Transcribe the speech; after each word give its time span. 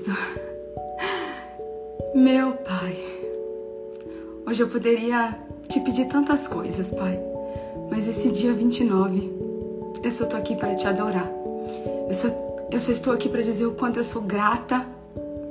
Misericordioso, 0.00 0.16
meu 2.14 2.52
Pai, 2.52 2.96
hoje 4.46 4.62
eu 4.62 4.68
poderia 4.68 5.36
te 5.68 5.80
pedir 5.80 6.06
tantas 6.06 6.48
coisas, 6.48 6.88
Pai, 6.88 7.20
mas 7.90 8.08
esse 8.08 8.30
dia 8.30 8.52
29, 8.52 9.30
eu 10.02 10.10
só 10.10 10.26
tô 10.26 10.36
aqui 10.36 10.56
para 10.56 10.74
te 10.74 10.86
adorar. 10.86 11.30
Eu 12.08 12.14
só, 12.14 12.28
eu 12.70 12.80
só 12.80 12.92
estou 12.92 13.12
aqui 13.12 13.28
para 13.28 13.42
dizer 13.42 13.66
o 13.66 13.72
quanto 13.72 13.98
eu 13.98 14.04
sou 14.04 14.22
grata, 14.22 14.86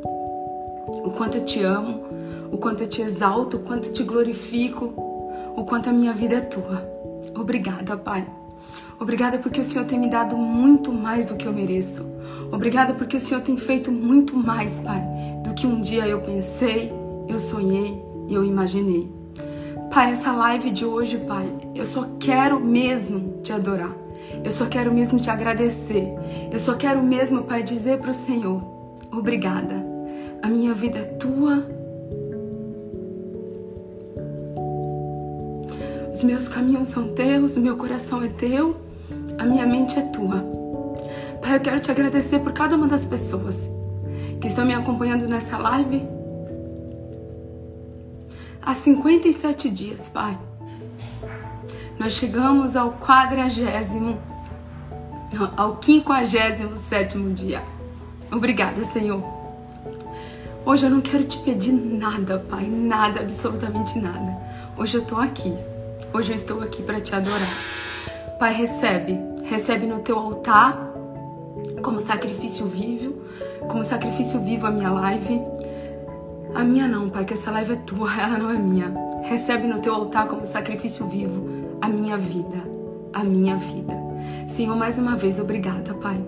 o 0.04 1.12
quanto 1.12 1.38
eu 1.38 1.46
te 1.46 1.62
amo, 1.62 2.04
o 2.52 2.58
quanto 2.58 2.84
eu 2.84 2.88
te 2.88 3.02
exalto, 3.02 3.58
o 3.58 3.60
quanto 3.62 3.90
eu 3.90 3.94
te 3.94 4.04
glorifico, 4.04 4.86
o 5.56 5.64
quanto 5.64 5.90
a 5.90 5.94
minha 5.94 6.14
vida 6.14 6.36
é 6.36 6.42
tua. 6.42 6.84
Obrigada, 7.36 7.96
Pai. 7.96 8.28
Obrigada 9.00 9.38
porque 9.38 9.62
o 9.62 9.64
Senhor 9.64 9.86
tem 9.86 10.00
me 10.00 10.10
dado 10.10 10.36
muito 10.36 10.92
mais 10.92 11.26
do 11.26 11.36
que 11.36 11.46
eu 11.46 11.54
mereço. 11.54 12.19
Obrigada 12.52 12.94
porque 12.94 13.18
o 13.18 13.20
Senhor 13.20 13.42
tem 13.42 13.58
feito 13.58 13.92
muito 13.92 14.36
mais, 14.36 14.80
Pai, 14.80 15.02
do 15.44 15.54
que 15.54 15.68
um 15.68 15.80
dia 15.80 16.08
eu 16.08 16.22
pensei, 16.22 16.92
eu 17.28 17.40
sonhei 17.40 18.02
e 18.28 18.34
eu 18.34 18.44
imaginei. 18.44 19.10
Pai, 19.92 20.12
essa 20.12 20.32
live 20.32 20.72
de 20.72 20.86
hoje, 20.86 21.18
Pai, 21.18 21.48
eu 21.76 21.86
só 21.86 22.08
quero 22.20 22.60
mesmo 22.60 23.42
te 23.44 23.52
adorar. 23.52 23.96
Eu 24.44 24.52
só 24.52 24.66
quero 24.66 24.94
mesmo 24.94 25.20
te 25.20 25.30
agradecer. 25.30 26.08
Eu 26.52 26.60
só 26.60 26.76
quero 26.76 27.02
mesmo, 27.02 27.44
Pai, 27.44 27.64
dizer 27.64 28.00
para 28.00 28.12
o 28.12 28.14
Senhor: 28.14 28.62
obrigada. 29.12 29.84
A 30.42 30.48
minha 30.48 30.74
vida 30.74 31.00
é 31.00 31.04
tua. 31.04 31.66
Os 36.14 36.24
meus 36.24 36.48
caminhos 36.48 36.90
são 36.90 37.14
teus, 37.14 37.56
o 37.56 37.60
meu 37.60 37.78
coração 37.78 38.24
é 38.24 38.28
teu 38.28 38.76
a 39.40 39.46
minha 39.46 39.66
mente 39.66 39.98
é 39.98 40.02
tua. 40.02 40.59
Pai, 41.42 41.56
eu 41.56 41.60
quero 41.60 41.80
te 41.80 41.90
agradecer 41.90 42.40
por 42.40 42.54
cada 42.54 42.76
uma 42.76 42.88
das 42.88 43.06
pessoas 43.06 43.70
que 44.40 44.48
estão 44.48 44.66
me 44.66 44.74
acompanhando 44.74 45.28
nessa 45.28 45.58
live 45.58 46.08
há 48.62 48.74
57 48.74 49.70
dias, 49.70 50.10
Pai. 50.10 50.38
Nós 51.98 52.14
chegamos 52.14 52.76
ao 52.76 52.94
quadragésimo, 52.94 54.18
ao 55.58 55.78
quinquagésimo 55.78 56.78
sétimo 56.78 57.34
dia. 57.34 57.64
Obrigada, 58.32 58.84
Senhor. 58.84 59.24
Hoje 60.66 60.86
eu 60.86 60.90
não 60.90 61.02
quero 61.02 61.24
te 61.24 61.40
pedir 61.40 61.72
nada, 61.72 62.38
Pai, 62.38 62.68
nada, 62.68 63.22
absolutamente 63.22 63.98
nada. 63.98 64.38
Hoje 64.78 64.98
eu 64.98 65.06
tô 65.06 65.18
aqui. 65.18 65.54
Hoje 66.14 66.32
eu 66.32 66.36
estou 66.36 66.62
aqui 66.62 66.84
para 66.84 67.02
te 67.02 67.16
adorar. 67.16 67.50
Pai, 68.38 68.54
recebe, 68.54 69.18
recebe 69.46 69.86
no 69.86 70.00
teu 70.00 70.18
altar 70.18 70.89
como 71.80 72.00
sacrifício 72.00 72.66
vivo, 72.66 73.22
como 73.68 73.84
sacrifício 73.84 74.40
vivo 74.42 74.68
a 74.68 74.72
minha 74.72 74.92
live. 74.92 75.42
A 76.54 76.64
minha 76.64 76.88
não, 76.88 77.10
Pai, 77.10 77.26
que 77.26 77.34
essa 77.34 77.52
live 77.52 77.74
é 77.74 77.76
tua, 77.76 78.14
ela 78.20 78.38
não 78.38 78.50
é 78.50 78.58
minha. 78.58 78.94
Recebe 79.24 79.68
no 79.68 79.80
teu 79.80 79.94
altar 79.94 80.28
como 80.28 80.46
sacrifício 80.46 81.08
vivo 81.08 81.78
a 81.82 81.88
minha 81.88 82.18
vida, 82.18 82.64
a 83.14 83.24
minha 83.24 83.56
vida. 83.56 83.94
Senhor, 84.48 84.76
mais 84.76 84.98
uma 84.98 85.16
vez, 85.16 85.40
obrigada, 85.40 85.94
Pai. 85.94 86.24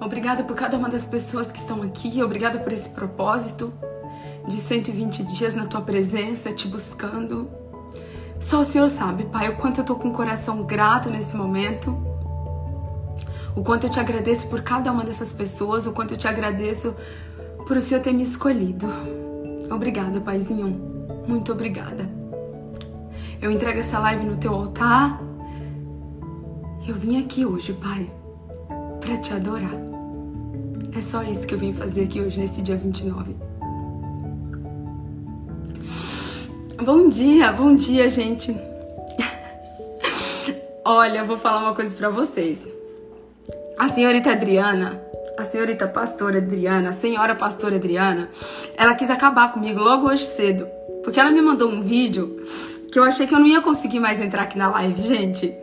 Obrigada 0.00 0.44
por 0.44 0.54
cada 0.54 0.76
uma 0.76 0.88
das 0.88 1.06
pessoas 1.06 1.50
que 1.50 1.58
estão 1.58 1.82
aqui, 1.82 2.22
obrigada 2.22 2.58
por 2.60 2.72
esse 2.72 2.88
propósito 2.90 3.72
de 4.46 4.58
120 4.60 5.24
dias 5.24 5.54
na 5.54 5.66
tua 5.66 5.80
presença, 5.80 6.52
te 6.52 6.68
buscando. 6.68 7.50
Só 8.40 8.60
o 8.60 8.64
Senhor 8.64 8.88
sabe, 8.88 9.24
Pai, 9.24 9.48
o 9.48 9.56
quanto 9.56 9.80
eu 9.80 9.84
tô 9.84 9.96
com 9.96 10.08
o 10.08 10.14
coração 10.14 10.62
grato 10.62 11.10
nesse 11.10 11.36
momento. 11.36 12.07
O 13.58 13.62
quanto 13.64 13.88
eu 13.88 13.90
te 13.90 13.98
agradeço 13.98 14.46
por 14.46 14.62
cada 14.62 14.92
uma 14.92 15.02
dessas 15.02 15.32
pessoas, 15.32 15.84
o 15.84 15.90
quanto 15.90 16.14
eu 16.14 16.16
te 16.16 16.28
agradeço 16.28 16.94
por 17.66 17.76
o 17.76 17.80
Senhor 17.80 18.00
ter 18.00 18.12
me 18.12 18.22
escolhido. 18.22 18.86
Obrigada, 19.68 20.20
Paizinho. 20.20 20.80
Muito 21.26 21.50
obrigada. 21.50 22.08
Eu 23.42 23.50
entrego 23.50 23.80
essa 23.80 23.98
live 23.98 24.24
no 24.24 24.36
teu 24.36 24.54
altar. 24.54 25.20
Eu 26.86 26.94
vim 26.94 27.20
aqui 27.20 27.44
hoje, 27.44 27.72
Pai, 27.72 28.08
para 29.00 29.16
te 29.16 29.34
adorar. 29.34 29.74
É 30.96 31.00
só 31.00 31.24
isso 31.24 31.44
que 31.44 31.52
eu 31.52 31.58
vim 31.58 31.72
fazer 31.72 32.04
aqui 32.04 32.20
hoje, 32.20 32.38
nesse 32.38 32.62
dia 32.62 32.76
29. 32.76 33.36
Bom 36.84 37.08
dia, 37.08 37.52
bom 37.52 37.74
dia, 37.74 38.08
gente. 38.08 38.56
Olha, 40.86 41.18
eu 41.18 41.26
vou 41.26 41.36
falar 41.36 41.64
uma 41.64 41.74
coisa 41.74 41.92
para 41.96 42.08
vocês. 42.08 42.77
A 43.78 43.88
senhorita 43.88 44.32
Adriana, 44.32 45.00
a 45.38 45.44
senhorita 45.44 45.86
pastora 45.86 46.38
Adriana, 46.38 46.90
a 46.90 46.92
senhora 46.92 47.34
pastora 47.34 47.76
Adriana, 47.76 48.28
ela 48.76 48.94
quis 48.94 49.08
acabar 49.08 49.52
comigo 49.52 49.80
logo 49.80 50.08
hoje 50.08 50.24
cedo, 50.24 50.66
porque 51.04 51.20
ela 51.20 51.30
me 51.30 51.40
mandou 51.40 51.70
um 51.70 51.80
vídeo 51.80 52.44
que 52.90 52.98
eu 52.98 53.04
achei 53.04 53.26
que 53.26 53.34
eu 53.34 53.38
não 53.38 53.46
ia 53.46 53.60
conseguir 53.60 54.00
mais 54.00 54.20
entrar 54.20 54.42
aqui 54.42 54.58
na 54.58 54.68
live, 54.70 55.00
gente. 55.02 55.54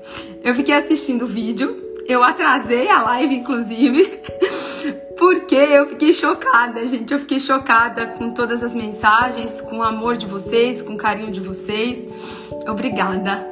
Eu 0.43 0.55
fiquei 0.55 0.75
assistindo 0.75 1.25
o 1.25 1.27
vídeo, 1.27 1.75
eu 2.07 2.23
atrasei 2.23 2.89
a 2.89 3.01
live, 3.01 3.35
inclusive. 3.35 4.21
Porque 5.17 5.55
eu 5.55 5.87
fiquei 5.87 6.13
chocada, 6.13 6.85
gente. 6.85 7.13
Eu 7.13 7.19
fiquei 7.19 7.39
chocada 7.39 8.05
com 8.05 8.31
todas 8.31 8.61
as 8.61 8.75
mensagens, 8.75 9.59
com 9.61 9.79
o 9.79 9.83
amor 9.83 10.15
de 10.15 10.27
vocês, 10.27 10.81
com 10.81 10.93
o 10.93 10.97
carinho 10.97 11.31
de 11.31 11.39
vocês. 11.39 12.07
Obrigada. 12.67 13.45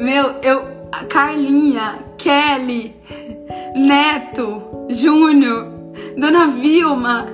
Meu, 0.00 0.34
eu. 0.42 0.79
Carlinha, 1.08 1.98
Kelly, 2.18 2.94
Neto, 3.74 4.86
Júnior, 4.88 5.68
Dona 6.16 6.48
Vilma. 6.48 7.26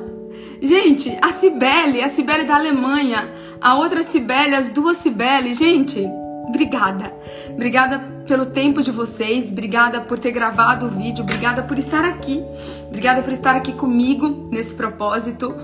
Gente, 0.60 1.16
a 1.20 1.28
Cibele, 1.28 2.02
a 2.02 2.08
Cibele 2.08 2.44
da 2.44 2.56
Alemanha, 2.56 3.28
a 3.60 3.76
outra 3.76 4.02
Cibele, 4.02 4.54
as 4.54 4.70
duas 4.70 4.96
Cibele. 4.96 5.54
Gente, 5.54 6.06
obrigada. 6.48 7.12
Obrigada 7.50 7.98
pelo 8.26 8.44
tempo 8.44 8.82
de 8.82 8.90
vocês, 8.90 9.50
obrigada 9.50 10.00
por 10.00 10.18
ter 10.18 10.32
gravado 10.32 10.86
o 10.86 10.88
vídeo, 10.88 11.22
obrigada 11.22 11.62
por 11.62 11.78
estar 11.78 12.04
aqui, 12.04 12.42
obrigada 12.88 13.22
por 13.22 13.32
estar 13.32 13.54
aqui 13.54 13.72
comigo 13.72 14.48
nesse 14.50 14.74
propósito. 14.74 15.54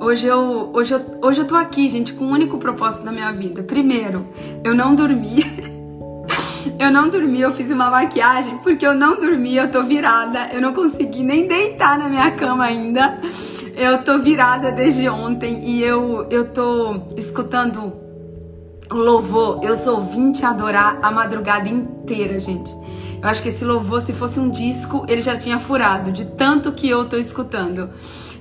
Hoje 0.00 0.26
eu, 0.26 0.70
hoje 0.72 0.94
eu, 0.94 1.00
hoje 1.20 1.40
eu 1.40 1.46
tô 1.46 1.56
aqui, 1.56 1.88
gente, 1.88 2.12
com 2.12 2.24
um 2.24 2.30
único 2.30 2.58
propósito 2.58 3.04
da 3.04 3.12
minha 3.12 3.32
vida. 3.32 3.62
Primeiro, 3.62 4.26
eu 4.64 4.74
não 4.74 4.94
dormi. 4.94 5.42
eu 6.78 6.90
não 6.90 7.08
dormi, 7.08 7.40
eu 7.40 7.52
fiz 7.52 7.70
uma 7.70 7.90
maquiagem 7.90 8.58
porque 8.58 8.86
eu 8.86 8.94
não 8.94 9.18
dormi, 9.18 9.56
eu 9.56 9.70
tô 9.70 9.82
virada, 9.82 10.50
eu 10.52 10.60
não 10.60 10.72
consegui 10.72 11.22
nem 11.22 11.46
deitar 11.46 11.98
na 11.98 12.08
minha 12.08 12.30
cama 12.32 12.64
ainda. 12.64 13.18
Eu 13.74 14.02
tô 14.02 14.18
virada 14.18 14.70
desde 14.70 15.08
ontem 15.08 15.66
e 15.66 15.82
eu, 15.82 16.26
eu 16.30 16.52
tô 16.52 17.02
escutando 17.16 17.92
louvor, 18.90 19.60
eu 19.62 19.74
sou 19.76 19.96
ouvinte 19.96 20.44
adorar 20.44 20.98
a 21.02 21.10
madrugada 21.10 21.68
inteira, 21.68 22.38
gente. 22.38 22.70
Eu 23.22 23.28
acho 23.28 23.42
que 23.42 23.48
esse 23.48 23.64
louvor, 23.64 24.00
se 24.00 24.12
fosse 24.12 24.40
um 24.40 24.50
disco, 24.50 25.06
ele 25.08 25.20
já 25.20 25.36
tinha 25.36 25.58
furado, 25.58 26.10
de 26.10 26.24
tanto 26.24 26.72
que 26.72 26.88
eu 26.88 27.08
tô 27.08 27.16
escutando. 27.16 27.88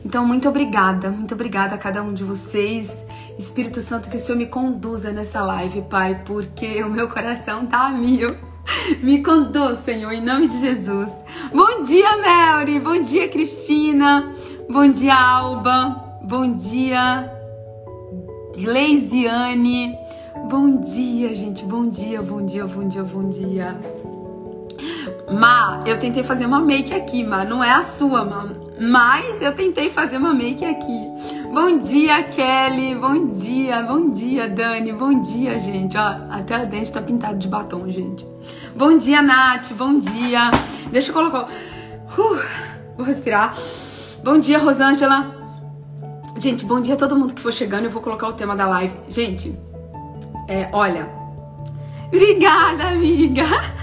Então, 0.03 0.25
muito 0.25 0.49
obrigada, 0.49 1.09
muito 1.11 1.35
obrigada 1.35 1.75
a 1.75 1.77
cada 1.77 2.01
um 2.01 2.11
de 2.11 2.23
vocês. 2.23 3.05
Espírito 3.37 3.81
Santo, 3.81 4.09
que 4.09 4.17
o 4.17 4.19
Senhor 4.19 4.37
me 4.37 4.45
conduza 4.45 5.11
nessa 5.11 5.41
live, 5.41 5.81
Pai, 5.83 6.21
porque 6.25 6.83
o 6.83 6.89
meu 6.89 7.09
coração 7.09 7.65
tá 7.65 7.87
a 7.87 7.91
mil. 7.91 8.35
Me 9.01 9.23
conduz, 9.23 9.79
Senhor, 9.79 10.11
em 10.11 10.21
nome 10.21 10.47
de 10.47 10.59
Jesus. 10.59 11.11
Bom 11.53 11.81
dia, 11.81 12.17
Melry. 12.17 12.79
Bom 12.79 13.01
dia, 13.01 13.27
Cristina. 13.27 14.31
Bom 14.69 14.89
dia, 14.91 15.15
Alba. 15.15 16.19
Bom 16.23 16.53
dia, 16.53 17.31
Gleisiane. 18.55 19.95
Bom 20.49 20.77
dia, 20.77 21.33
gente. 21.33 21.65
Bom 21.65 21.89
dia, 21.89 22.21
bom 22.21 22.45
dia, 22.45 22.65
bom 22.65 22.87
dia, 22.87 23.03
bom 23.03 23.29
dia. 23.29 23.79
Ma, 25.31 25.83
eu 25.85 25.97
tentei 25.97 26.23
fazer 26.23 26.45
uma 26.45 26.59
make 26.59 26.93
aqui, 26.93 27.23
Ma. 27.23 27.43
Não 27.43 27.63
é 27.63 27.71
a 27.71 27.83
sua, 27.83 28.23
Ma. 28.23 28.60
Mas 28.81 29.39
eu 29.43 29.53
tentei 29.53 29.91
fazer 29.91 30.17
uma 30.17 30.33
make 30.33 30.65
aqui. 30.65 31.07
Bom 31.53 31.77
dia, 31.77 32.23
Kelly. 32.23 32.95
Bom 32.95 33.27
dia, 33.27 33.83
bom 33.83 34.09
dia, 34.09 34.49
Dani. 34.49 34.91
Bom 34.91 35.21
dia, 35.21 35.59
gente. 35.59 35.95
Ó, 35.95 36.15
até 36.31 36.55
a 36.55 36.65
dente 36.65 36.91
tá 36.91 36.99
pintado 36.99 37.37
de 37.37 37.47
batom, 37.47 37.87
gente. 37.91 38.25
Bom 38.75 38.97
dia, 38.97 39.21
Nath. 39.21 39.71
Bom 39.73 39.99
dia. 39.99 40.49
Deixa 40.91 41.11
eu 41.11 41.13
colocar. 41.13 41.43
Uh, 41.43 42.39
Vou 42.97 43.05
respirar. 43.05 43.55
Bom 44.23 44.39
dia, 44.39 44.57
Rosângela. 44.57 45.35
Gente, 46.39 46.65
bom 46.65 46.81
dia 46.81 46.95
a 46.95 46.97
todo 46.97 47.15
mundo 47.15 47.35
que 47.35 47.41
for 47.41 47.53
chegando. 47.53 47.85
Eu 47.85 47.91
vou 47.91 48.01
colocar 48.01 48.29
o 48.29 48.33
tema 48.33 48.55
da 48.55 48.67
live. 48.67 48.95
Gente, 49.09 49.55
é, 50.47 50.69
olha. 50.73 51.07
Obrigada, 52.07 52.87
amiga. 52.87 53.43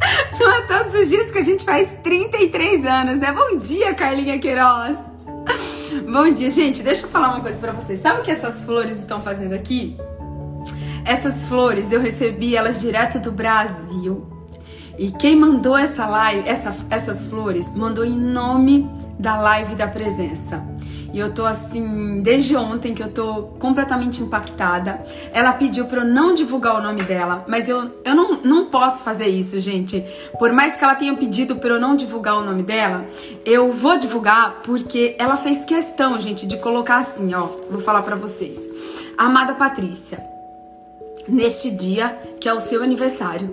Não 0.38 0.52
é 0.52 0.62
todos 0.62 0.94
os 0.94 1.08
dias 1.08 1.30
que 1.30 1.38
a 1.38 1.44
gente 1.44 1.64
faz 1.64 1.92
33 2.02 2.86
anos, 2.86 3.18
né? 3.18 3.32
Bom 3.32 3.56
dia, 3.56 3.94
Carlinha 3.94 4.38
Queiroz. 4.38 4.98
Bom 6.10 6.30
dia, 6.32 6.50
gente. 6.50 6.82
Deixa 6.82 7.06
eu 7.06 7.10
falar 7.10 7.30
uma 7.30 7.40
coisa 7.40 7.58
para 7.58 7.72
vocês. 7.72 8.00
Sabe 8.00 8.20
o 8.20 8.22
que 8.22 8.30
essas 8.30 8.62
flores 8.62 8.98
estão 8.98 9.20
fazendo 9.20 9.54
aqui? 9.54 9.96
Essas 11.04 11.46
flores 11.46 11.92
eu 11.92 12.00
recebi 12.00 12.54
elas 12.54 12.80
direto 12.80 13.18
do 13.18 13.32
Brasil. 13.32 14.26
E 14.98 15.10
quem 15.12 15.36
mandou 15.36 15.76
essa 15.76 16.06
live, 16.06 16.48
essa, 16.48 16.74
essas 16.90 17.24
flores, 17.24 17.72
mandou 17.74 18.04
em 18.04 18.18
nome 18.18 18.88
da 19.18 19.40
live 19.40 19.74
da 19.74 19.86
presença. 19.86 20.62
E 21.12 21.18
eu 21.18 21.32
tô 21.32 21.46
assim, 21.46 22.20
desde 22.20 22.54
ontem 22.54 22.92
que 22.92 23.02
eu 23.02 23.10
tô 23.10 23.44
completamente 23.58 24.22
impactada. 24.22 25.02
Ela 25.32 25.52
pediu 25.52 25.86
para 25.86 26.00
eu 26.00 26.04
não 26.04 26.34
divulgar 26.34 26.78
o 26.78 26.82
nome 26.82 27.02
dela, 27.02 27.44
mas 27.48 27.68
eu, 27.68 27.90
eu 28.04 28.14
não, 28.14 28.42
não 28.42 28.66
posso 28.66 29.02
fazer 29.02 29.26
isso, 29.26 29.60
gente. 29.60 30.04
Por 30.38 30.52
mais 30.52 30.76
que 30.76 30.84
ela 30.84 30.94
tenha 30.94 31.16
pedido 31.16 31.56
para 31.56 31.70
eu 31.70 31.80
não 31.80 31.96
divulgar 31.96 32.36
o 32.36 32.44
nome 32.44 32.62
dela, 32.62 33.06
eu 33.44 33.72
vou 33.72 33.98
divulgar 33.98 34.60
porque 34.62 35.16
ela 35.18 35.36
fez 35.36 35.64
questão, 35.64 36.20
gente, 36.20 36.46
de 36.46 36.58
colocar 36.58 36.98
assim, 36.98 37.34
ó. 37.34 37.48
Vou 37.70 37.80
falar 37.80 38.02
para 38.02 38.16
vocês. 38.16 38.68
Amada 39.16 39.54
Patrícia, 39.54 40.22
neste 41.26 41.70
dia 41.70 42.18
que 42.38 42.48
é 42.48 42.52
o 42.52 42.60
seu 42.60 42.82
aniversário, 42.82 43.50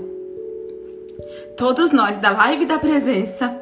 todos 1.57 1.92
nós 1.92 2.18
da 2.18 2.31
Live 2.31 2.66
da 2.66 2.78
Presença 2.78 3.57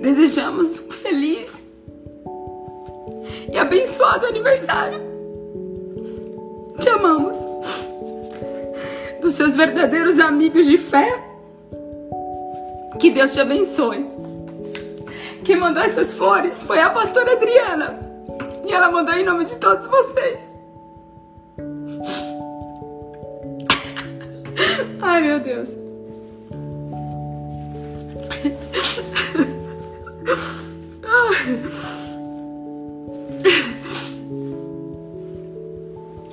desejamos 0.00 0.80
um 0.80 0.90
feliz 0.90 1.67
e 3.52 3.58
abençoado 3.58 4.26
aniversário. 4.26 5.00
Te 6.78 6.88
amamos. 6.88 7.36
Dos 9.20 9.34
seus 9.34 9.56
verdadeiros 9.56 10.18
amigos 10.20 10.66
de 10.66 10.78
fé. 10.78 11.24
Que 13.00 13.10
Deus 13.10 13.32
te 13.32 13.40
abençoe. 13.40 14.06
Quem 15.44 15.56
mandou 15.56 15.82
essas 15.82 16.12
flores 16.12 16.62
foi 16.62 16.80
a 16.80 16.90
pastora 16.90 17.32
Adriana. 17.32 17.98
E 18.66 18.72
ela 18.72 18.90
mandou 18.90 19.14
em 19.14 19.24
nome 19.24 19.44
de 19.44 19.56
todos 19.56 19.86
vocês. 19.86 20.52
Ai, 25.00 25.22
meu 25.22 25.40
Deus. 25.40 25.74
Ai. 31.04 32.07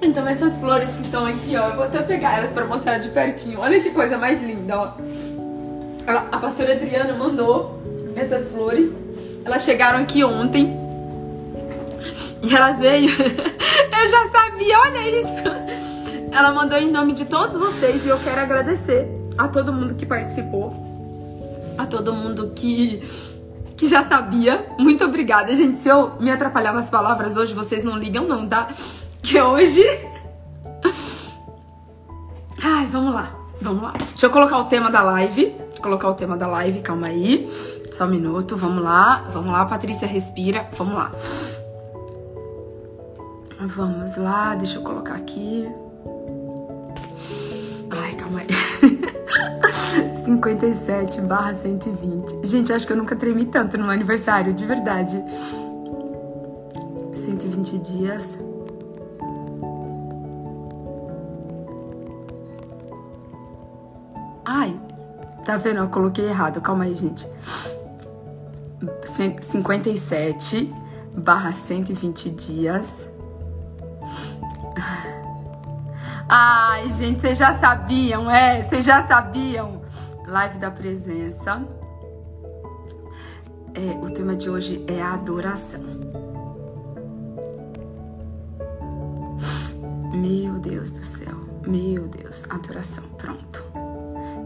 Então 0.01 0.27
essas 0.27 0.57
flores 0.59 0.87
que 0.89 1.01
estão 1.01 1.25
aqui, 1.25 1.57
ó, 1.57 1.69
eu 1.69 1.75
vou 1.75 1.83
até 1.85 2.01
pegar 2.01 2.37
elas 2.37 2.51
para 2.51 2.65
mostrar 2.65 2.99
de 2.99 3.09
pertinho. 3.09 3.59
Olha 3.59 3.81
que 3.81 3.89
coisa 3.91 4.17
mais 4.17 4.41
linda, 4.41 4.77
ó. 4.77 4.93
Ela, 6.07 6.27
a 6.31 6.37
pastora 6.37 6.73
Adriana 6.73 7.13
mandou 7.13 7.81
essas 8.15 8.49
flores. 8.49 8.91
Elas 9.43 9.63
chegaram 9.63 9.99
aqui 9.99 10.23
ontem. 10.23 10.79
E 12.41 12.55
elas 12.55 12.77
veio. 12.79 13.09
eu 13.19 14.09
já 14.09 14.29
sabia, 14.29 14.79
olha 14.79 15.09
isso. 15.09 15.43
Ela 16.31 16.51
mandou 16.51 16.77
em 16.77 16.91
nome 16.91 17.13
de 17.13 17.25
todos 17.25 17.57
vocês 17.57 18.05
e 18.05 18.09
eu 18.09 18.19
quero 18.19 18.39
agradecer 18.41 19.09
a 19.37 19.47
todo 19.47 19.73
mundo 19.73 19.95
que 19.95 20.05
participou. 20.05 20.73
A 21.77 21.85
todo 21.85 22.13
mundo 22.13 22.51
que 22.55 23.01
que 23.77 23.87
já 23.87 24.03
sabia. 24.03 24.65
Muito 24.79 25.03
obrigada, 25.03 25.55
gente. 25.55 25.77
Se 25.77 25.89
eu 25.89 26.13
me 26.19 26.31
atrapalhar 26.31 26.73
nas 26.73 26.89
palavras 26.89 27.37
hoje, 27.37 27.53
vocês 27.53 27.83
não 27.83 27.97
ligam 27.97 28.27
não, 28.27 28.47
tá? 28.47 28.69
Que 29.21 29.39
hoje... 29.39 29.83
Ai, 32.61 32.87
vamos 32.87 33.13
lá. 33.13 33.35
Vamos 33.61 33.83
lá. 33.83 33.93
Deixa 33.97 34.25
eu 34.25 34.29
colocar 34.29 34.57
o 34.59 34.65
tema 34.65 34.89
da 34.89 35.01
live. 35.01 35.55
Vou 35.73 35.81
colocar 35.81 36.09
o 36.09 36.13
tema 36.13 36.37
da 36.37 36.47
live, 36.47 36.81
calma 36.81 37.07
aí. 37.07 37.49
Só 37.91 38.05
um 38.05 38.09
minuto, 38.09 38.57
vamos 38.57 38.83
lá. 38.83 39.25
Vamos 39.31 39.51
lá, 39.51 39.65
Patrícia, 39.65 40.07
respira. 40.07 40.67
Vamos 40.73 40.95
lá. 40.95 41.11
Vamos 43.59 44.17
lá, 44.17 44.55
deixa 44.55 44.77
eu 44.77 44.83
colocar 44.83 45.15
aqui. 45.15 45.67
Ai, 47.89 48.13
calma 48.15 48.41
aí. 48.41 48.47
57 50.25 51.21
barra 51.21 51.53
120. 51.53 52.47
Gente, 52.47 52.73
acho 52.73 52.87
que 52.87 52.91
eu 52.91 52.97
nunca 52.97 53.15
tremi 53.15 53.45
tanto 53.45 53.77
no 53.77 53.91
aniversário, 53.91 54.55
de 54.55 54.65
verdade. 54.65 55.23
120 57.13 57.77
dias. 57.77 58.39
Ai, 64.43 64.79
tá 65.45 65.57
vendo? 65.57 65.77
Eu 65.77 65.89
coloquei 65.89 66.27
errado. 66.27 66.59
Calma 66.59 66.85
aí, 66.85 66.95
gente. 66.95 67.29
57 69.41 70.73
barra 71.15 71.51
120 71.51 72.31
dias. 72.31 73.07
Ai, 76.27 76.89
gente, 76.89 77.21
vocês 77.21 77.37
já 77.37 77.55
sabiam, 77.59 78.29
é? 78.31 78.63
Vocês 78.63 78.83
já 78.83 79.03
sabiam? 79.03 79.84
Live 80.27 80.57
da 80.57 80.71
presença. 80.71 81.61
É, 83.73 84.05
o 84.05 84.09
tema 84.09 84.35
de 84.35 84.49
hoje 84.49 84.83
é 84.87 85.01
a 85.01 85.13
adoração. 85.13 85.81
Meu 90.13 90.53
Deus 90.59 90.91
do 90.91 91.03
céu. 91.03 91.35
Meu 91.67 92.07
Deus, 92.07 92.45
adoração. 92.49 93.03
Pronto. 93.17 93.74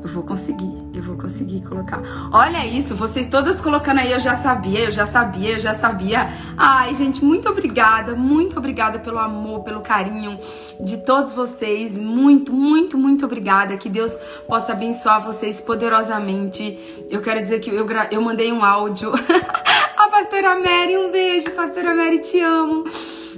Eu 0.01 0.09
vou 0.09 0.23
conseguir, 0.23 0.71
eu 0.93 1.03
vou 1.03 1.17
conseguir 1.17 1.61
colocar. 1.61 2.01
Olha 2.31 2.65
isso, 2.65 2.95
vocês 2.95 3.27
todas 3.27 3.59
colocando 3.59 3.99
aí, 3.99 4.11
eu 4.11 4.19
já 4.19 4.35
sabia, 4.35 4.85
eu 4.85 4.91
já 4.91 5.05
sabia, 5.05 5.51
eu 5.51 5.59
já 5.59 5.73
sabia. 5.73 6.29
Ai, 6.57 6.95
gente, 6.95 7.23
muito 7.23 7.49
obrigada, 7.49 8.15
muito 8.15 8.57
obrigada 8.57 8.99
pelo 8.99 9.19
amor, 9.19 9.63
pelo 9.63 9.81
carinho 9.81 10.39
de 10.79 10.97
todos 11.05 11.33
vocês. 11.33 11.97
Muito, 11.97 12.53
muito, 12.53 12.97
muito 12.97 13.25
obrigada. 13.25 13.75
Que 13.75 13.89
Deus 13.89 14.15
possa 14.47 14.71
abençoar 14.71 15.21
vocês 15.21 15.59
poderosamente. 15.59 17.05
Eu 17.09 17.21
quero 17.21 17.41
dizer 17.41 17.59
que 17.59 17.69
eu, 17.69 17.85
eu 18.09 18.21
mandei 18.21 18.51
um 18.53 18.63
áudio. 18.63 19.11
A 19.97 20.07
pastora 20.07 20.55
Mary, 20.55 20.97
um 20.97 21.11
beijo, 21.11 21.51
pastora 21.51 21.93
Mary, 21.93 22.19
te 22.19 22.39
amo. 22.39 22.85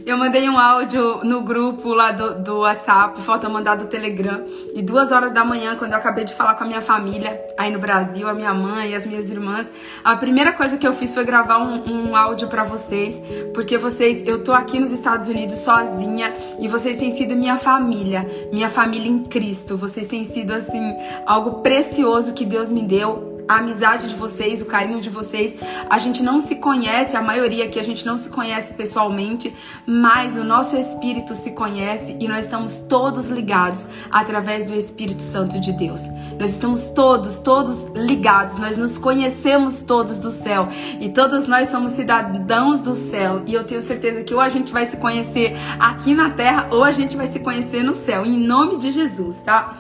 Eu 0.06 0.18
mandei 0.18 0.50
um 0.50 0.58
áudio 0.58 1.24
no 1.24 1.42
grupo 1.42 1.94
lá 1.94 2.12
do, 2.12 2.36
do 2.40 2.60
WhatsApp, 2.60 3.22
falta 3.22 3.48
mandar 3.48 3.76
do 3.76 3.86
Telegram. 3.86 4.44
E 4.74 4.82
duas 4.82 5.12
horas 5.12 5.32
da 5.32 5.46
manhã, 5.46 5.76
quando 5.76 5.92
eu 5.92 5.98
acabei 5.98 6.26
de 6.26 6.34
falar 6.34 6.56
com 6.56 6.64
a 6.64 6.68
minha 6.68 6.82
família 6.82 7.40
aí 7.58 7.72
no 7.72 7.80
Brasil, 7.80 8.28
a 8.28 8.34
minha 8.34 8.54
mãe 8.54 8.92
e 8.92 8.96
as 8.96 9.06
minhas 9.06 9.30
irmãs, 9.30 9.72
a 10.04 10.16
primeira 10.16 10.52
coisa 10.54 10.78
que 10.78 10.88
eu 10.88 10.96
fiz 10.96 11.14
foi 11.14 11.24
gravar 11.24 11.60
um, 11.60 12.10
um 12.10 12.16
áudio 12.16 12.48
para 12.48 12.64
vocês, 12.64 13.22
porque 13.54 13.78
vocês, 13.78 14.26
eu 14.26 14.44
tô 14.44 14.54
aqui 14.54 14.80
nos 14.80 14.92
Estados 14.92 15.30
Unidos 15.30 15.60
sozinha 15.60 16.34
e 16.60 16.68
vocês 16.68 16.98
têm 16.98 17.12
sido 17.12 17.36
minha 17.36 17.58
família, 17.58 18.28
minha 18.52 18.70
família 18.70 19.10
em 19.10 19.20
Cristo. 19.20 19.78
Vocês 19.78 20.08
têm 20.08 20.24
sido 20.24 20.52
assim 20.52 20.96
algo 21.26 21.62
precioso 21.62 22.34
que 22.34 22.46
Deus 22.46 22.72
me 22.72 22.84
deu 22.84 23.31
a 23.48 23.58
amizade 23.58 24.08
de 24.08 24.16
vocês, 24.16 24.62
o 24.62 24.66
carinho 24.66 25.02
de 25.02 25.10
vocês. 25.10 25.56
A 25.90 25.98
gente 25.98 26.24
não 26.24 26.40
se 26.40 26.56
conhece, 26.56 27.16
a 27.16 27.22
maioria 27.22 27.66
aqui 27.66 27.80
a 27.80 27.84
gente 27.84 28.06
não 28.06 28.18
se 28.18 28.30
conhece 28.30 28.74
pessoalmente, 28.74 29.54
mas 29.86 30.38
o 30.38 30.44
nosso 30.44 30.78
espírito 30.78 31.36
se 31.36 31.52
conhece 31.52 32.16
e 32.20 32.28
nós 32.28 32.46
estamos 32.46 32.82
todos 32.82 33.30
ligados 33.30 33.88
através 34.10 34.64
do 34.64 34.74
Espírito 34.74 35.22
Santo 35.22 35.60
de 35.60 35.72
Deus. 35.72 36.02
Nós 36.40 36.50
estamos 36.50 36.90
todos, 36.90 37.40
todos 37.40 37.88
ligados, 37.96 38.58
nós 38.58 38.78
nos 38.78 38.98
conhecemos 38.98 39.82
todos 39.82 40.20
do 40.20 40.32
céu 40.32 40.68
e 41.00 41.10
todos 41.10 41.48
nós 41.48 41.70
somos 41.70 41.92
cidadãos 41.92 42.82
do 42.82 42.96
céu. 42.96 43.44
E 43.46 43.54
eu 43.54 43.64
tenho 43.64 43.82
certeza 43.82 44.24
que 44.24 44.34
ou 44.34 44.40
a 44.40 44.50
gente 44.50 44.72
vai 44.72 44.86
se 44.86 44.98
conhecer 44.98 45.56
aqui 45.80 46.14
na 46.14 46.30
terra 46.32 46.68
ou 46.72 46.84
a 46.84 46.92
gente 46.92 47.18
vai 47.18 47.28
se 47.28 47.40
conhecer 47.40 47.84
no 47.84 47.94
céu, 47.94 48.26
em 48.26 48.40
nome 48.40 48.78
de 48.78 48.92
Jesus, 48.92 49.40
tá? 49.40 49.78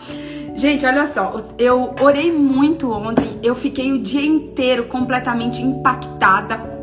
Gente, 0.62 0.86
olha 0.86 1.08
só, 1.08 1.38
eu 1.58 1.96
orei 2.00 2.32
muito 2.32 2.91
ontem, 2.91 3.39
eu 3.41 3.56
fiquei 3.56 3.91
o 3.91 3.98
dia 3.98 4.24
inteiro 4.24 4.84
completamente 4.84 5.60
impactada 5.60 6.81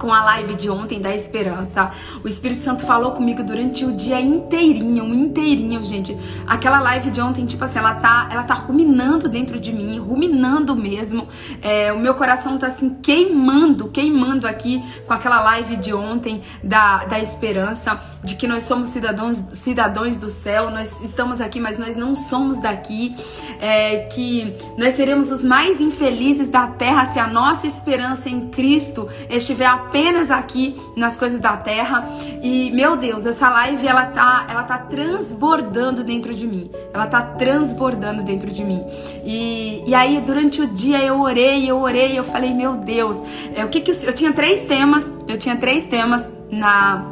com 0.00 0.12
a 0.12 0.24
live 0.24 0.54
de 0.54 0.70
ontem 0.70 0.98
da 0.98 1.14
esperança. 1.14 1.90
O 2.24 2.26
Espírito 2.26 2.60
Santo 2.60 2.86
falou 2.86 3.12
comigo 3.12 3.42
durante 3.42 3.84
o 3.84 3.92
dia 3.92 4.18
inteirinho, 4.18 5.14
inteirinho, 5.14 5.84
gente. 5.84 6.16
Aquela 6.46 6.80
live 6.80 7.10
de 7.10 7.20
ontem, 7.20 7.44
tipo 7.44 7.62
assim, 7.62 7.78
ela 7.78 7.94
tá, 7.94 8.28
ela 8.32 8.42
tá 8.42 8.54
ruminando 8.54 9.28
dentro 9.28 9.60
de 9.60 9.72
mim, 9.72 9.98
ruminando 9.98 10.74
mesmo. 10.74 11.28
É, 11.60 11.92
o 11.92 11.98
meu 11.98 12.14
coração 12.14 12.56
tá 12.56 12.68
assim 12.68 12.96
queimando, 13.02 13.88
queimando 13.88 14.46
aqui 14.46 14.82
com 15.06 15.12
aquela 15.12 15.42
live 15.42 15.76
de 15.76 15.92
ontem 15.92 16.40
da, 16.64 17.04
da 17.04 17.20
esperança. 17.20 18.00
de 18.22 18.34
que 18.34 18.46
nós 18.46 18.64
somos 18.64 18.88
cidadãos, 18.88 19.38
cidadãos 19.52 20.16
do 20.16 20.28
céu, 20.28 20.70
nós 20.70 21.00
estamos 21.00 21.40
aqui, 21.40 21.58
mas 21.58 21.78
nós 21.78 21.96
não 21.96 22.14
somos 22.14 22.60
daqui, 22.60 23.14
é, 23.60 24.00
que 24.12 24.54
nós 24.76 24.94
seremos 24.94 25.32
os 25.32 25.42
mais 25.42 25.80
infelizes 25.80 26.48
da 26.48 26.66
terra 26.66 27.06
se 27.06 27.18
a 27.18 27.26
nossa 27.26 27.66
esperança 27.66 28.28
em 28.28 28.48
Cristo 28.48 29.08
estiver 29.28 29.66
apenas 29.90 30.30
aqui 30.30 30.76
nas 30.96 31.16
coisas 31.16 31.40
da 31.40 31.56
terra. 31.56 32.08
E 32.42 32.70
meu 32.70 32.96
Deus, 32.96 33.26
essa 33.26 33.50
live 33.50 33.86
ela 33.86 34.06
tá, 34.06 34.46
ela 34.48 34.62
tá 34.62 34.78
transbordando 34.78 36.04
dentro 36.04 36.32
de 36.32 36.46
mim, 36.46 36.70
ela 36.94 37.06
tá 37.06 37.20
transbordando 37.20 38.22
dentro 38.22 38.50
de 38.50 38.64
mim. 38.64 38.84
E, 39.24 39.82
e 39.84 39.94
aí 39.94 40.20
durante 40.20 40.62
o 40.62 40.68
dia 40.68 41.02
eu 41.02 41.20
orei, 41.20 41.68
eu 41.68 41.80
orei, 41.80 42.16
eu 42.16 42.22
falei 42.22 42.54
meu 42.54 42.76
Deus, 42.76 43.20
é, 43.54 43.64
o 43.64 43.68
que 43.68 43.80
que 43.80 43.90
eu, 43.90 43.96
eu 44.04 44.12
tinha 44.14 44.32
três 44.32 44.62
temas, 44.62 45.12
eu 45.26 45.36
tinha 45.36 45.56
três 45.56 45.84
temas 45.84 46.30
na. 46.50 47.04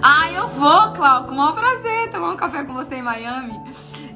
Ah, 0.00 0.30
eu 0.30 0.48
vou, 0.48 0.92
Clau, 0.92 1.24
com 1.24 1.32
o 1.32 1.36
maior 1.36 1.52
prazer 1.52 2.10
tomar 2.10 2.30
um 2.30 2.36
café 2.36 2.62
com 2.62 2.74
você 2.74 2.96
em 2.96 3.02
Miami. 3.02 3.58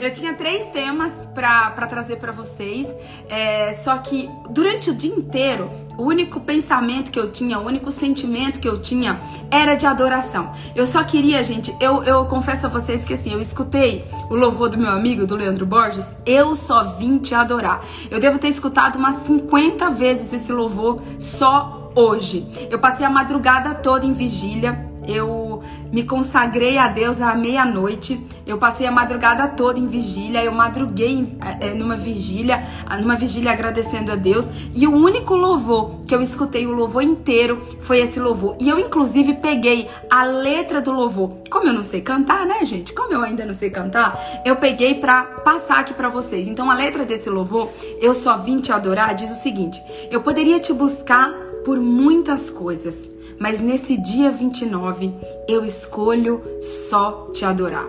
Eu 0.00 0.10
tinha 0.10 0.32
três 0.32 0.64
temas 0.64 1.26
para 1.26 1.86
trazer 1.86 2.16
para 2.16 2.32
vocês, 2.32 2.88
é, 3.28 3.74
só 3.84 3.98
que 3.98 4.30
durante 4.48 4.88
o 4.88 4.94
dia 4.94 5.14
inteiro, 5.14 5.70
o 5.98 6.04
único 6.04 6.40
pensamento 6.40 7.10
que 7.10 7.20
eu 7.20 7.30
tinha, 7.30 7.58
o 7.58 7.66
único 7.66 7.90
sentimento 7.90 8.58
que 8.60 8.66
eu 8.66 8.80
tinha 8.80 9.20
era 9.50 9.74
de 9.74 9.86
adoração. 9.86 10.54
Eu 10.74 10.86
só 10.86 11.04
queria, 11.04 11.44
gente, 11.44 11.76
eu, 11.78 12.02
eu 12.02 12.24
confesso 12.24 12.64
a 12.64 12.70
vocês 12.70 13.04
que 13.04 13.12
assim, 13.12 13.34
eu 13.34 13.40
escutei 13.42 14.06
o 14.30 14.34
louvor 14.34 14.70
do 14.70 14.78
meu 14.78 14.90
amigo, 14.90 15.26
do 15.26 15.36
Leandro 15.36 15.66
Borges, 15.66 16.06
eu 16.24 16.54
só 16.56 16.94
vim 16.94 17.18
te 17.18 17.34
adorar. 17.34 17.84
Eu 18.10 18.18
devo 18.18 18.38
ter 18.38 18.48
escutado 18.48 18.96
umas 18.96 19.16
50 19.16 19.90
vezes 19.90 20.32
esse 20.32 20.50
louvor 20.50 21.02
só 21.18 21.92
hoje. 21.94 22.48
Eu 22.70 22.78
passei 22.78 23.04
a 23.04 23.10
madrugada 23.10 23.74
toda 23.74 24.06
em 24.06 24.14
vigília, 24.14 24.89
eu 25.06 25.62
me 25.92 26.04
consagrei 26.04 26.78
a 26.78 26.88
Deus 26.88 27.20
à 27.20 27.34
meia-noite. 27.34 28.20
Eu 28.46 28.58
passei 28.58 28.86
a 28.86 28.90
madrugada 28.90 29.48
toda 29.48 29.78
em 29.78 29.86
vigília. 29.86 30.42
Eu 30.42 30.52
madruguei 30.52 31.36
é, 31.60 31.74
numa 31.74 31.96
vigília, 31.96 32.62
numa 33.00 33.16
vigília 33.16 33.52
agradecendo 33.52 34.12
a 34.12 34.16
Deus. 34.16 34.50
E 34.74 34.86
o 34.86 34.94
único 34.94 35.34
louvor 35.34 36.00
que 36.06 36.14
eu 36.14 36.20
escutei 36.20 36.66
o 36.66 36.72
louvor 36.72 37.02
inteiro 37.02 37.60
foi 37.80 38.00
esse 38.00 38.18
louvor. 38.18 38.56
E 38.60 38.68
eu 38.68 38.78
inclusive 38.78 39.34
peguei 39.34 39.88
a 40.10 40.24
letra 40.24 40.80
do 40.80 40.92
louvor. 40.92 41.32
Como 41.50 41.66
eu 41.66 41.72
não 41.72 41.84
sei 41.84 42.00
cantar, 42.00 42.46
né, 42.46 42.64
gente? 42.64 42.92
Como 42.92 43.12
eu 43.12 43.22
ainda 43.22 43.44
não 43.44 43.54
sei 43.54 43.70
cantar, 43.70 44.18
eu 44.44 44.56
peguei 44.56 44.94
para 44.94 45.22
passar 45.22 45.80
aqui 45.80 45.94
para 45.94 46.08
vocês. 46.08 46.46
Então 46.46 46.70
a 46.70 46.74
letra 46.74 47.04
desse 47.04 47.30
louvor, 47.30 47.70
eu 48.00 48.14
só 48.14 48.36
vim 48.36 48.60
te 48.60 48.72
adorar, 48.72 49.14
diz 49.14 49.30
o 49.30 49.42
seguinte: 49.42 49.80
Eu 50.10 50.20
poderia 50.20 50.58
te 50.58 50.72
buscar 50.72 51.30
por 51.64 51.78
muitas 51.78 52.50
coisas 52.50 53.08
mas 53.40 53.58
nesse 53.58 53.96
dia 53.96 54.30
29 54.30 55.14
eu 55.48 55.64
escolho 55.64 56.42
só 56.60 57.28
te 57.32 57.42
adorar. 57.42 57.88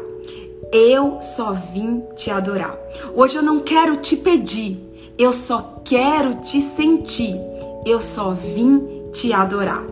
Eu 0.72 1.20
só 1.20 1.52
vim 1.52 2.02
te 2.16 2.32
adorar. 2.32 2.80
Hoje 3.14 3.38
eu 3.38 3.44
não 3.44 3.60
quero 3.60 3.98
te 3.98 4.16
pedir, 4.16 4.80
eu 5.18 5.34
só 5.34 5.82
quero 5.84 6.36
te 6.36 6.62
sentir. 6.62 7.36
Eu 7.86 8.00
só 8.00 8.32
vim 8.32 9.10
te 9.12 9.34
adorar. 9.34 9.84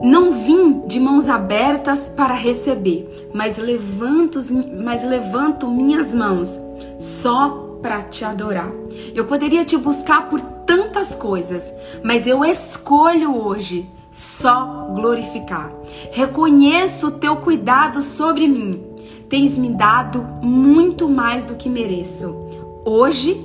Não 0.00 0.32
vim 0.44 0.86
de 0.86 1.00
mãos 1.00 1.28
abertas 1.28 2.08
para 2.08 2.34
receber, 2.34 3.30
mas 3.34 3.56
levanto, 3.56 4.38
mas 4.84 5.02
levanto 5.02 5.68
minhas 5.68 6.14
mãos 6.14 6.60
só 6.98 7.78
para 7.82 8.00
te 8.02 8.24
adorar. 8.24 8.70
Eu 9.12 9.24
poderia 9.24 9.64
te 9.64 9.76
buscar 9.76 10.28
por 10.28 10.40
tantas 10.40 11.16
coisas, 11.16 11.72
mas 12.04 12.26
eu 12.26 12.44
escolho 12.44 13.34
hoje 13.36 13.88
só 14.12 14.90
glorificar. 14.94 15.72
Reconheço 16.12 17.08
o 17.08 17.12
teu 17.12 17.36
cuidado 17.36 18.02
sobre 18.02 18.46
mim. 18.46 18.84
Tens 19.28 19.56
me 19.56 19.70
dado 19.70 20.22
muito 20.42 21.08
mais 21.08 21.46
do 21.46 21.54
que 21.54 21.70
mereço. 21.70 22.36
Hoje, 22.84 23.42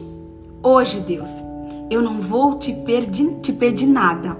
hoje, 0.61 0.99
Deus, 0.99 1.29
eu 1.89 2.01
não 2.01 2.19
vou 2.19 2.55
te, 2.55 2.73
pedir, 2.73 3.39
te 3.41 3.53
pedir 3.53 3.87
nada. 3.87 4.37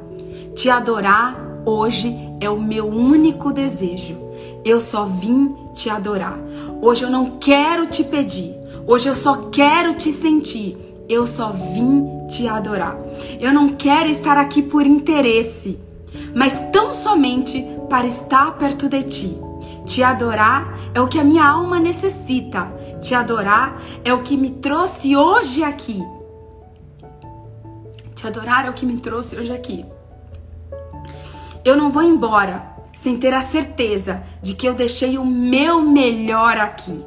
Te 0.53 0.69
adorar 0.69 1.61
hoje 1.65 2.13
é 2.41 2.49
o 2.49 2.59
meu 2.59 2.87
único 2.87 3.53
desejo. 3.53 4.17
Eu 4.65 4.81
só 4.81 5.05
vim 5.05 5.55
te 5.73 5.89
adorar. 5.89 6.37
Hoje 6.81 7.03
eu 7.03 7.09
não 7.09 7.37
quero 7.39 7.87
te 7.87 8.03
pedir. 8.03 8.53
Hoje 8.85 9.07
eu 9.07 9.15
só 9.15 9.49
quero 9.49 9.93
te 9.93 10.11
sentir. 10.11 10.77
Eu 11.07 11.25
só 11.25 11.51
vim 11.51 12.05
te 12.27 12.49
adorar. 12.49 12.97
Eu 13.39 13.53
não 13.53 13.69
quero 13.69 14.09
estar 14.09 14.37
aqui 14.37 14.61
por 14.61 14.85
interesse 14.85 15.79
mas 16.35 16.53
tão 16.71 16.93
somente 16.93 17.65
para 17.89 18.07
estar 18.07 18.57
perto 18.57 18.87
de 18.89 19.03
ti. 19.03 19.37
Te 19.85 20.03
adorar 20.03 20.77
é 20.93 20.99
o 20.99 21.07
que 21.07 21.19
a 21.19 21.23
minha 21.23 21.45
alma 21.45 21.79
necessita. 21.79 22.65
Te 22.99 23.15
adorar 23.15 23.81
é 24.03 24.13
o 24.13 24.21
que 24.21 24.35
me 24.35 24.51
trouxe 24.51 25.15
hoje 25.15 25.63
aqui. 25.63 26.03
Te 28.15 28.27
adorar 28.27 28.65
é 28.65 28.69
o 28.69 28.73
que 28.73 28.85
me 28.85 28.97
trouxe 28.97 29.37
hoje 29.37 29.53
aqui. 29.53 29.85
Eu 31.63 31.75
não 31.75 31.91
vou 31.91 32.03
embora 32.03 32.75
sem 32.93 33.17
ter 33.17 33.33
a 33.33 33.41
certeza 33.41 34.23
de 34.41 34.55
que 34.55 34.67
eu 34.67 34.73
deixei 34.73 35.17
o 35.17 35.25
meu 35.25 35.81
melhor 35.81 36.57
aqui. 36.57 37.03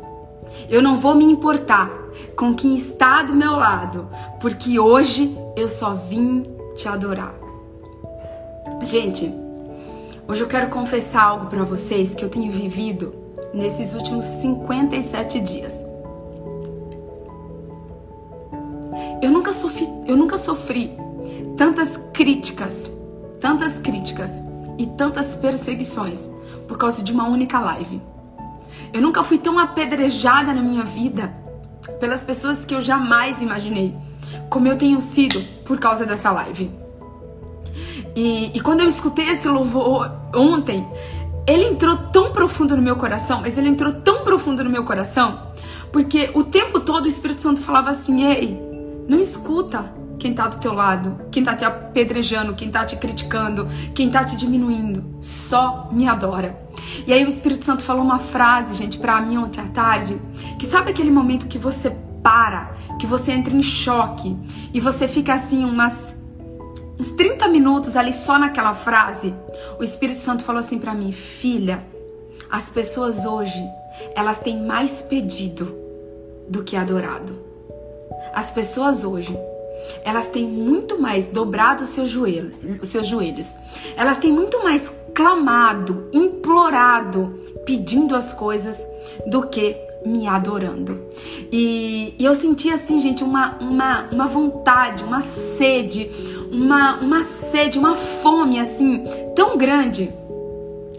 Eu 0.69 0.81
não 0.83 0.97
vou 0.97 1.15
me 1.15 1.25
importar 1.25 1.91
com 2.37 2.55
quem 2.55 2.75
está 2.75 3.23
do 3.23 3.35
meu 3.35 3.53
lado, 3.53 4.09
porque 4.41 4.79
hoje 4.79 5.37
eu 5.57 5.69
só 5.69 5.95
vim 5.95 6.45
te 6.77 6.89
adorar. 6.89 7.40
Gente, 8.83 9.31
hoje 10.27 10.41
eu 10.43 10.49
quero 10.49 10.71
confessar 10.71 11.23
algo 11.23 11.47
para 11.47 11.65
vocês 11.65 12.15
que 12.15 12.25
eu 12.25 12.31
tenho 12.31 12.51
vivido 12.51 13.15
nesses 13.53 13.95
últimos 13.95 14.25
57 14.25 15.39
dias. 15.39 15.85
Eu 19.21 19.31
nunca 19.31 19.53
sofri, 19.53 19.87
eu 20.07 20.17
nunca 20.17 20.39
sofri 20.39 20.97
tantas 21.59 21.99
críticas, 22.15 22.91
tantas 23.39 23.79
críticas 23.79 24.43
e 24.79 24.87
tantas 24.87 25.37
perseguições 25.37 26.27
por 26.67 26.79
causa 26.79 27.05
de 27.05 27.13
uma 27.13 27.29
única 27.29 27.61
live. 27.61 28.01
Eu 28.95 29.03
nunca 29.03 29.23
fui 29.23 29.37
tão 29.37 29.59
apedrejada 29.59 30.55
na 30.55 30.63
minha 30.63 30.85
vida 30.85 31.35
pelas 32.01 32.23
pessoas 32.23 32.65
que 32.65 32.75
eu 32.75 32.81
jamais 32.81 33.43
imaginei, 33.43 33.95
como 34.49 34.69
eu 34.69 34.79
tenho 34.79 35.03
sido 35.03 35.45
por 35.67 35.79
causa 35.79 36.07
dessa 36.07 36.31
live. 36.31 36.80
E, 38.15 38.51
e 38.55 38.61
quando 38.61 38.81
eu 38.81 38.89
escutei 38.89 39.29
esse 39.29 39.49
louvor 39.49 40.11
ontem, 40.35 40.87
ele 41.47 41.65
entrou 41.65 41.97
tão 41.97 42.33
profundo 42.33 42.77
no 42.77 42.83
meu 42.83 42.97
coração, 42.97 43.41
mas 43.41 43.57
ele 43.57 43.69
entrou 43.69 43.93
tão 43.93 44.23
profundo 44.23 44.63
no 44.63 44.71
meu 44.71 44.85
coração, 44.85 45.49
porque 45.93 46.31
o 46.35 46.45
tempo 46.45 46.81
todo 46.81 47.05
o 47.05 47.09
Espírito 47.09 47.41
Santo 47.41 47.61
falava 47.61 47.91
assim: 47.91 48.25
ei, 48.25 48.61
não 49.09 49.21
escuta 49.21 49.93
quem 50.19 50.35
tá 50.35 50.47
do 50.47 50.59
teu 50.59 50.75
lado, 50.75 51.19
quem 51.31 51.43
tá 51.43 51.57
te 51.57 51.65
apedrejando, 51.65 52.55
quem 52.55 52.71
tá 52.71 52.85
te 52.85 52.95
criticando, 52.97 53.67
quem 53.95 54.11
tá 54.11 54.23
te 54.23 54.37
diminuindo, 54.37 55.03
só 55.21 55.89
me 55.91 56.07
adora. 56.07 56.61
E 57.07 57.13
aí 57.13 57.25
o 57.25 57.29
Espírito 57.29 57.65
Santo 57.65 57.83
falou 57.83 58.03
uma 58.03 58.19
frase, 58.19 58.75
gente, 58.75 58.99
para 58.99 59.21
mim 59.21 59.39
ontem 59.39 59.61
à 59.61 59.67
tarde, 59.67 60.21
que 60.59 60.67
sabe 60.67 60.91
aquele 60.91 61.11
momento 61.11 61.49
que 61.49 61.59
você 61.59 61.91
para, 62.23 62.75
que 62.99 63.07
você 63.07 63.33
entra 63.33 63.55
em 63.55 63.63
choque 63.63 64.37
e 64.75 64.79
você 64.79 65.09
fica 65.09 65.33
assim 65.33 65.65
umas 65.65 66.20
uns 67.01 67.11
30 67.13 67.49
minutos 67.49 67.97
ali 67.97 68.13
só 68.13 68.39
naquela 68.39 68.75
frase, 68.75 69.35
o 69.79 69.83
Espírito 69.83 70.21
Santo 70.21 70.45
falou 70.45 70.61
assim 70.61 70.79
para 70.79 70.93
mim: 70.93 71.11
"Filha, 71.11 71.83
as 72.51 72.69
pessoas 72.69 73.25
hoje, 73.25 73.65
elas 74.15 74.39
têm 74.39 74.63
mais 74.63 75.01
pedido 75.01 75.75
do 76.47 76.63
que 76.63 76.77
adorado. 76.77 77.39
As 78.35 78.51
pessoas 78.51 79.03
hoje, 79.03 79.35
elas 80.05 80.27
têm 80.29 80.47
muito 80.47 81.01
mais 81.01 81.27
dobrado 81.27 81.85
os 81.85 81.89
seus, 81.89 82.11
joelho, 82.11 82.53
os 82.83 82.89
seus 82.89 83.07
joelhos. 83.07 83.57
Elas 83.97 84.19
têm 84.19 84.31
muito 84.31 84.63
mais 84.63 84.93
clamado, 85.15 86.09
implorado, 86.13 87.41
pedindo 87.65 88.15
as 88.15 88.35
coisas 88.35 88.87
do 89.27 89.47
que 89.47 89.75
me 90.05 90.27
adorando. 90.27 91.01
E, 91.51 92.15
e 92.19 92.25
eu 92.25 92.35
senti 92.35 92.71
assim, 92.71 92.99
gente, 92.99 93.25
uma, 93.25 93.57
uma, 93.59 94.09
uma 94.11 94.27
vontade, 94.27 95.03
uma 95.03 95.21
sede, 95.21 96.11
uma, 96.51 96.97
uma 96.97 97.23
sede, 97.23 97.79
uma 97.79 97.95
fome 97.95 98.59
assim 98.59 99.05
tão 99.35 99.57
grande 99.57 100.13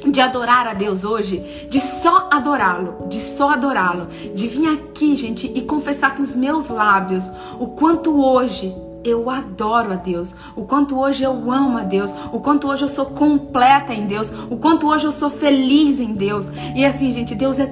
de 0.10 0.20
adorar 0.20 0.67
a 0.67 0.74
Deus 0.74 1.03
hoje, 1.03 1.67
de 1.70 1.79
só 1.79 2.27
adorá-lo, 2.31 3.08
de 3.08 3.17
só 3.17 3.51
adorá-lo, 3.51 4.08
de 4.34 4.48
vir 4.48 4.67
aqui, 4.67 5.15
gente, 5.15 5.51
e 5.53 5.62
confessar 5.62 6.15
com 6.15 6.24
os 6.24 6.36
meus 6.36 6.70
lábios 6.70 7.29
o 7.60 7.67
quanto 7.67 8.20
hoje 8.20 8.74
eu 9.03 9.29
adoro 9.29 9.91
a 9.91 9.96
Deus, 9.96 10.36
o 10.55 10.63
quanto 10.63 11.00
hoje 11.00 11.24
eu 11.24 11.51
amo 11.51 11.77
a 11.77 11.84
Deus, 11.84 12.13
o 12.31 12.39
quanto 12.39 12.67
hoje 12.67 12.84
eu 12.84 12.89
sou 12.89 13.08
completa 13.08 13.93
em 13.93 14.05
Deus, 14.05 14.31
o 14.50 14.58
quanto 14.58 14.88
hoje 14.88 15.05
eu 15.05 15.12
sou 15.12 15.29
feliz 15.29 16.00
em 16.00 16.13
Deus. 16.13 16.51
E 16.75 16.86
assim, 16.86 17.12
gente, 17.12 17.34
Deus 17.34 17.60
é 17.60 17.65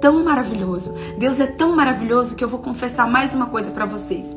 tão 0.00 0.22
maravilhoso. 0.22 0.94
Deus 1.18 1.40
é 1.40 1.46
tão 1.46 1.74
maravilhoso 1.74 2.36
que 2.36 2.44
eu 2.44 2.48
vou 2.48 2.60
confessar 2.60 3.10
mais 3.10 3.34
uma 3.34 3.46
coisa 3.46 3.70
para 3.70 3.86
vocês. 3.86 4.36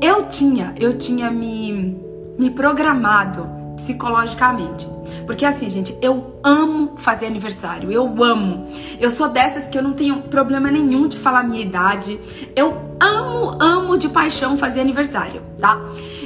Eu 0.00 0.26
tinha, 0.26 0.74
eu 0.78 0.96
tinha 0.96 1.30
me 1.30 2.03
me 2.38 2.50
programado 2.50 3.46
psicologicamente. 3.76 4.88
Porque 5.26 5.44
assim, 5.44 5.70
gente, 5.70 5.96
eu 6.02 6.38
amo 6.42 6.96
fazer 6.96 7.26
aniversário, 7.26 7.90
eu 7.90 8.22
amo. 8.22 8.66
Eu 9.00 9.10
sou 9.10 9.28
dessas 9.28 9.64
que 9.68 9.78
eu 9.78 9.82
não 9.82 9.92
tenho 9.92 10.22
problema 10.22 10.70
nenhum 10.70 11.08
de 11.08 11.18
falar 11.18 11.42
minha 11.42 11.62
idade. 11.62 12.20
Eu 12.54 12.96
amo, 13.00 13.56
amo 13.60 13.96
de 13.96 14.08
paixão 14.08 14.56
fazer 14.56 14.80
aniversário, 14.80 15.42
tá? 15.58 15.80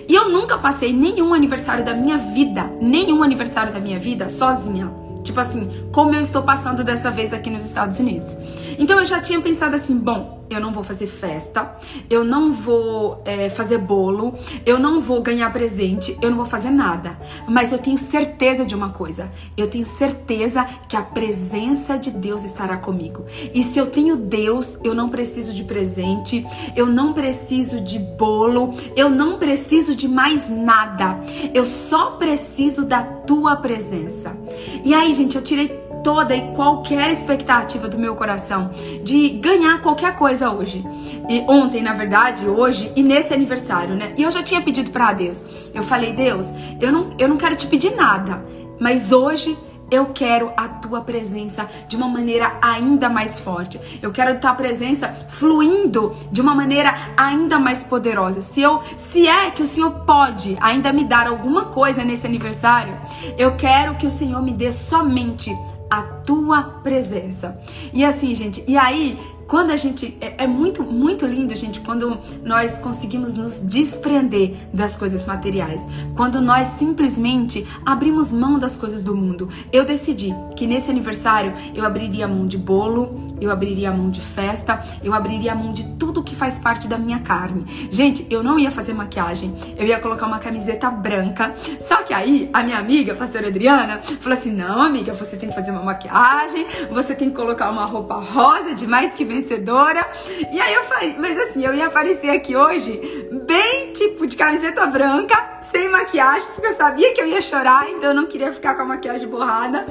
E 0.09 0.15
eu 0.15 0.29
nunca 0.31 0.59
passei 0.59 0.93
nenhum 0.93 1.33
aniversário 1.33 1.85
da 1.85 1.95
minha 1.95 2.19
vida, 2.19 2.65
nenhum 2.81 3.23
aniversário 3.23 3.73
da 3.73 3.81
minha 3.81 3.99
vida 3.99 4.29
sozinha. 4.29 4.93
Tipo 5.23 5.41
assim, 5.41 5.69
como 5.93 6.15
eu 6.15 6.23
estou 6.23 6.43
passando 6.43 6.83
dessa 6.83 7.11
vez 7.11 7.33
aqui 7.33 7.51
nos 7.51 7.65
Estados 7.65 7.99
Unidos. 7.99 8.37
Então 8.79 8.99
eu 8.99 9.05
já 9.05 9.21
tinha 9.21 9.41
pensado 9.41 9.77
assim, 9.77 9.97
bom, 9.97 10.38
eu 10.51 10.61
não 10.61 10.73
vou 10.73 10.83
fazer 10.83 11.07
festa, 11.07 11.77
eu 12.09 12.25
não 12.25 12.53
vou 12.53 13.23
é, 13.25 13.49
fazer 13.49 13.79
bolo, 13.79 14.35
eu 14.65 14.79
não 14.79 15.01
vou 15.01 15.23
ganhar 15.23 15.53
presente, 15.53 16.17
eu 16.23 16.31
não 16.31 16.37
vou 16.37 16.47
fazer 16.47 16.71
nada. 16.71 17.19
Mas 17.49 17.73
eu 17.73 17.79
tenho 17.79 17.99
certeza 17.99 18.65
de 18.65 18.75
uma 18.75 18.91
coisa: 18.91 19.31
eu 19.57 19.69
tenho 19.69 19.87
certeza 19.87 20.65
que 20.89 20.97
a 20.97 21.03
presença 21.03 21.99
de 21.99 22.11
Deus 22.11 22.45
estará 22.45 22.77
comigo. 22.77 23.25
E 23.55 23.63
se 23.63 23.79
eu 23.79 23.87
tenho 23.87 24.17
Deus, 24.17 24.79
eu 24.83 24.95
não 24.95 25.09
preciso 25.09 25.55
de 25.55 25.65
presente, 25.65 26.47
eu 26.77 26.87
não 26.87 27.13
preciso 27.13 27.81
de 27.81 27.99
bolo, 27.99 28.75
eu 28.97 29.11
não 29.11 29.39
preciso 29.39 29.95
de 29.95 30.09
mais 30.09 30.49
nada. 30.49 31.21
Eu 31.53 31.67
só 31.67 32.13
preciso 32.13 32.85
da 32.85 33.03
tua 33.03 33.57
presença. 33.57 34.37
E 34.85 34.95
aí, 34.95 35.13
gente, 35.13 35.37
eu 35.37 35.43
tirei 35.43 35.88
toda 36.03 36.35
e 36.35 36.53
qualquer 36.53 37.11
expectativa 37.11 37.89
do 37.89 37.99
meu 37.99 38.15
coração 38.17 38.71
de 39.03 39.29
ganhar 39.31 39.81
qualquer 39.81 40.17
coisa 40.17 40.51
hoje. 40.51 40.85
E 41.29 41.41
ontem, 41.49 41.83
na 41.83 41.93
verdade, 41.93 42.47
hoje 42.47 42.93
e 42.97 43.03
nesse 43.03 43.33
aniversário, 43.33 43.95
né? 43.95 44.13
E 44.17 44.23
eu 44.23 44.31
já 44.31 44.43
tinha 44.43 44.61
pedido 44.61 44.91
para 44.91 45.13
Deus. 45.13 45.45
Eu 45.75 45.83
falei: 45.83 46.13
"Deus, 46.13 46.53
eu 46.81 46.93
não 46.93 47.11
eu 47.19 47.29
não 47.29 47.37
quero 47.37 47.57
te 47.57 47.67
pedir 47.67 47.95
nada, 47.95 48.45
mas 48.79 49.13
hoje 49.13 49.57
eu 49.91 50.07
quero 50.13 50.53
a 50.57 50.69
tua 50.69 51.01
presença 51.01 51.69
de 51.89 51.97
uma 51.97 52.09
maneira 52.09 52.59
ainda 52.61 53.09
mais 53.09 53.39
forte. 53.39 53.81
Eu 54.03 54.13
quero 54.13 54.33
a 54.33 54.35
tua 54.35 54.55
presença 54.55 55.09
fluindo 55.31 56.15
de 56.31 56.41
uma 56.41 56.55
maneira 56.55 56.95
ainda 57.17 57.59
mais 57.59 57.83
poderosa. 57.83 58.43
Se 58.43 58.61
eu, 58.61 58.83
se 58.97 59.27
é 59.27 59.51
que 59.51 59.63
o 59.63 59.67
Senhor 59.67 59.91
pode 60.05 60.57
ainda 60.61 60.93
me 60.93 61.05
dar 61.05 61.27
alguma 61.27 61.67
coisa 61.67 62.05
nesse 62.05 62.27
aniversário, 62.27 62.95
eu 63.37 63.57
quero 63.57 63.95
que 63.95 64.07
o 64.07 64.11
Senhor 64.11 64.43
me 64.43 64.53
dê 64.53 64.71
somente 64.71 65.57
a 65.91 66.03
tua 66.03 66.63
presença. 66.63 67.61
E 67.93 68.05
assim, 68.05 68.35
gente, 68.35 68.63
e 68.67 68.77
aí 68.77 69.19
quando 69.49 69.71
a 69.71 69.77
gente 69.77 70.17
é, 70.21 70.45
é, 70.45 70.47
muito 70.47 70.83
muito 70.85 71.27
lindo, 71.27 71.55
gente, 71.55 71.81
quando 71.81 72.19
nós 72.45 72.79
conseguimos 72.79 73.33
nos 73.33 73.61
desprender 73.61 74.55
das 74.73 74.97
coisas 74.97 75.25
materiais, 75.25 75.89
quando 76.15 76.41
nós 76.41 76.69
simplesmente 76.79 77.67
abrimos 77.85 78.33
mão 78.33 78.59
das 78.59 78.77
coisas 78.77 79.03
do 79.03 79.17
mundo. 79.17 79.49
Eu 79.73 79.87
decidi 79.87 80.35
que 80.55 80.67
nesse 80.67 80.91
aniversário 80.91 81.55
eu 81.75 81.85
abriria 81.85 82.29
mão 82.29 82.47
de 82.47 82.59
bolo, 82.59 83.27
eu 83.41 83.51
abriria 83.51 83.91
mão 83.91 84.11
de 84.11 84.21
festa, 84.21 84.83
eu 85.03 85.15
abriria 85.15 85.55
mão 85.55 85.73
de 85.73 85.85
tudo 85.97 86.23
que 86.23 86.37
faz 86.37 86.59
parte 86.59 86.87
da 86.87 86.99
minha 86.99 87.21
carne. 87.21 87.65
Gente, 87.91 88.27
eu 88.29 88.43
não 88.43 88.59
ia 88.59 88.71
fazer 88.71 88.93
maquiagem, 88.93 89.55
eu 89.77 89.87
ia 89.87 89.99
colocar 89.99 90.27
uma 90.27 90.39
camiseta 90.39 90.91
branca. 90.91 91.55
Só 91.81 92.03
que 92.03 92.13
aí 92.13 92.51
a 92.53 92.63
minha 92.63 92.79
amiga, 92.79 93.15
a 93.15 93.17
pastora 93.17 93.49
Adriana, 93.49 93.99
falou 94.21 94.39
assim: 94.39 94.53
"Não, 94.53 94.83
amiga, 94.83 95.15
você 95.15 95.37
tem 95.39 95.49
que 95.49 95.55
fazer 95.55 95.71
uma 95.71 95.83
maquiagem, 95.83 96.67
você 96.91 97.15
tem 97.15 97.31
que 97.31 97.37
colocar 97.37 97.71
uma 97.71 97.87
roupa 97.87 98.17
rosa 98.17 98.75
demais 98.75 99.15
que 99.15 99.25
vem 99.25 99.38
vencedora. 99.41 100.07
E 100.53 100.61
aí 100.61 100.75
eu 100.75 100.85
falei, 100.85 101.17
mas 101.19 101.39
assim, 101.39 101.65
eu 101.65 101.75
ia 101.75 101.87
aparecer 101.87 102.31
aqui 102.31 102.57
hoje 102.57 103.29
bem 103.47 103.93
tipo 103.93 104.27
de 104.27 104.37
camiseta 104.37 104.87
branca, 104.87 105.61
sem 105.63 105.89
maquiagem, 105.89 106.49
porque 106.55 106.69
eu 106.69 106.77
sabia 106.77 107.13
que 107.13 107.21
eu 107.21 107.27
ia 107.27 107.41
chorar, 107.41 107.89
então 107.91 108.11
eu 108.11 108.15
não 108.15 108.27
queria 108.27 108.53
ficar 108.53 108.75
com 108.75 108.83
a 108.83 108.85
maquiagem 108.85 109.29
borrada. 109.29 109.87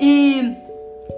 E 0.00 0.65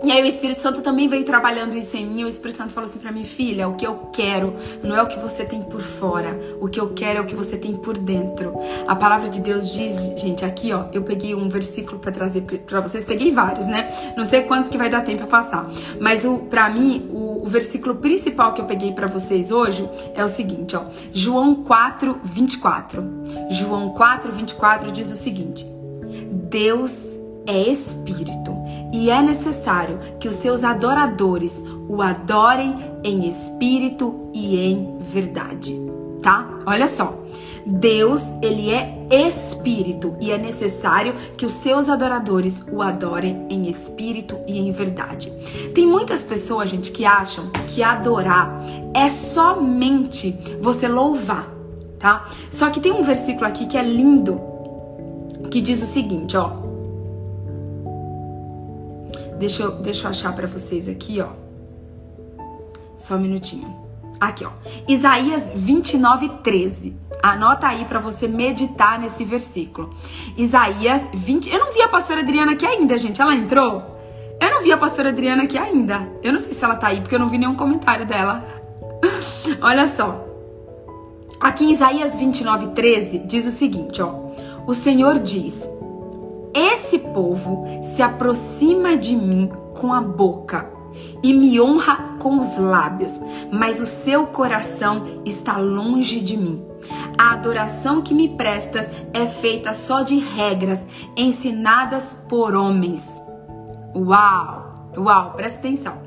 e 0.02 0.12
aí 0.12 0.22
o 0.22 0.26
Espírito 0.26 0.60
Santo 0.60 0.80
também 0.80 1.08
veio 1.08 1.24
trabalhando 1.24 1.76
isso 1.76 1.96
em 1.96 2.06
mim. 2.06 2.22
O 2.22 2.28
Espírito 2.28 2.58
Santo 2.58 2.72
falou 2.72 2.88
assim 2.88 3.00
para 3.00 3.10
mim, 3.10 3.24
filha, 3.24 3.68
o 3.68 3.74
que 3.74 3.84
eu 3.84 4.08
quero 4.12 4.54
não 4.82 4.94
é 4.94 5.02
o 5.02 5.08
que 5.08 5.18
você 5.18 5.44
tem 5.44 5.60
por 5.60 5.82
fora. 5.82 6.38
O 6.60 6.68
que 6.68 6.78
eu 6.78 6.90
quero 6.90 7.18
é 7.18 7.20
o 7.20 7.26
que 7.26 7.34
você 7.34 7.56
tem 7.56 7.74
por 7.74 7.98
dentro. 7.98 8.54
A 8.86 8.94
palavra 8.94 9.28
de 9.28 9.40
Deus 9.40 9.72
diz, 9.72 10.20
gente, 10.20 10.44
aqui 10.44 10.72
ó, 10.72 10.84
eu 10.92 11.02
peguei 11.02 11.34
um 11.34 11.48
versículo 11.48 11.98
para 11.98 12.12
trazer 12.12 12.42
para 12.42 12.80
vocês. 12.80 13.04
Peguei 13.04 13.32
vários, 13.32 13.66
né? 13.66 14.14
Não 14.16 14.24
sei 14.24 14.42
quantos 14.42 14.68
que 14.68 14.78
vai 14.78 14.88
dar 14.88 15.02
tempo 15.02 15.18
para 15.18 15.26
passar. 15.26 15.68
Mas 16.00 16.24
o 16.24 16.38
para 16.38 16.70
mim 16.70 17.08
o, 17.10 17.42
o, 17.42 17.46
versículo 17.46 17.96
principal 17.96 18.54
que 18.54 18.60
eu 18.60 18.66
peguei 18.66 18.92
para 18.92 19.08
vocês 19.08 19.50
hoje 19.50 19.88
é 20.14 20.24
o 20.24 20.28
seguinte, 20.28 20.76
ó. 20.76 20.84
João 21.12 21.56
4, 21.56 22.20
24. 22.22 23.04
João 23.50 23.88
4, 23.90 24.30
24 24.30 24.92
diz 24.92 25.10
o 25.10 25.16
seguinte: 25.16 25.66
Deus 26.30 27.18
é 27.46 27.68
espírito 27.68 28.58
e 28.92 29.10
é 29.10 29.20
necessário 29.22 29.98
que 30.18 30.28
os 30.28 30.34
seus 30.36 30.64
adoradores 30.64 31.62
o 31.88 32.02
adorem 32.02 32.74
em 33.04 33.28
espírito 33.28 34.30
e 34.32 34.58
em 34.58 34.98
verdade, 35.00 35.78
tá? 36.22 36.60
Olha 36.66 36.88
só. 36.88 37.18
Deus, 37.70 38.22
ele 38.40 38.70
é 38.70 39.06
espírito 39.10 40.16
e 40.20 40.30
é 40.30 40.38
necessário 40.38 41.14
que 41.36 41.44
os 41.44 41.52
seus 41.52 41.90
adoradores 41.90 42.64
o 42.72 42.80
adorem 42.80 43.46
em 43.50 43.68
espírito 43.68 44.38
e 44.46 44.58
em 44.58 44.72
verdade. 44.72 45.30
Tem 45.74 45.86
muitas 45.86 46.24
pessoas, 46.24 46.70
gente, 46.70 46.90
que 46.90 47.04
acham 47.04 47.50
que 47.66 47.82
adorar 47.82 48.62
é 48.94 49.06
somente 49.10 50.34
você 50.62 50.88
louvar, 50.88 51.52
tá? 51.98 52.26
Só 52.50 52.70
que 52.70 52.80
tem 52.80 52.90
um 52.90 53.02
versículo 53.02 53.46
aqui 53.46 53.66
que 53.66 53.76
é 53.76 53.82
lindo, 53.82 54.40
que 55.50 55.60
diz 55.60 55.82
o 55.82 55.86
seguinte, 55.86 56.38
ó: 56.38 56.57
Deixa 59.38 59.62
eu, 59.62 59.72
deixa 59.72 60.06
eu 60.06 60.10
achar 60.10 60.34
para 60.34 60.46
vocês 60.46 60.88
aqui, 60.88 61.20
ó. 61.20 61.28
Só 62.96 63.14
um 63.14 63.18
minutinho. 63.18 63.88
Aqui, 64.20 64.44
ó. 64.44 64.50
Isaías 64.88 65.52
29, 65.54 66.28
13. 66.42 66.96
Anota 67.22 67.68
aí 67.68 67.84
para 67.84 68.00
você 68.00 68.26
meditar 68.26 68.98
nesse 68.98 69.24
versículo. 69.24 69.90
Isaías 70.36 71.08
20. 71.14 71.48
Eu 71.48 71.60
não 71.60 71.72
vi 71.72 71.80
a 71.82 71.88
pastora 71.88 72.20
Adriana 72.20 72.52
aqui 72.52 72.66
ainda, 72.66 72.98
gente. 72.98 73.20
Ela 73.20 73.34
entrou? 73.34 73.96
Eu 74.40 74.50
não 74.50 74.62
vi 74.62 74.72
a 74.72 74.76
pastora 74.76 75.10
Adriana 75.10 75.44
aqui 75.44 75.56
ainda. 75.56 76.08
Eu 76.22 76.32
não 76.32 76.40
sei 76.40 76.52
se 76.52 76.64
ela 76.64 76.76
tá 76.76 76.88
aí, 76.88 77.00
porque 77.00 77.14
eu 77.14 77.18
não 77.18 77.28
vi 77.28 77.38
nenhum 77.38 77.54
comentário 77.54 78.06
dela. 78.06 78.44
Olha 79.62 79.86
só. 79.86 80.24
Aqui 81.40 81.64
em 81.64 81.72
Isaías 81.72 82.16
29, 82.16 82.68
13, 82.68 83.20
diz 83.20 83.46
o 83.46 83.50
seguinte, 83.50 84.02
ó. 84.02 84.12
O 84.66 84.74
Senhor 84.74 85.20
diz: 85.20 85.68
esse 86.54 86.98
povo 86.98 87.64
se 87.82 88.02
aproxima 88.02 88.96
de 88.96 89.14
mim 89.16 89.50
com 89.74 89.92
a 89.92 90.00
boca 90.00 90.70
e 91.22 91.32
me 91.32 91.60
honra 91.60 92.16
com 92.18 92.38
os 92.38 92.56
lábios, 92.56 93.20
mas 93.52 93.80
o 93.80 93.86
seu 93.86 94.26
coração 94.26 95.22
está 95.24 95.56
longe 95.56 96.20
de 96.20 96.36
mim. 96.36 96.64
A 97.16 97.32
adoração 97.32 98.00
que 98.00 98.14
me 98.14 98.28
prestas 98.28 98.90
é 99.12 99.26
feita 99.26 99.74
só 99.74 100.02
de 100.02 100.18
regras 100.18 100.86
ensinadas 101.16 102.16
por 102.28 102.54
homens. 102.54 103.04
Uau! 103.94 104.68
Uau, 104.96 105.32
presta 105.32 105.58
atenção. 105.58 105.98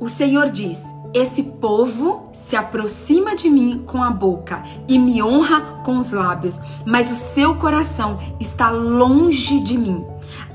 O 0.00 0.08
Senhor 0.08 0.50
diz: 0.50 0.82
esse 1.14 1.42
povo 1.42 2.30
se 2.32 2.56
aproxima 2.56 3.34
de 3.34 3.48
mim 3.50 3.84
com 3.86 4.02
a 4.02 4.10
boca 4.10 4.62
e 4.88 4.98
me 4.98 5.22
honra 5.22 5.82
com 5.84 5.98
os 5.98 6.10
lábios, 6.10 6.60
mas 6.86 7.12
o 7.12 7.14
seu 7.14 7.56
coração 7.56 8.18
está 8.40 8.70
longe 8.70 9.60
de 9.60 9.76
mim. 9.76 10.04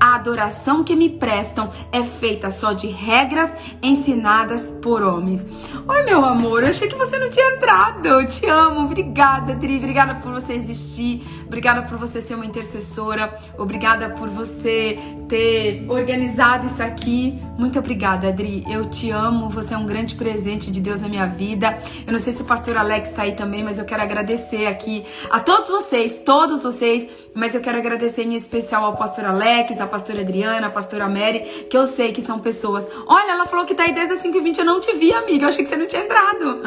A 0.00 0.14
adoração 0.14 0.84
que 0.84 0.94
me 0.94 1.08
prestam 1.08 1.70
é 1.90 2.02
feita 2.02 2.50
só 2.50 2.72
de 2.72 2.86
regras 2.86 3.52
ensinadas 3.82 4.70
por 4.82 5.02
homens. 5.02 5.46
Oi, 5.88 6.02
meu 6.04 6.24
amor, 6.24 6.62
eu 6.62 6.70
achei 6.70 6.88
que 6.88 6.94
você 6.94 7.18
não 7.18 7.28
tinha 7.28 7.56
entrado. 7.56 8.06
Eu 8.06 8.26
te 8.26 8.46
amo. 8.46 8.84
Obrigada, 8.84 9.54
Dri. 9.54 9.76
Obrigada 9.76 10.14
por 10.16 10.32
você 10.32 10.52
existir. 10.52 11.26
Obrigada 11.48 11.82
por 11.82 11.96
você 11.96 12.20
ser 12.20 12.34
uma 12.34 12.44
intercessora. 12.44 13.34
Obrigada 13.56 14.10
por 14.10 14.28
você 14.28 14.98
ter 15.26 15.84
organizado 15.88 16.66
isso 16.66 16.82
aqui. 16.82 17.38
Muito 17.58 17.78
obrigada, 17.78 18.28
Adri. 18.28 18.64
Eu 18.70 18.84
te 18.84 19.10
amo. 19.10 19.48
Você 19.48 19.72
é 19.72 19.78
um 19.78 19.86
grande 19.86 20.14
presente 20.14 20.70
de 20.70 20.78
Deus 20.78 21.00
na 21.00 21.08
minha 21.08 21.26
vida. 21.26 21.78
Eu 22.06 22.12
não 22.12 22.18
sei 22.18 22.34
se 22.34 22.42
o 22.42 22.44
pastor 22.44 22.76
Alex 22.76 23.08
está 23.08 23.22
aí 23.22 23.32
também, 23.32 23.64
mas 23.64 23.78
eu 23.78 23.86
quero 23.86 24.02
agradecer 24.02 24.66
aqui 24.66 25.04
a 25.30 25.40
todos 25.40 25.70
vocês, 25.70 26.18
todos 26.18 26.62
vocês. 26.62 27.08
Mas 27.34 27.54
eu 27.54 27.62
quero 27.62 27.78
agradecer 27.78 28.24
em 28.24 28.34
especial 28.34 28.84
ao 28.84 28.96
pastor 28.96 29.24
Alex, 29.24 29.80
a 29.80 29.86
pastora 29.86 30.20
Adriana, 30.20 30.66
a 30.66 30.70
pastora 30.70 31.08
Mary, 31.08 31.66
que 31.70 31.76
eu 31.76 31.86
sei 31.86 32.12
que 32.12 32.20
são 32.20 32.38
pessoas. 32.38 32.86
Olha, 33.06 33.32
ela 33.32 33.46
falou 33.46 33.64
que 33.64 33.74
tá 33.74 33.84
aí 33.84 33.92
desde 33.92 34.14
as 34.14 34.22
5h20. 34.22 34.58
Eu 34.58 34.64
não 34.66 34.80
te 34.80 34.92
vi, 34.94 35.14
amiga. 35.14 35.46
Eu 35.46 35.48
achei 35.48 35.62
que 35.62 35.70
você 35.70 35.76
não 35.78 35.86
tinha 35.86 36.02
entrado. 36.02 36.60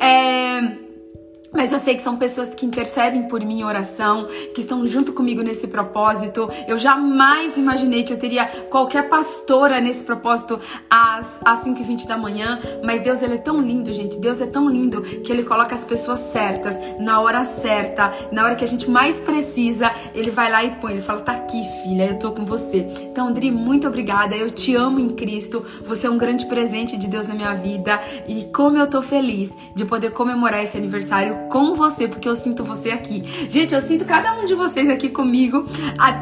É. 0.00 0.83
mas 1.54 1.72
eu 1.72 1.78
sei 1.78 1.94
que 1.94 2.02
são 2.02 2.16
pessoas 2.16 2.54
que 2.54 2.66
intercedem 2.66 3.22
por 3.28 3.42
mim 3.44 3.60
em 3.60 3.64
oração, 3.64 4.26
que 4.54 4.60
estão 4.60 4.86
junto 4.86 5.12
comigo 5.12 5.42
nesse 5.42 5.68
propósito. 5.68 6.50
Eu 6.66 6.76
jamais 6.76 7.56
imaginei 7.56 8.02
que 8.02 8.12
eu 8.12 8.18
teria 8.18 8.46
qualquer 8.68 9.08
pastora 9.08 9.80
nesse 9.80 10.04
propósito 10.04 10.60
às, 10.90 11.40
às 11.44 11.64
5h20 11.64 12.06
da 12.06 12.16
manhã, 12.16 12.58
mas 12.82 13.00
Deus 13.00 13.22
ele 13.22 13.34
é 13.34 13.38
tão 13.38 13.58
lindo, 13.58 13.92
gente. 13.92 14.18
Deus 14.18 14.40
é 14.40 14.46
tão 14.46 14.68
lindo 14.68 15.02
que 15.02 15.30
ele 15.30 15.44
coloca 15.44 15.74
as 15.74 15.84
pessoas 15.84 16.20
certas, 16.20 16.78
na 16.98 17.20
hora 17.20 17.44
certa, 17.44 18.12
na 18.32 18.44
hora 18.44 18.56
que 18.56 18.64
a 18.64 18.68
gente 18.68 18.90
mais 18.90 19.20
precisa, 19.20 19.92
ele 20.14 20.30
vai 20.30 20.50
lá 20.50 20.64
e 20.64 20.72
põe. 20.76 20.92
Ele 20.92 21.02
fala: 21.02 21.20
tá 21.20 21.32
aqui, 21.32 21.62
filha, 21.82 22.06
eu 22.06 22.18
tô 22.18 22.32
com 22.32 22.44
você. 22.44 22.86
Então, 23.02 23.32
Dri, 23.32 23.50
muito 23.50 23.86
obrigada. 23.86 24.34
Eu 24.34 24.50
te 24.50 24.74
amo 24.74 24.98
em 24.98 25.10
Cristo. 25.10 25.64
Você 25.84 26.06
é 26.06 26.10
um 26.10 26.18
grande 26.18 26.46
presente 26.46 26.96
de 26.96 27.06
Deus 27.06 27.26
na 27.28 27.34
minha 27.34 27.54
vida. 27.54 28.00
E 28.26 28.44
como 28.52 28.78
eu 28.78 28.88
tô 28.88 29.00
feliz 29.02 29.52
de 29.74 29.84
poder 29.84 30.10
comemorar 30.10 30.62
esse 30.62 30.76
aniversário 30.76 31.43
com 31.50 31.74
você, 31.74 32.08
porque 32.08 32.28
eu 32.28 32.36
sinto 32.36 32.64
você 32.64 32.90
aqui. 32.90 33.22
Gente, 33.48 33.74
eu 33.74 33.80
sinto 33.80 34.04
cada 34.04 34.34
um 34.34 34.46
de 34.46 34.54
vocês 34.54 34.88
aqui 34.88 35.08
comigo, 35.08 35.66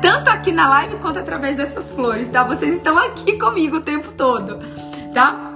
tanto 0.01 0.29
aqui 0.29 0.53
na 0.53 0.69
live 0.69 0.97
quanto 0.97 1.19
através 1.19 1.57
dessas 1.57 1.93
flores, 1.93 2.29
tá? 2.29 2.45
Vocês 2.45 2.75
estão 2.75 2.99
aqui 2.99 3.39
comigo 3.39 3.77
o 3.79 3.81
tempo 3.81 4.13
todo, 4.13 4.59
tá? 5.15 5.52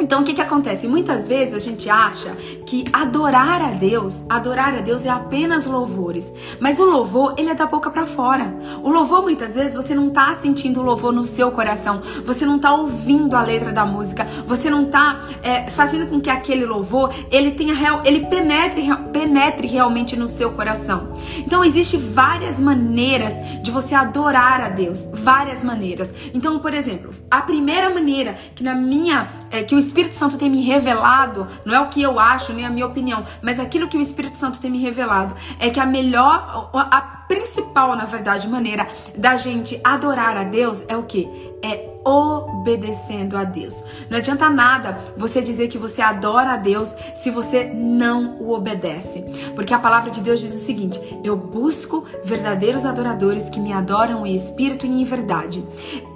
Então 0.00 0.22
o 0.22 0.24
que 0.24 0.34
que 0.34 0.40
acontece? 0.40 0.88
Muitas 0.88 1.28
vezes 1.28 1.54
a 1.54 1.58
gente 1.58 1.88
acha 1.88 2.32
que 2.66 2.84
adorar 2.92 3.62
a 3.62 3.70
Deus, 3.70 4.24
adorar 4.28 4.74
a 4.74 4.80
Deus 4.80 5.06
é 5.06 5.08
apenas 5.08 5.66
louvores, 5.66 6.32
mas 6.58 6.80
o 6.80 6.84
louvor 6.84 7.34
ele 7.38 7.50
é 7.50 7.54
da 7.54 7.66
boca 7.66 7.90
para 7.90 8.04
fora. 8.04 8.52
O 8.82 8.90
louvor 8.90 9.22
muitas 9.22 9.54
vezes 9.54 9.76
você 9.76 9.94
não 9.94 10.10
tá 10.10 10.34
sentindo 10.34 10.80
o 10.80 10.82
louvor 10.82 11.12
no 11.12 11.24
seu 11.24 11.52
coração, 11.52 12.02
você 12.24 12.44
não 12.44 12.58
tá 12.58 12.74
ouvindo 12.74 13.36
a 13.36 13.42
letra 13.42 13.72
da 13.72 13.86
música, 13.86 14.26
você 14.44 14.68
não 14.68 14.86
tá 14.86 15.20
é, 15.42 15.68
fazendo 15.70 16.10
com 16.10 16.20
que 16.20 16.28
aquele 16.28 16.66
louvor 16.66 17.14
ele 17.30 17.52
tenha 17.52 17.74
real, 17.74 18.02
ele 18.04 18.26
penetre 18.26 18.84
penetre 19.12 19.68
realmente 19.68 20.16
no 20.16 20.26
seu 20.26 20.52
coração. 20.52 21.12
Então 21.38 21.64
existe 21.64 21.96
várias 21.96 22.58
maneiras 22.58 23.34
de 23.62 23.70
você 23.70 23.94
adorar 23.94 24.60
a 24.60 24.68
Deus, 24.70 25.08
várias 25.12 25.62
maneiras. 25.62 26.12
Então 26.34 26.58
por 26.58 26.74
exemplo, 26.74 27.14
a 27.30 27.40
primeira 27.42 27.90
maneira 27.90 28.34
que 28.56 28.64
na 28.64 28.74
minha 28.74 29.28
é, 29.52 29.62
que 29.62 29.74
o 29.74 29.83
Espírito 29.84 30.14
Santo 30.14 30.36
tem 30.36 30.50
me 30.50 30.62
revelado, 30.62 31.46
não 31.64 31.74
é 31.74 31.80
o 31.80 31.88
que 31.88 32.02
eu 32.02 32.18
acho, 32.18 32.52
nem 32.52 32.64
a 32.64 32.70
minha 32.70 32.86
opinião, 32.86 33.24
mas 33.42 33.60
aquilo 33.60 33.88
que 33.88 33.96
o 33.96 34.00
Espírito 34.00 34.38
Santo 34.38 34.58
tem 34.58 34.70
me 34.70 34.80
revelado 34.80 35.34
é 35.58 35.70
que 35.70 35.80
a 35.80 35.86
melhor, 35.86 36.70
a 36.72 37.00
principal, 37.28 37.96
na 37.96 38.04
verdade, 38.04 38.48
maneira 38.48 38.86
da 39.16 39.36
gente 39.36 39.80
adorar 39.82 40.36
a 40.36 40.44
Deus 40.44 40.84
é 40.88 40.96
o 40.96 41.04
que? 41.04 41.28
É 41.64 41.94
obedecendo 42.04 43.36
a 43.36 43.44
Deus. 43.44 43.82
Não 44.10 44.18
adianta 44.18 44.50
nada 44.50 44.98
você 45.16 45.40
dizer 45.40 45.68
que 45.68 45.78
você 45.78 46.02
adora 46.02 46.50
a 46.50 46.56
Deus 46.56 46.94
se 47.14 47.30
você 47.30 47.64
não 47.64 48.36
o 48.38 48.52
obedece. 48.52 49.24
Porque 49.54 49.72
a 49.72 49.78
palavra 49.78 50.10
de 50.10 50.20
Deus 50.20 50.40
diz 50.40 50.54
o 50.54 50.64
seguinte: 50.64 51.00
Eu 51.24 51.36
busco 51.36 52.04
verdadeiros 52.22 52.84
adoradores 52.84 53.48
que 53.48 53.58
me 53.58 53.72
adoram 53.72 54.26
em 54.26 54.34
espírito 54.34 54.84
e 54.84 54.90
em 54.90 55.04
verdade. 55.04 55.64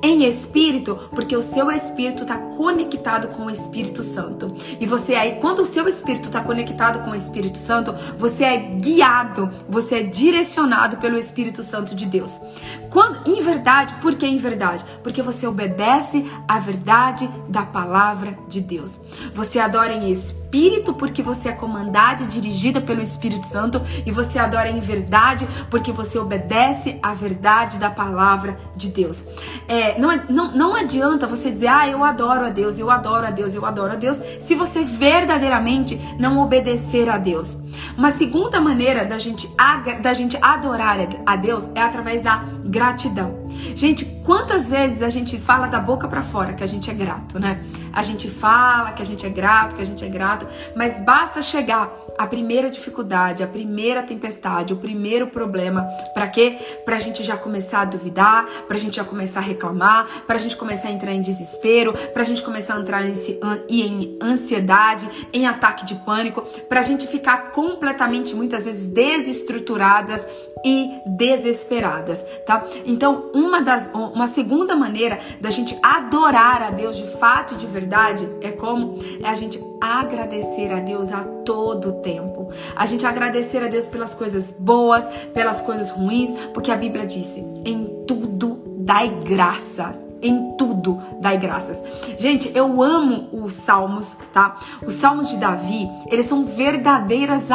Em 0.03 0.25
espírito, 0.25 0.97
porque 1.11 1.37
o 1.37 1.43
seu 1.43 1.71
espírito 1.71 2.23
está 2.23 2.37
conectado 2.37 3.29
com 3.29 3.47
o 3.47 3.51
Espírito 3.51 4.03
Santo. 4.03 4.53
E 4.79 4.87
você 4.87 5.15
aí, 5.15 5.37
quando 5.41 5.61
o 5.61 5.67
seu 5.67 5.89
espírito 5.89 6.27
está 6.27 6.41
conectado 6.41 7.05
com 7.05 7.11
o 7.11 7.17
Espírito 7.17 7.59
Santo, 7.59 7.95
você 8.17 8.45
é 8.45 8.57
guiado, 8.57 9.51
você 9.69 9.97
é 9.97 10.03
direcionado 10.03 10.99
pelo 10.99 11.19
Espírito 11.19 11.63
Santo 11.63 11.95
de 11.95 12.07
Deus. 12.07 12.39
Quando, 12.91 13.29
em 13.29 13.41
verdade, 13.41 13.95
por 14.01 14.15
que 14.15 14.27
em 14.27 14.37
verdade? 14.37 14.85
Porque 15.03 15.23
você 15.23 15.38
obedece 15.47 16.25
à 16.47 16.59
verdade 16.59 17.29
da 17.49 17.63
palavra 17.63 18.39
de 18.49 18.61
Deus. 18.61 19.01
Você 19.35 19.59
adora 19.59 19.93
em 19.93 20.11
espírito 20.11 20.95
porque 20.95 21.23
você 21.23 21.51
é 21.51 21.53
comandada 21.53 22.25
e 22.25 22.27
dirigida 22.27 22.81
pelo 22.81 23.03
Espírito 23.03 23.45
Santo 23.45 23.81
e 24.07 24.11
você 24.11 24.39
adora 24.39 24.71
em 24.71 24.81
verdade 24.81 25.47
porque 25.71 25.93
você 25.93 26.19
obedece 26.19 26.99
à 27.03 27.13
verdade 27.13 27.79
da 27.79 27.91
palavra 27.91 28.59
de 28.75 28.89
Deus. 28.89 29.27
É, 29.67 29.99
não, 29.99 30.17
não, 30.29 30.53
não 30.53 30.75
adianta 30.75 31.27
você 31.27 31.51
dizer, 31.51 31.69
ah, 31.69 31.89
eu 31.89 32.03
adoro 32.03 32.47
a 32.47 32.51
Deus, 32.51 32.79
eu 32.79 32.91
adoro 32.91 33.27
a 33.27 33.31
Deus, 33.31 33.55
eu 33.55 33.67
adoro 33.67 33.93
a 33.93 33.97
Deus, 33.97 34.23
se 34.41 34.55
você 34.55 34.83
verdadeiramente 34.83 36.01
não 36.19 36.39
obedecer 36.39 37.09
a 37.09 37.19
Deus. 37.19 37.57
Uma 37.97 38.11
segunda 38.11 38.61
maneira 38.61 39.05
da 39.05 39.19
gente, 39.19 39.51
da 40.01 40.15
gente 40.15 40.39
adorar 40.41 40.99
a 41.27 41.37
Deus 41.37 41.71
é 41.75 41.81
através 41.81 42.23
da 42.23 42.45
gratidão. 42.65 43.47
Gente, 43.75 44.05
quantas 44.25 44.69
vezes 44.69 45.03
a 45.03 45.09
gente 45.09 45.39
fala 45.39 45.67
da 45.67 45.81
boca 45.81 46.07
para 46.07 46.23
fora 46.23 46.53
que 46.53 46.63
a 46.63 46.67
gente 46.67 46.91
é 46.91 46.95
grato, 46.95 47.39
né? 47.39 47.63
A 47.93 48.03
gente 48.03 48.29
fala 48.29 48.93
que 48.93 49.03
a 49.03 49.05
gente 49.05 49.27
é 49.27 49.31
grato, 49.31 49.77
que 49.77 49.83
a 49.83 49.87
gente 49.87 50.05
é 50.05 50.09
grato, 50.09 50.47
mas 50.77 51.01
basta 51.01 51.43
chegar 51.43 51.91
a 52.19 52.27
primeira 52.27 52.69
dificuldade, 52.69 53.43
a 53.43 53.47
primeira 53.47 54.03
tempestade, 54.03 54.73
o 54.73 54.77
primeiro 54.77 55.29
problema, 55.29 55.83
para 56.13 56.27
quê? 56.27 56.59
Pra 56.85 56.99
gente 56.99 57.23
já 57.23 57.37
começar 57.37 57.83
a 57.83 57.85
duvidar, 57.85 58.47
pra 58.67 58.77
gente 58.77 58.97
já 58.97 59.05
começar 59.05 59.41
a 59.41 59.43
reclamar, 59.43 60.07
pra 60.27 60.37
gente 60.37 60.57
começar 60.57 60.89
a 60.89 60.91
entrar 60.91 61.13
em 61.13 61.23
desespero, 61.23 61.93
pra 62.13 62.25
gente 62.25 62.43
começar 62.43 62.75
a 62.75 62.81
entrar 62.81 63.03
em 63.69 64.19
ansiedade, 64.21 65.09
em 65.33 65.47
ataque 65.47 65.85
de 65.85 65.95
pânico, 65.95 66.43
pra 66.69 66.83
gente 66.83 67.07
ficar 67.07 67.53
completamente, 67.53 68.35
muitas 68.35 68.65
vezes, 68.65 68.89
desestruturadas 68.89 70.27
e 70.65 70.91
desesperadas, 71.07 72.27
tá? 72.45 72.65
Então, 72.85 73.31
uma 73.33 73.63
das 73.63 73.89
uma 73.95 74.27
segunda 74.27 74.75
maneira 74.75 75.19
da 75.41 75.51
gente 75.51 75.79
adorar 75.83 76.63
a 76.63 76.71
Deus 76.71 76.97
de 76.97 77.07
fato 77.19 77.55
e 77.55 77.57
de 77.57 77.67
verdade 77.67 78.29
é 78.41 78.51
como 78.51 78.99
é 79.23 79.29
a 79.29 79.35
gente 79.35 79.63
agradecer 79.81 80.73
a 80.73 80.81
Deus 80.81 81.13
a 81.13 81.23
todo 81.23 81.93
tempo. 82.01 82.08
A 82.75 82.87
gente 82.87 83.07
agradecer 83.07 83.63
a 83.63 83.69
Deus 83.69 83.87
pelas 83.87 84.15
coisas 84.15 84.53
boas, 84.59 85.07
pelas 85.35 85.61
coisas 85.61 85.91
ruins, 85.91 86.33
porque 86.55 86.71
a 86.71 86.77
Bíblia 86.77 87.07
disse: 87.07 87.41
em 87.65 88.05
tudo 88.07 88.63
dai 88.81 89.09
graças 89.25 90.09
em 90.23 90.57
tudo 90.57 91.01
dai 91.21 91.39
graças. 91.39 91.83
Gente, 92.19 92.51
eu 92.55 92.83
amo 92.83 93.29
os 93.33 93.53
salmos, 93.53 94.17
tá? 94.33 94.57
Os 94.85 94.95
salmos 94.95 95.31
de 95.31 95.37
Davi, 95.37 95.89
eles 96.11 96.27
são 96.27 96.45
verdadeiras 96.45 97.51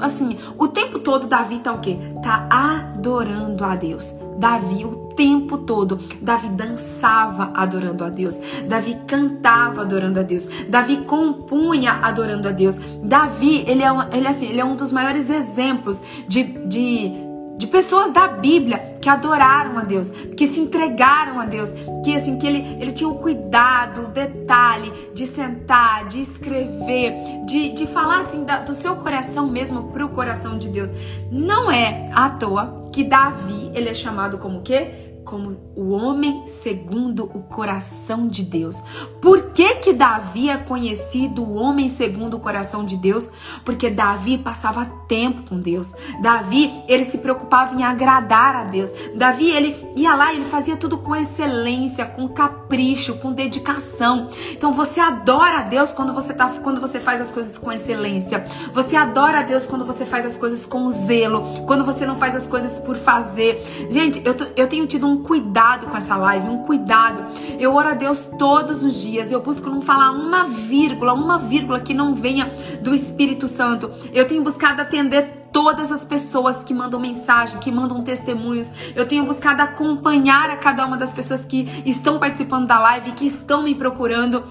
assim, 0.00 0.36
o 0.56 0.68
tempo 0.68 0.98
todo 0.98 1.26
Davi 1.26 1.58
tá 1.58 1.72
o 1.72 1.80
quê? 1.80 1.98
Tá 2.22 2.48
adorando 2.50 3.64
a 3.64 3.74
Deus. 3.74 4.14
Davi 4.38 4.84
o 4.84 5.08
tempo 5.16 5.58
todo, 5.58 5.98
Davi 6.22 6.48
dançava 6.48 7.50
adorando 7.54 8.04
a 8.04 8.08
Deus. 8.08 8.40
Davi 8.68 8.96
cantava 9.06 9.82
adorando 9.82 10.20
a 10.20 10.22
Deus. 10.22 10.48
Davi 10.68 10.98
compunha 10.98 11.94
adorando 12.02 12.48
a 12.48 12.52
Deus. 12.52 12.78
Davi, 13.02 13.64
ele 13.66 13.82
é, 13.82 13.90
ele, 14.12 14.28
assim, 14.28 14.46
ele 14.46 14.60
é 14.60 14.64
um 14.64 14.76
dos 14.76 14.92
maiores 14.92 15.28
exemplos 15.28 16.02
de, 16.28 16.44
de 16.44 17.28
de 17.58 17.66
pessoas 17.66 18.12
da 18.12 18.28
Bíblia 18.28 18.96
que 19.02 19.08
adoraram 19.08 19.76
a 19.76 19.82
Deus, 19.82 20.12
que 20.36 20.46
se 20.46 20.60
entregaram 20.60 21.40
a 21.40 21.44
Deus, 21.44 21.74
que 22.04 22.14
assim 22.14 22.38
que 22.38 22.46
ele, 22.46 22.76
ele 22.80 22.92
tinha 22.92 23.10
o 23.10 23.16
cuidado, 23.16 24.04
o 24.04 24.08
detalhe 24.08 24.92
de 25.12 25.26
sentar, 25.26 26.06
de 26.06 26.20
escrever, 26.20 27.14
de, 27.46 27.70
de 27.70 27.86
falar 27.88 28.20
assim 28.20 28.44
da, 28.44 28.60
do 28.60 28.74
seu 28.74 28.94
coração 28.96 29.48
mesmo 29.48 29.90
para 29.90 30.06
o 30.06 30.08
coração 30.08 30.56
de 30.56 30.68
Deus. 30.68 30.90
Não 31.32 31.68
é 31.68 32.08
à 32.14 32.30
toa 32.30 32.87
que 32.98 33.04
Davi 33.04 33.70
ele 33.76 33.88
é 33.88 33.94
chamado 33.94 34.38
como 34.38 34.58
o 34.58 34.62
quê? 34.62 35.20
como 35.24 35.67
o 35.78 35.90
homem 35.90 36.44
segundo 36.44 37.22
o 37.32 37.40
coração 37.40 38.26
de 38.26 38.42
Deus. 38.42 38.82
Por 39.22 39.52
que 39.52 39.76
que 39.76 39.92
Davi 39.92 40.50
é 40.50 40.56
conhecido 40.56 41.40
o 41.44 41.54
homem 41.54 41.88
segundo 41.88 42.34
o 42.34 42.40
coração 42.40 42.84
de 42.84 42.96
Deus? 42.96 43.30
Porque 43.64 43.88
Davi 43.88 44.36
passava 44.36 44.84
tempo 45.06 45.48
com 45.48 45.56
Deus. 45.56 45.94
Davi, 46.20 46.82
ele 46.88 47.04
se 47.04 47.18
preocupava 47.18 47.76
em 47.76 47.84
agradar 47.84 48.56
a 48.56 48.64
Deus. 48.64 48.92
Davi, 49.14 49.48
ele 49.48 49.76
ia 49.94 50.16
lá, 50.16 50.34
ele 50.34 50.44
fazia 50.44 50.76
tudo 50.76 50.98
com 50.98 51.14
excelência, 51.14 52.04
com 52.04 52.28
capricho, 52.28 53.14
com 53.14 53.32
dedicação. 53.32 54.28
Então 54.50 54.72
você 54.72 54.98
adora 54.98 55.60
a 55.60 55.62
Deus 55.62 55.92
quando 55.92 56.12
você 56.12 56.34
tá 56.34 56.48
quando 56.60 56.80
você 56.80 56.98
faz 56.98 57.20
as 57.20 57.30
coisas 57.30 57.56
com 57.56 57.70
excelência. 57.70 58.44
Você 58.72 58.96
adora 58.96 59.38
a 59.38 59.42
Deus 59.42 59.64
quando 59.64 59.84
você 59.84 60.04
faz 60.04 60.26
as 60.26 60.36
coisas 60.36 60.66
com 60.66 60.90
zelo, 60.90 61.42
quando 61.68 61.84
você 61.84 62.04
não 62.04 62.16
faz 62.16 62.34
as 62.34 62.48
coisas 62.48 62.80
por 62.80 62.96
fazer. 62.96 63.62
Gente, 63.88 64.20
eu, 64.24 64.34
eu 64.56 64.66
tenho 64.66 64.84
tido 64.84 65.06
um 65.06 65.22
cuidado 65.22 65.67
com 65.76 65.96
essa 65.96 66.16
live, 66.16 66.48
um 66.48 66.62
cuidado. 66.62 67.24
Eu 67.58 67.74
oro 67.74 67.88
a 67.88 67.94
Deus 67.94 68.30
todos 68.38 68.82
os 68.82 69.02
dias, 69.02 69.30
eu 69.30 69.40
busco 69.40 69.68
não 69.68 69.80
falar 69.82 70.10
uma 70.10 70.44
vírgula, 70.44 71.12
uma 71.12 71.38
vírgula 71.38 71.80
que 71.80 71.92
não 71.92 72.14
venha 72.14 72.52
do 72.80 72.94
Espírito 72.94 73.46
Santo. 73.46 73.90
Eu 74.12 74.26
tenho 74.26 74.42
buscado 74.42 74.80
atender 74.80 75.48
todas 75.52 75.90
as 75.90 76.04
pessoas 76.04 76.62
que 76.62 76.74
mandam 76.74 77.00
mensagem, 77.00 77.58
que 77.58 77.70
mandam 77.70 78.02
testemunhos. 78.02 78.72
Eu 78.94 79.06
tenho 79.06 79.24
buscado 79.24 79.62
acompanhar 79.62 80.50
a 80.50 80.56
cada 80.56 80.84
uma 80.86 80.96
das 80.96 81.12
pessoas 81.12 81.44
que 81.44 81.68
estão 81.84 82.18
participando 82.18 82.66
da 82.66 82.78
live, 82.78 83.12
que 83.12 83.26
estão 83.26 83.62
me 83.62 83.74
procurando. 83.74 84.44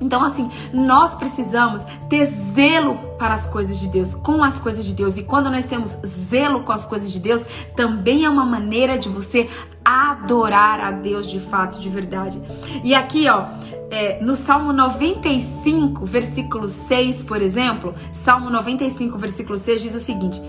Então, 0.00 0.22
assim, 0.22 0.50
nós 0.72 1.14
precisamos 1.14 1.84
ter 2.08 2.26
zelo 2.26 2.98
para 3.18 3.34
as 3.34 3.46
coisas 3.46 3.78
de 3.78 3.88
Deus, 3.88 4.14
com 4.14 4.42
as 4.42 4.58
coisas 4.58 4.84
de 4.84 4.94
Deus. 4.94 5.16
E 5.16 5.22
quando 5.22 5.50
nós 5.50 5.64
temos 5.64 5.96
zelo 6.06 6.60
com 6.60 6.72
as 6.72 6.84
coisas 6.84 7.10
de 7.10 7.18
Deus, 7.18 7.44
também 7.74 8.24
é 8.24 8.30
uma 8.30 8.44
maneira 8.44 8.98
de 8.98 9.08
você 9.08 9.48
adorar 9.84 10.80
a 10.80 10.90
Deus 10.90 11.30
de 11.30 11.38
fato, 11.38 11.78
de 11.78 11.88
verdade. 11.88 12.42
E 12.82 12.94
aqui, 12.94 13.28
ó, 13.28 13.46
é, 13.90 14.22
no 14.22 14.34
Salmo 14.34 14.72
95, 14.72 16.04
versículo 16.04 16.68
6, 16.68 17.22
por 17.22 17.40
exemplo, 17.40 17.94
Salmo 18.12 18.50
95, 18.50 19.16
versículo 19.16 19.56
6 19.56 19.82
diz 19.82 19.94
o 19.94 20.00
seguinte: 20.00 20.42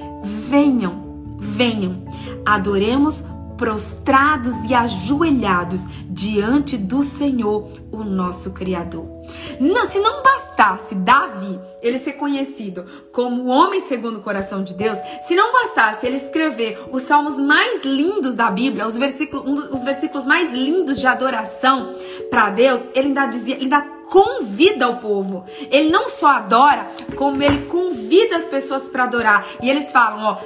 Venham, 0.50 1.38
venham, 1.38 2.04
adoremos 2.46 3.24
prostrados 3.58 4.56
e 4.70 4.74
ajoelhados 4.74 5.86
diante 6.08 6.78
do 6.78 7.04
Senhor, 7.04 7.70
o 7.92 8.04
nosso 8.04 8.52
Criador. 8.52 9.06
Não, 9.60 9.88
se 9.88 10.00
não 10.00 10.24
bastasse 10.24 10.96
Davi 10.96 11.60
ele 11.82 11.98
ser 11.98 12.14
conhecido 12.14 12.86
como 13.12 13.44
o 13.44 13.48
homem 13.48 13.80
segundo 13.80 14.20
o 14.20 14.22
coração 14.22 14.64
de 14.64 14.74
Deus, 14.74 14.98
se 15.22 15.36
não 15.36 15.52
bastasse 15.52 16.06
ele 16.06 16.16
escrever 16.16 16.88
os 16.92 17.02
salmos 17.04 17.38
mais 17.38 17.84
lindos 17.84 18.36
da 18.36 18.50
Bíblia, 18.50 18.86
os 18.86 18.98
versículos, 18.98 19.46
um 19.46 19.56
dos, 19.56 19.72
os 19.72 19.84
versículos 19.84 20.26
mais 20.26 20.54
lindos 20.54 21.00
de 21.00 21.08
adoração 21.08 21.94
para 22.30 22.50
Deus, 22.50 22.82
ele 22.94 23.10
ainda 23.10 23.26
dizia, 23.26 23.56
ele 23.56 23.64
ainda 23.64 23.98
convida 24.10 24.88
o 24.90 24.98
povo. 24.98 25.46
Ele 25.70 25.90
não 25.90 26.10
só 26.10 26.28
adora, 26.28 26.88
como 27.16 27.44
ele 27.44 27.66
convida 27.66 28.36
as 28.38 28.46
pessoas 28.46 28.90
para 28.90 29.04
adorar. 29.04 29.46
E 29.62 29.70
eles 29.70 29.92
falam, 29.92 30.24
ó, 30.24 30.38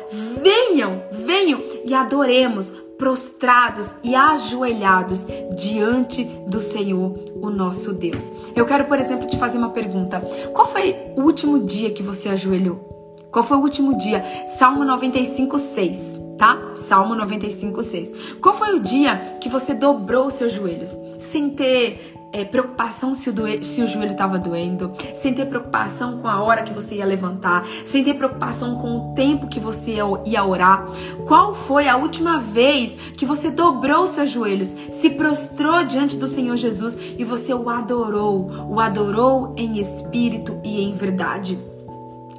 venham, 0.42 1.04
venham 1.12 1.62
e 1.86 1.94
adoremos 1.94 2.74
prostrados 3.02 3.96
e 4.04 4.14
ajoelhados 4.14 5.26
diante 5.56 6.24
do 6.46 6.62
Senhor, 6.62 7.16
o 7.42 7.50
nosso 7.50 7.94
Deus. 7.94 8.32
Eu 8.56 8.64
quero, 8.64 8.86
por 8.86 9.00
exemplo, 9.00 9.26
te 9.26 9.40
fazer 9.40 9.58
uma 9.58 9.72
pergunta. 9.72 10.22
Qual 10.54 10.68
foi 10.68 10.96
o 11.18 11.22
último 11.22 11.66
dia 11.66 11.90
que 11.90 12.04
você 12.04 12.30
ajoelhou? 12.30 13.18
Qual 13.32 13.44
foi 13.44 13.58
o 13.58 13.62
último 13.62 13.98
dia? 13.98 14.24
Salmo 14.48 14.86
95, 14.86 15.58
6, 15.58 16.22
tá? 16.38 16.62
Salmo 16.76 17.16
95, 17.16 17.82
6. 17.82 18.14
Qual 18.40 18.54
foi 18.54 18.76
o 18.76 18.80
dia 18.80 19.16
que 19.42 19.50
você 19.50 19.74
dobrou 19.74 20.28
os 20.28 20.34
seus 20.34 20.52
joelhos? 20.52 20.96
Sem 21.18 21.50
ter 21.50 22.14
é, 22.32 22.46
preocupação 22.46 23.14
se 23.14 23.30
o, 23.30 23.64
se 23.64 23.82
o 23.82 23.88
joelho 23.88 24.12
estava 24.12 24.40
doendo, 24.40 24.92
sem 25.16 25.34
ter 25.34 25.46
preocupação 25.46 26.20
com 26.20 26.28
a 26.28 26.42
hora 26.42 26.64
que 26.64 26.74
você 26.74 26.96
ia 26.96 27.06
levantar, 27.06 27.66
sem 27.86 28.04
ter 28.04 28.14
preocupação 28.14 28.76
com 28.76 29.12
o 29.12 29.16
tempo 29.16 29.48
que 29.48 29.60
você 29.60 29.98
ia 30.26 30.44
orar. 30.44 30.86
Qual 31.26 31.54
foi 31.54 31.88
a 31.88 31.98
última 31.98 32.40
vez 32.40 32.96
que 33.18 33.26
você 33.26 33.50
dobrou 33.50 34.08
seus 34.08 34.32
joelhos, 34.32 34.70
se 34.70 35.10
prostrou 35.10 35.84
diante 35.84 36.18
do 36.18 36.28
Senhor 36.28 36.56
Jesus 36.56 36.98
e 37.18 37.24
você 37.24 37.54
o 37.54 37.70
adorou, 37.70 38.50
o 38.70 38.80
adorou 38.80 39.54
em 39.58 39.80
espírito 39.80 40.60
e 40.64 40.82
em 40.82 40.94
verdade? 40.94 41.58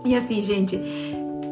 E 0.05 0.17
assim, 0.17 0.43
gente, 0.43 0.81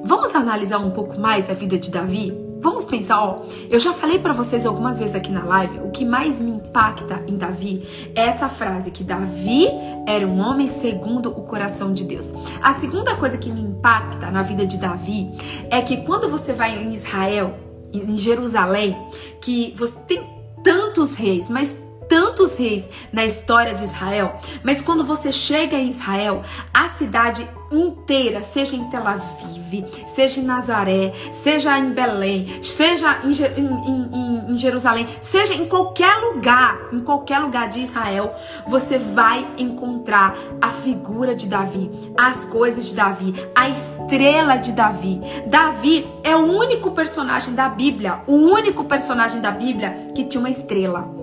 vamos 0.05 0.35
analisar 0.35 0.79
um 0.79 0.91
pouco 0.91 1.19
mais 1.21 1.49
a 1.49 1.55
vida 1.55 1.79
de 1.79 1.91
Davi? 1.91 2.50
Vamos 2.61 2.85
pensar, 2.85 3.23
ó, 3.23 3.43
eu 3.71 3.81
já 3.81 3.95
falei 3.95 4.19
para 4.19 4.35
vocês 4.35 4.67
algumas 4.67 4.99
vezes 4.99 5.15
aqui 5.15 5.33
na 5.33 5.43
live, 5.45 5.79
o 5.79 5.91
que 5.91 6.05
mais 6.05 6.39
me 6.39 6.51
impacta 6.51 7.25
em 7.27 7.39
Davi 7.39 8.11
é 8.15 8.21
essa 8.21 8.51
frase 8.51 8.91
que 8.91 9.03
Davi 9.03 9.67
era 10.07 10.27
um 10.27 10.39
homem 10.41 10.67
segundo 10.67 11.31
o 11.31 11.43
coração 11.45 11.91
de 11.91 12.05
Deus. 12.05 12.35
A 12.63 12.75
segunda 12.75 13.17
coisa 13.17 13.39
que 13.39 13.51
me 13.51 13.63
impacta 13.63 14.31
na 14.31 14.43
vida 14.43 14.67
de 14.67 14.77
Davi 14.77 15.33
é 15.71 15.81
que 15.81 15.99
quando 16.05 16.29
você 16.29 16.53
vai 16.53 16.77
em 16.77 16.93
Israel, 16.93 17.55
em 17.95 18.15
Jerusalém, 18.15 18.95
que 19.41 19.75
você 19.79 19.99
tem 20.01 20.23
tantos 20.63 21.15
reis, 21.15 21.49
mas 21.49 21.75
tantos 22.11 22.57
reis 22.57 22.91
na 23.13 23.25
história 23.25 23.73
de 23.73 23.85
Israel, 23.85 24.37
mas 24.65 24.83
quando 24.83 25.05
você 25.05 25.31
chega 25.31 25.77
em 25.77 25.91
Israel, 25.91 26.43
a 26.75 26.89
cidade 26.89 27.49
inteira, 27.71 28.43
seja 28.43 28.75
em 28.75 28.91
Tel 28.91 29.07
Aviv, 29.07 29.85
seja 30.13 30.41
em 30.41 30.45
Nazaré, 30.45 31.13
seja 31.31 31.79
em 31.79 31.93
Belém, 31.93 32.61
seja 32.61 33.21
em, 33.23 33.31
em, 33.31 34.11
em, 34.13 34.53
em, 34.53 34.59
Jerusalém, 34.59 35.07
seja 35.23 35.55
em 35.55 35.69
qualquer 35.69 36.17
lugar, 36.17 36.89
em 36.93 36.99
qualquer 36.99 37.39
lugar 37.39 37.69
de 37.69 37.81
Israel, 37.81 38.35
você 38.67 38.99
vai 38.99 39.47
encontrar 39.57 40.37
a 40.61 40.69
figura 40.69 41.33
de 41.33 41.47
Davi, 41.47 42.13
as 42.19 42.45
coisas 42.45 42.89
de 42.89 42.97
Davi, 42.97 43.35
a 43.55 43.69
estrela 43.69 44.57
de 44.57 44.73
Davi. 44.73 45.21
Davi 45.47 46.09
é 46.25 46.35
o 46.35 46.41
único 46.41 46.91
personagem 46.91 47.55
da 47.55 47.69
Bíblia, 47.69 48.23
o 48.27 48.35
único 48.35 48.83
personagem 48.83 49.41
da 49.41 49.53
Bíblia 49.53 50.09
que 50.13 50.25
tinha 50.25 50.41
uma 50.41 50.51
estrela 50.51 51.20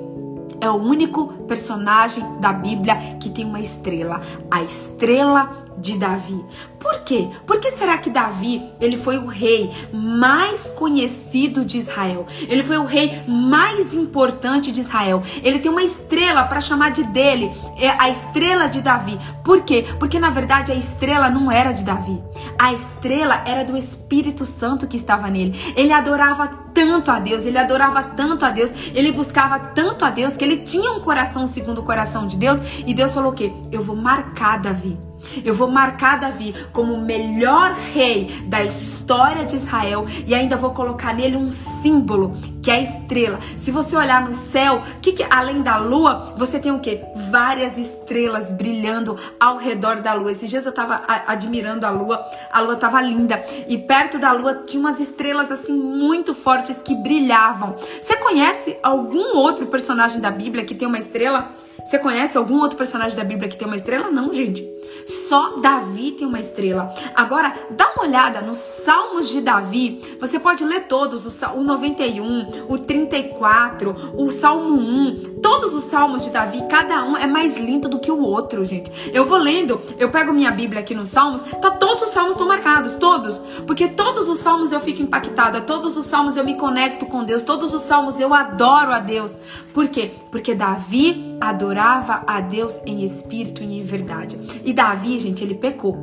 é 0.60 0.70
o 0.70 0.76
único 0.76 1.28
personagem 1.44 2.24
da 2.40 2.52
Bíblia 2.52 2.96
que 3.20 3.30
tem 3.30 3.46
uma 3.46 3.60
estrela, 3.60 4.22
a 4.50 4.64
estrela 4.64 5.67
de 5.78 5.98
Davi. 5.98 6.44
Por 6.80 7.00
quê? 7.02 7.28
Por 7.46 7.60
que 7.60 7.70
será 7.72 7.98
que 7.98 8.10
Davi, 8.10 8.72
ele 8.80 8.98
foi 8.98 9.18
o 9.18 9.26
rei 9.26 9.72
mais 9.94 10.70
conhecido 10.70 11.66
de 11.66 11.78
Israel? 11.78 12.26
Ele 12.48 12.64
foi 12.64 12.78
o 12.78 12.86
rei 12.86 13.22
mais 13.28 13.94
importante 13.94 14.72
de 14.72 14.80
Israel. 14.80 15.22
Ele 15.44 15.60
tem 15.60 15.72
uma 15.72 15.84
estrela 15.84 16.44
para 16.44 16.62
chamar 16.62 16.92
de 16.92 17.04
dele, 17.04 17.52
é 17.78 17.90
a 17.90 18.10
estrela 18.10 18.68
de 18.68 18.82
Davi. 18.82 19.20
Por 19.44 19.62
quê? 19.62 19.86
Porque 20.00 20.20
na 20.20 20.30
verdade 20.30 20.72
a 20.72 20.76
estrela 20.76 21.30
não 21.30 21.52
era 21.52 21.72
de 21.72 21.84
Davi. 21.84 22.22
A 22.58 22.74
estrela 22.74 23.44
era 23.46 23.64
do 23.64 23.78
Espírito 23.78 24.46
Santo 24.46 24.88
que 24.88 24.98
estava 24.98 25.30
nele. 25.30 25.60
Ele 25.76 25.94
adorava 25.94 26.68
tanto 26.74 27.10
a 27.10 27.20
Deus, 27.20 27.46
ele 27.46 27.58
adorava 27.58 28.04
tanto 28.04 28.46
a 28.46 28.52
Deus, 28.52 28.72
ele 28.94 29.12
buscava 29.12 29.58
tanto 29.60 30.06
a 30.06 30.12
Deus 30.12 30.38
que 30.38 30.46
ele 30.46 30.58
tinha 30.58 30.92
um 30.92 31.00
coração 31.00 31.48
segundo 31.48 31.80
o 31.80 31.84
coração 31.84 32.28
de 32.28 32.38
Deus, 32.38 32.60
e 32.86 32.94
Deus 32.94 33.14
falou 33.14 33.32
o 33.32 33.36
quê? 33.36 33.52
Eu 33.72 33.82
vou 33.82 33.96
marcar 33.96 34.60
Davi 34.60 35.07
eu 35.44 35.54
vou 35.54 35.68
marcar 35.68 36.20
Davi 36.20 36.54
como 36.72 36.94
o 36.94 37.02
melhor 37.02 37.74
rei 37.74 38.44
da 38.48 38.64
história 38.64 39.46
de 39.46 39.56
Israel 39.56 40.06
e 40.26 40.34
ainda 40.34 40.56
vou 40.56 40.72
colocar 40.72 41.14
nele 41.14 41.36
um 41.36 41.50
símbolo, 41.50 42.36
que 42.62 42.72
é 42.72 42.76
a 42.76 42.82
estrela. 42.82 43.40
Se 43.58 43.72
você 43.72 43.96
olhar 43.96 44.22
no 44.22 44.34
céu, 44.34 44.84
que, 45.02 45.12
que 45.12 45.24
além 45.30 45.62
da 45.62 45.78
lua, 45.78 46.34
você 46.38 46.60
tem 46.60 46.72
o 46.72 46.80
quê? 46.80 47.02
Várias 47.30 47.78
estrelas 47.78 48.52
brilhando 48.52 49.18
ao 49.40 49.58
redor 49.58 50.02
da 50.02 50.14
lua. 50.14 50.32
Esses 50.32 50.50
dias 50.50 50.66
eu 50.66 50.74
tava 50.74 51.02
admirando 51.28 51.86
a 51.86 51.90
lua, 51.90 52.24
a 52.52 52.62
lua 52.62 52.76
tava 52.76 53.02
linda 53.02 53.44
e 53.68 53.78
perto 53.78 54.20
da 54.20 54.32
lua 54.32 54.64
tinha 54.66 54.80
umas 54.80 55.00
estrelas 55.00 55.52
assim 55.52 55.74
muito 55.74 56.34
fortes 56.36 56.82
que 56.82 56.96
brilhavam. 56.96 57.76
Você 58.02 58.18
conhece 58.18 58.78
algum 58.84 59.38
outro 59.38 59.66
personagem 59.68 60.20
da 60.20 60.32
Bíblia 60.32 60.66
que 60.66 60.76
tem 60.76 60.88
uma 60.88 60.98
estrela? 60.98 61.52
Você 61.86 61.98
conhece 62.00 62.38
algum 62.38 62.60
outro 62.60 62.78
personagem 62.78 63.16
da 63.16 63.24
Bíblia 63.24 63.48
que 63.48 63.56
tem 63.56 63.68
uma 63.68 63.78
estrela? 63.78 64.12
Não, 64.12 64.34
gente. 64.34 64.68
Só 65.06 65.58
Davi 65.58 66.12
tem 66.12 66.28
uma 66.28 66.40
estrela. 66.40 66.94
Agora, 67.16 67.54
dá 67.72 67.94
uma 67.96 68.04
olhada 68.04 68.42
nos 68.42 68.58
Salmos 68.58 69.30
de 69.30 69.40
Davi. 69.40 70.02
Você 70.20 70.38
pode 70.38 70.66
ler 70.66 70.88
todos, 70.88 71.26
o 71.26 71.64
91, 71.64 72.66
o 72.68 72.78
34, 72.78 74.14
o 74.18 74.30
Salmo 74.30 74.76
1. 74.76 75.40
Todos 75.42 75.74
os 75.74 75.86
Salmos 75.86 76.24
de 76.24 76.30
Davi, 76.30 76.62
cada 76.70 77.06
um 77.06 77.16
é 77.16 77.26
mais 77.26 77.58
lindo 77.58 77.88
do 77.88 78.00
que 78.00 78.12
o 78.12 78.20
outro, 78.20 78.66
gente. 78.66 78.92
Eu 79.14 79.24
vou 79.24 79.38
lendo, 79.38 79.80
eu 79.98 80.12
pego 80.12 80.34
minha 80.34 80.52
Bíblia 80.52 80.82
aqui 80.82 80.94
nos 80.94 81.10
Salmos, 81.10 81.42
tá 81.62 81.72
todos 81.72 82.04
os 82.04 82.10
Salmos 82.10 82.32
estão 82.32 82.48
marcados, 82.48 82.98
todos. 82.98 83.40
Porque 83.66 83.88
todos 83.88 84.28
os 84.28 84.40
Salmos 84.40 84.74
eu 84.74 84.82
fico 84.82 85.02
impactada, 85.02 85.62
todos 85.62 85.96
os 85.96 86.06
Salmos 86.06 86.36
eu 86.36 86.44
me 86.44 86.56
conecto 86.56 87.06
com 87.06 87.24
Deus, 87.24 87.44
todos 87.44 87.74
os 87.74 87.84
Salmos 87.84 88.20
eu 88.20 88.34
adoro 88.34 88.92
a 88.92 89.00
Deus. 89.00 89.38
Por 89.74 89.88
quê? 89.88 90.12
Porque 90.32 90.54
Davi 90.54 91.38
adorava 91.40 91.67
adorava 91.68 92.24
a 92.26 92.40
Deus 92.40 92.82
em 92.86 93.04
espírito 93.04 93.62
e 93.62 93.80
em 93.80 93.84
verdade. 93.84 94.38
E 94.64 94.72
Davi, 94.72 95.20
gente, 95.20 95.44
ele 95.44 95.56
pecou. 95.56 95.98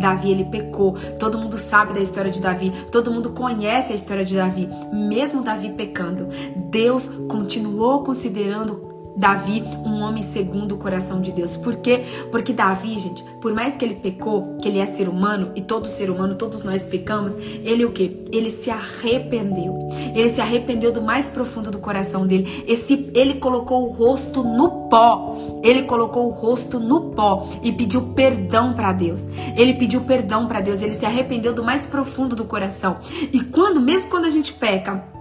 Davi 0.00 0.30
ele 0.30 0.44
pecou. 0.44 0.96
Todo 1.18 1.38
mundo 1.38 1.56
sabe 1.56 1.94
da 1.94 2.00
história 2.00 2.30
de 2.30 2.40
Davi, 2.40 2.72
todo 2.90 3.12
mundo 3.12 3.30
conhece 3.30 3.92
a 3.92 3.94
história 3.94 4.24
de 4.24 4.34
Davi. 4.34 4.68
Mesmo 4.92 5.42
Davi 5.42 5.70
pecando, 5.70 6.28
Deus 6.56 7.08
continuou 7.28 8.02
considerando 8.02 8.93
Davi, 9.16 9.62
um 9.84 10.00
homem 10.00 10.22
segundo 10.22 10.72
o 10.72 10.78
coração 10.78 11.20
de 11.20 11.32
Deus. 11.32 11.56
Por 11.56 11.76
quê? 11.76 12.02
Porque 12.30 12.52
Davi, 12.52 12.98
gente, 12.98 13.22
por 13.40 13.52
mais 13.52 13.76
que 13.76 13.84
ele 13.84 13.94
pecou, 13.94 14.56
que 14.60 14.68
ele 14.68 14.78
é 14.78 14.86
ser 14.86 15.08
humano 15.08 15.52
e 15.54 15.60
todo 15.60 15.88
ser 15.88 16.10
humano, 16.10 16.34
todos 16.34 16.64
nós 16.64 16.84
pecamos, 16.84 17.36
ele 17.62 17.84
o 17.84 17.92
quê? 17.92 18.24
Ele 18.32 18.50
se 18.50 18.70
arrependeu. 18.70 19.88
Ele 20.14 20.28
se 20.28 20.40
arrependeu 20.40 20.92
do 20.92 21.02
mais 21.02 21.30
profundo 21.30 21.70
do 21.70 21.78
coração 21.78 22.26
dele. 22.26 22.64
Esse, 22.66 23.10
ele 23.14 23.34
colocou 23.34 23.88
o 23.88 23.92
rosto 23.92 24.42
no 24.42 24.88
pó. 24.88 25.36
Ele 25.62 25.82
colocou 25.82 26.26
o 26.26 26.30
rosto 26.30 26.80
no 26.80 27.10
pó 27.12 27.46
e 27.62 27.72
pediu 27.72 28.02
perdão 28.14 28.72
para 28.72 28.92
Deus. 28.92 29.28
Ele 29.56 29.74
pediu 29.74 30.00
perdão 30.02 30.46
para 30.46 30.60
Deus. 30.60 30.82
Ele 30.82 30.94
se 30.94 31.06
arrependeu 31.06 31.54
do 31.54 31.62
mais 31.62 31.86
profundo 31.86 32.34
do 32.34 32.44
coração. 32.44 32.98
E 33.32 33.40
quando, 33.40 33.80
mesmo 33.80 34.10
quando 34.10 34.24
a 34.24 34.30
gente 34.30 34.52
peca, 34.52 35.13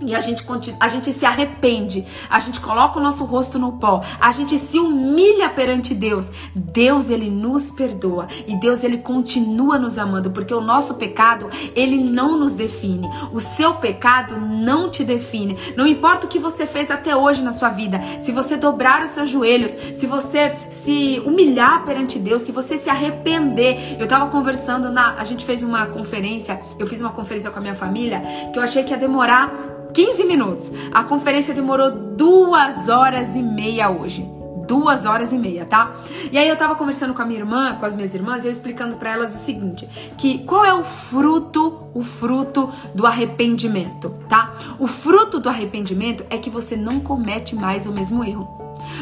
e 0.00 0.14
a 0.14 0.20
gente, 0.20 0.44
a 0.78 0.88
gente 0.88 1.12
se 1.12 1.26
arrepende, 1.26 2.06
a 2.30 2.38
gente 2.38 2.60
coloca 2.60 2.98
o 2.98 3.02
nosso 3.02 3.24
rosto 3.24 3.58
no 3.58 3.72
pó, 3.72 4.02
a 4.20 4.30
gente 4.32 4.58
se 4.58 4.78
humilha 4.78 5.48
perante 5.48 5.94
Deus. 5.94 6.30
Deus, 6.54 7.10
ele 7.10 7.30
nos 7.30 7.70
perdoa 7.70 8.28
e 8.46 8.54
Deus, 8.56 8.84
ele 8.84 8.98
continua 8.98 9.78
nos 9.78 9.98
amando, 9.98 10.30
porque 10.30 10.54
o 10.54 10.60
nosso 10.60 10.94
pecado, 10.94 11.48
ele 11.74 11.96
não 12.02 12.38
nos 12.38 12.54
define. 12.54 13.08
O 13.32 13.40
seu 13.40 13.74
pecado 13.74 14.36
não 14.38 14.90
te 14.90 15.04
define. 15.04 15.56
Não 15.76 15.86
importa 15.86 16.26
o 16.26 16.28
que 16.28 16.38
você 16.38 16.66
fez 16.66 16.90
até 16.90 17.16
hoje 17.16 17.42
na 17.42 17.52
sua 17.52 17.68
vida, 17.68 18.00
se 18.20 18.32
você 18.32 18.56
dobrar 18.56 19.02
os 19.02 19.10
seus 19.10 19.30
joelhos, 19.30 19.72
se 19.72 20.06
você 20.06 20.56
se 20.70 21.22
humilhar 21.24 21.84
perante 21.84 22.18
Deus, 22.18 22.42
se 22.42 22.52
você 22.52 22.76
se 22.76 22.88
arrepender. 22.88 23.96
Eu 23.98 24.06
tava 24.06 24.30
conversando 24.30 24.90
na. 24.90 25.14
A 25.14 25.24
gente 25.24 25.44
fez 25.44 25.62
uma 25.62 25.86
conferência, 25.86 26.60
eu 26.78 26.86
fiz 26.86 27.00
uma 27.00 27.10
conferência 27.10 27.50
com 27.50 27.58
a 27.58 27.62
minha 27.62 27.74
família, 27.74 28.22
que 28.52 28.58
eu 28.58 28.62
achei 28.62 28.84
que 28.84 28.90
ia 28.90 28.96
demorar 28.96 29.77
15 29.92 30.24
minutos. 30.24 30.72
A 30.92 31.04
conferência 31.04 31.54
demorou 31.54 31.90
duas 31.90 32.88
horas 32.88 33.34
e 33.34 33.42
meia 33.42 33.90
hoje 33.90 34.38
duas 34.68 35.06
horas 35.06 35.32
e 35.32 35.38
meia, 35.38 35.64
tá? 35.64 35.96
E 36.30 36.36
aí 36.36 36.46
eu 36.46 36.54
tava 36.54 36.76
conversando 36.76 37.14
com 37.14 37.22
a 37.22 37.24
minha 37.24 37.40
irmã, 37.40 37.74
com 37.76 37.86
as 37.86 37.96
minhas 37.96 38.14
irmãs, 38.14 38.44
e 38.44 38.48
eu 38.48 38.52
explicando 38.52 38.96
para 38.96 39.10
elas 39.10 39.34
o 39.34 39.38
seguinte, 39.38 39.88
que 40.18 40.40
qual 40.40 40.62
é 40.62 40.74
o 40.74 40.84
fruto, 40.84 41.88
o 41.94 42.02
fruto 42.02 42.70
do 42.94 43.06
arrependimento, 43.06 44.14
tá? 44.28 44.54
O 44.78 44.86
fruto 44.86 45.40
do 45.40 45.48
arrependimento 45.48 46.24
é 46.28 46.36
que 46.36 46.50
você 46.50 46.76
não 46.76 47.00
comete 47.00 47.56
mais 47.56 47.86
o 47.86 47.92
mesmo 47.92 48.22
erro. 48.22 48.46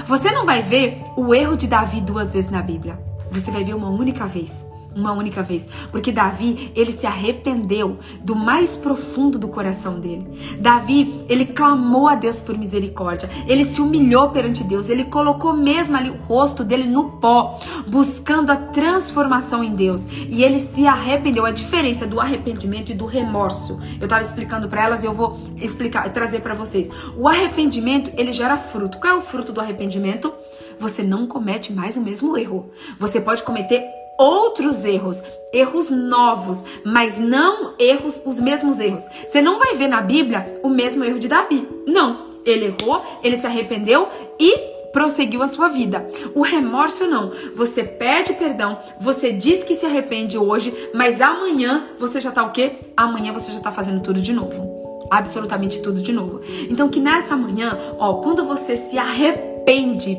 Você 0.06 0.30
não 0.30 0.46
vai 0.46 0.62
ver 0.62 1.02
o 1.16 1.34
erro 1.34 1.56
de 1.56 1.66
Davi 1.66 2.00
duas 2.00 2.32
vezes 2.32 2.50
na 2.50 2.62
Bíblia. 2.62 2.98
Você 3.32 3.50
vai 3.50 3.64
ver 3.64 3.74
uma 3.74 3.90
única 3.90 4.24
vez 4.24 4.64
uma 4.96 5.12
única 5.12 5.42
vez, 5.42 5.68
porque 5.92 6.10
Davi, 6.10 6.72
ele 6.74 6.90
se 6.90 7.06
arrependeu 7.06 7.98
do 8.22 8.34
mais 8.34 8.76
profundo 8.76 9.38
do 9.38 9.48
coração 9.48 10.00
dele. 10.00 10.26
Davi, 10.58 11.24
ele 11.28 11.44
clamou 11.44 12.08
a 12.08 12.14
Deus 12.14 12.40
por 12.40 12.56
misericórdia. 12.56 13.30
Ele 13.46 13.64
se 13.64 13.80
humilhou 13.80 14.30
perante 14.30 14.64
Deus, 14.64 14.88
ele 14.88 15.04
colocou 15.04 15.52
mesmo 15.52 15.96
ali 15.96 16.10
o 16.10 16.16
rosto 16.16 16.64
dele 16.64 16.84
no 16.84 17.12
pó, 17.18 17.58
buscando 17.86 18.50
a 18.50 18.56
transformação 18.56 19.62
em 19.62 19.74
Deus. 19.74 20.06
E 20.28 20.42
ele 20.42 20.58
se 20.58 20.86
arrependeu, 20.86 21.44
a 21.44 21.50
diferença 21.50 22.06
do 22.06 22.20
arrependimento 22.20 22.90
e 22.90 22.94
do 22.94 23.04
remorso. 23.04 23.78
Eu 24.00 24.04
estava 24.04 24.22
explicando 24.22 24.68
para 24.68 24.84
elas 24.84 25.04
eu 25.04 25.12
vou 25.12 25.38
explicar, 25.56 26.10
trazer 26.12 26.40
para 26.40 26.54
vocês. 26.54 26.88
O 27.16 27.28
arrependimento, 27.28 28.10
ele 28.16 28.32
gera 28.32 28.56
fruto. 28.56 28.98
Qual 28.98 29.12
é 29.12 29.16
o 29.16 29.20
fruto 29.20 29.52
do 29.52 29.60
arrependimento? 29.60 30.32
Você 30.78 31.02
não 31.02 31.26
comete 31.26 31.72
mais 31.72 31.96
o 31.96 32.00
mesmo 32.00 32.36
erro. 32.36 32.70
Você 32.98 33.20
pode 33.20 33.42
cometer 33.42 34.05
outros 34.18 34.84
erros, 34.84 35.22
erros 35.52 35.90
novos, 35.90 36.62
mas 36.84 37.18
não 37.18 37.74
erros, 37.78 38.20
os 38.24 38.40
mesmos 38.40 38.80
erros. 38.80 39.04
Você 39.26 39.40
não 39.40 39.58
vai 39.58 39.74
ver 39.74 39.88
na 39.88 40.00
Bíblia 40.00 40.60
o 40.62 40.68
mesmo 40.68 41.04
erro 41.04 41.18
de 41.18 41.28
Davi. 41.28 41.66
Não. 41.86 42.26
Ele 42.44 42.66
errou, 42.66 43.02
ele 43.24 43.36
se 43.36 43.44
arrependeu 43.44 44.08
e 44.38 44.76
prosseguiu 44.92 45.42
a 45.42 45.48
sua 45.48 45.68
vida. 45.68 46.08
O 46.34 46.40
remorso 46.40 47.06
não. 47.06 47.30
Você 47.54 47.84
pede 47.84 48.32
perdão, 48.32 48.78
você 48.98 49.30
diz 49.30 49.62
que 49.62 49.74
se 49.74 49.84
arrepende 49.84 50.38
hoje, 50.38 50.72
mas 50.94 51.20
amanhã 51.20 51.88
você 51.98 52.18
já 52.18 52.30
tá 52.30 52.42
o 52.44 52.50
quê? 52.50 52.78
Amanhã 52.96 53.30
você 53.30 53.52
já 53.52 53.60
tá 53.60 53.70
fazendo 53.70 54.00
tudo 54.00 54.22
de 54.22 54.32
novo. 54.32 55.06
Absolutamente 55.10 55.82
tudo 55.82 56.00
de 56.00 56.12
novo. 56.12 56.40
Então 56.70 56.88
que 56.88 56.98
nessa 56.98 57.36
manhã, 57.36 57.78
ó, 57.98 58.14
quando 58.22 58.44
você 58.44 58.74
se 58.76 58.96
arrepende, 58.96 60.16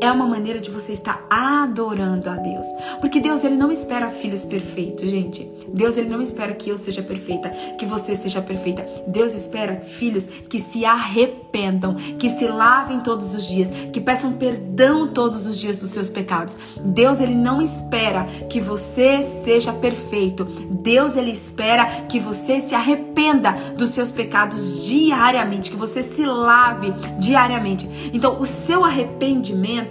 é 0.00 0.10
uma 0.10 0.26
maneira 0.26 0.60
de 0.60 0.70
você 0.70 0.92
estar 0.92 1.26
adorando 1.28 2.30
a 2.30 2.36
Deus. 2.36 2.66
Porque 3.00 3.20
Deus 3.20 3.44
ele 3.44 3.56
não 3.56 3.70
espera 3.70 4.10
filhos 4.10 4.44
perfeitos, 4.44 5.10
gente. 5.10 5.48
Deus 5.68 5.96
ele 5.96 6.08
não 6.08 6.22
espera 6.22 6.52
que 6.54 6.70
eu 6.70 6.78
seja 6.78 7.02
perfeita, 7.02 7.50
que 7.78 7.84
você 7.84 8.14
seja 8.14 8.40
perfeita. 8.40 8.86
Deus 9.06 9.34
espera 9.34 9.80
filhos 9.80 10.28
que 10.48 10.58
se 10.58 10.84
arrependam, 10.84 11.94
que 12.18 12.28
se 12.28 12.46
lavem 12.46 13.00
todos 13.00 13.34
os 13.34 13.46
dias, 13.46 13.70
que 13.92 14.00
peçam 14.00 14.32
perdão 14.32 15.08
todos 15.08 15.46
os 15.46 15.58
dias 15.58 15.78
dos 15.78 15.90
seus 15.90 16.08
pecados. 16.08 16.56
Deus 16.80 17.20
ele 17.20 17.34
não 17.34 17.60
espera 17.60 18.24
que 18.48 18.60
você 18.60 19.22
seja 19.22 19.72
perfeito. 19.72 20.44
Deus 20.44 21.16
ele 21.16 21.30
espera 21.30 21.86
que 22.08 22.20
você 22.20 22.60
se 22.60 22.74
arrependa 22.74 23.52
dos 23.76 23.90
seus 23.90 24.12
pecados 24.12 24.86
diariamente, 24.86 25.70
que 25.70 25.76
você 25.76 26.02
se 26.02 26.24
lave 26.24 26.92
diariamente. 27.18 27.88
Então, 28.12 28.40
o 28.40 28.46
seu 28.46 28.84
arrependimento 28.84 29.87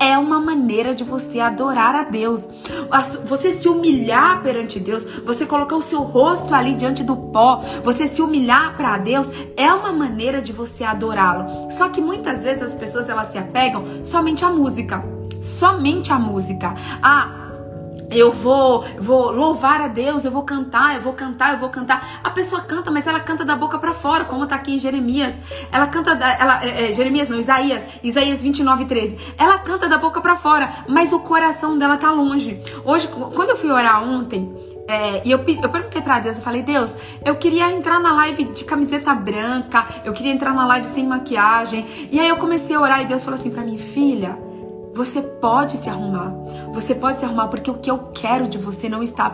é 0.00 0.16
uma 0.16 0.40
maneira 0.40 0.94
de 0.94 1.04
você 1.04 1.40
adorar 1.40 1.94
a 1.94 2.02
Deus. 2.04 2.48
Você 3.24 3.50
se 3.50 3.68
humilhar 3.68 4.42
perante 4.42 4.78
Deus, 4.78 5.04
você 5.24 5.44
colocar 5.44 5.76
o 5.76 5.82
seu 5.82 6.00
rosto 6.00 6.54
ali 6.54 6.74
diante 6.74 7.02
do 7.02 7.16
pó, 7.16 7.62
você 7.84 8.06
se 8.06 8.22
humilhar 8.22 8.76
para 8.76 8.96
Deus 8.98 9.30
é 9.56 9.72
uma 9.72 9.92
maneira 9.92 10.40
de 10.40 10.52
você 10.52 10.84
adorá-lo. 10.84 11.70
Só 11.70 11.88
que 11.88 12.00
muitas 12.00 12.44
vezes 12.44 12.62
as 12.62 12.74
pessoas 12.74 13.08
elas 13.08 13.28
se 13.28 13.38
apegam 13.38 13.84
somente 14.02 14.44
à 14.44 14.50
música, 14.50 15.04
somente 15.40 16.12
à 16.12 16.18
música. 16.18 16.74
Ah, 17.02 17.37
eu 18.10 18.32
vou, 18.32 18.84
vou 18.98 19.30
louvar 19.30 19.80
a 19.80 19.88
Deus, 19.88 20.24
eu 20.24 20.30
vou 20.30 20.42
cantar, 20.42 20.94
eu 20.94 21.02
vou 21.02 21.12
cantar, 21.12 21.52
eu 21.52 21.58
vou 21.58 21.68
cantar. 21.68 22.20
A 22.22 22.30
pessoa 22.30 22.62
canta, 22.62 22.90
mas 22.90 23.06
ela 23.06 23.20
canta 23.20 23.44
da 23.44 23.54
boca 23.54 23.78
para 23.78 23.92
fora, 23.92 24.24
como 24.24 24.46
tá 24.46 24.56
aqui 24.56 24.74
em 24.74 24.78
Jeremias. 24.78 25.34
Ela 25.70 25.86
canta, 25.86 26.14
da, 26.14 26.32
ela, 26.32 26.64
é, 26.64 26.90
é, 26.90 26.92
Jeremias 26.92 27.28
não, 27.28 27.38
Isaías, 27.38 27.84
Isaías 28.02 28.42
29, 28.42 28.86
13. 28.86 29.18
Ela 29.36 29.58
canta 29.58 29.88
da 29.88 29.98
boca 29.98 30.20
para 30.20 30.36
fora, 30.36 30.84
mas 30.88 31.12
o 31.12 31.20
coração 31.20 31.76
dela 31.76 31.96
tá 31.96 32.10
longe. 32.10 32.62
Hoje, 32.84 33.08
quando 33.08 33.50
eu 33.50 33.56
fui 33.56 33.70
orar 33.70 34.02
ontem, 34.02 34.54
é, 34.88 35.20
e 35.22 35.30
eu, 35.30 35.38
eu 35.38 35.68
perguntei 35.68 36.00
para 36.00 36.18
Deus, 36.18 36.38
eu 36.38 36.42
falei, 36.42 36.62
Deus, 36.62 36.94
eu 37.22 37.36
queria 37.36 37.70
entrar 37.70 38.00
na 38.00 38.14
live 38.14 38.44
de 38.44 38.64
camiseta 38.64 39.14
branca, 39.14 39.86
eu 40.02 40.14
queria 40.14 40.32
entrar 40.32 40.54
na 40.54 40.66
live 40.66 40.88
sem 40.88 41.06
maquiagem. 41.06 41.86
E 42.10 42.18
aí 42.18 42.28
eu 42.28 42.38
comecei 42.38 42.74
a 42.74 42.80
orar 42.80 43.02
e 43.02 43.04
Deus 43.04 43.22
falou 43.22 43.38
assim 43.38 43.50
para 43.50 43.62
mim, 43.62 43.76
filha, 43.76 44.47
você 44.98 45.22
pode 45.22 45.76
se 45.76 45.88
arrumar. 45.88 46.34
Você 46.72 46.92
pode 46.92 47.20
se 47.20 47.24
arrumar 47.24 47.46
porque 47.46 47.70
o 47.70 47.74
que 47.74 47.88
eu 47.88 48.10
quero 48.12 48.48
de 48.48 48.58
você 48.58 48.88
não 48.88 49.00
está 49.00 49.32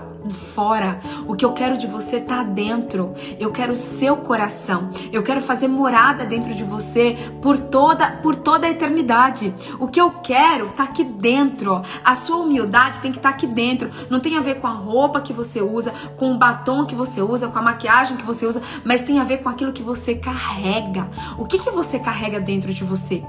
fora. 0.54 1.00
O 1.26 1.34
que 1.34 1.42
eu 1.42 1.54
quero 1.54 1.78
de 1.78 1.86
você 1.86 2.16
está 2.18 2.42
dentro. 2.42 3.14
Eu 3.40 3.50
quero 3.50 3.72
o 3.72 3.76
seu 3.76 4.18
coração. 4.18 4.90
Eu 5.10 5.22
quero 5.22 5.40
fazer 5.40 5.66
morada 5.66 6.26
dentro 6.26 6.54
de 6.54 6.62
você 6.62 7.16
por 7.40 7.58
toda 7.58 8.10
por 8.22 8.36
toda 8.36 8.66
a 8.66 8.70
eternidade. 8.70 9.54
O 9.80 9.88
que 9.88 9.98
eu 9.98 10.10
quero 10.22 10.66
está 10.66 10.84
aqui 10.84 11.02
dentro. 11.02 11.80
A 12.04 12.14
sua 12.14 12.36
humildade 12.36 13.00
tem 13.00 13.10
que 13.10 13.16
estar 13.16 13.30
tá 13.30 13.34
aqui 13.34 13.46
dentro. 13.46 13.90
Não 14.10 14.20
tem 14.20 14.36
a 14.36 14.40
ver 14.40 14.56
com 14.56 14.66
a 14.66 14.72
roupa 14.72 15.22
que 15.22 15.32
você 15.32 15.62
usa, 15.62 15.94
com 16.18 16.30
o 16.30 16.36
batom 16.36 16.84
que 16.84 16.94
você 16.94 17.22
usa, 17.22 17.48
com 17.48 17.58
a 17.58 17.62
maquiagem 17.62 18.18
que 18.18 18.24
você 18.24 18.46
usa, 18.46 18.62
mas 18.84 19.00
tem 19.00 19.18
a 19.18 19.24
ver 19.24 19.38
com 19.38 19.48
aquilo 19.48 19.72
que 19.72 19.82
você 19.82 20.14
carrega. 20.14 21.08
O 21.38 21.46
que 21.46 21.58
que 21.58 21.70
você 21.70 21.98
carrega 21.98 22.38
dentro 22.38 22.74
de 22.74 22.84
você? 22.84 23.24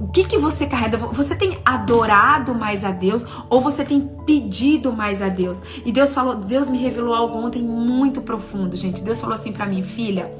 O 0.00 0.06
que 0.06 0.24
que 0.24 0.38
você 0.38 0.66
carrega? 0.66 0.96
Você 0.96 1.34
tem 1.34 1.58
adorado 1.64 2.54
mais 2.54 2.84
a 2.84 2.92
Deus 2.92 3.24
ou 3.50 3.60
você 3.60 3.84
tem 3.84 4.00
pedido 4.24 4.92
mais 4.92 5.20
a 5.20 5.28
Deus? 5.28 5.60
E 5.84 5.90
Deus 5.90 6.14
falou, 6.14 6.36
Deus 6.36 6.70
me 6.70 6.78
revelou 6.78 7.14
algo 7.14 7.38
ontem 7.38 7.62
muito 7.62 8.20
profundo, 8.20 8.76
gente. 8.76 9.02
Deus 9.02 9.20
falou 9.20 9.34
assim 9.34 9.52
para 9.52 9.66
mim, 9.66 9.82
filha, 9.82 10.32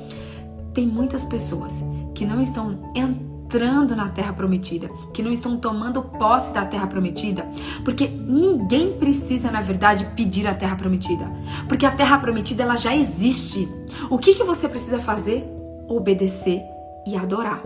tem 0.72 0.86
muitas 0.86 1.24
pessoas 1.24 1.82
que 2.14 2.24
não 2.24 2.40
estão 2.40 2.92
entrando 2.94 3.96
na 3.96 4.08
terra 4.08 4.32
prometida, 4.32 4.88
que 5.12 5.22
não 5.22 5.32
estão 5.32 5.56
tomando 5.56 6.02
posse 6.02 6.52
da 6.52 6.64
terra 6.64 6.86
prometida, 6.86 7.44
porque 7.84 8.06
ninguém 8.06 8.92
precisa, 8.92 9.50
na 9.50 9.60
verdade, 9.60 10.04
pedir 10.14 10.46
a 10.46 10.54
terra 10.54 10.76
prometida, 10.76 11.28
porque 11.68 11.86
a 11.86 11.90
terra 11.90 12.18
prometida 12.18 12.62
ela 12.62 12.76
já 12.76 12.94
existe. 12.94 13.68
O 14.08 14.18
que 14.18 14.34
que 14.34 14.44
você 14.44 14.68
precisa 14.68 15.00
fazer? 15.00 15.44
Obedecer 15.88 16.62
e 17.06 17.16
adorar. 17.16 17.62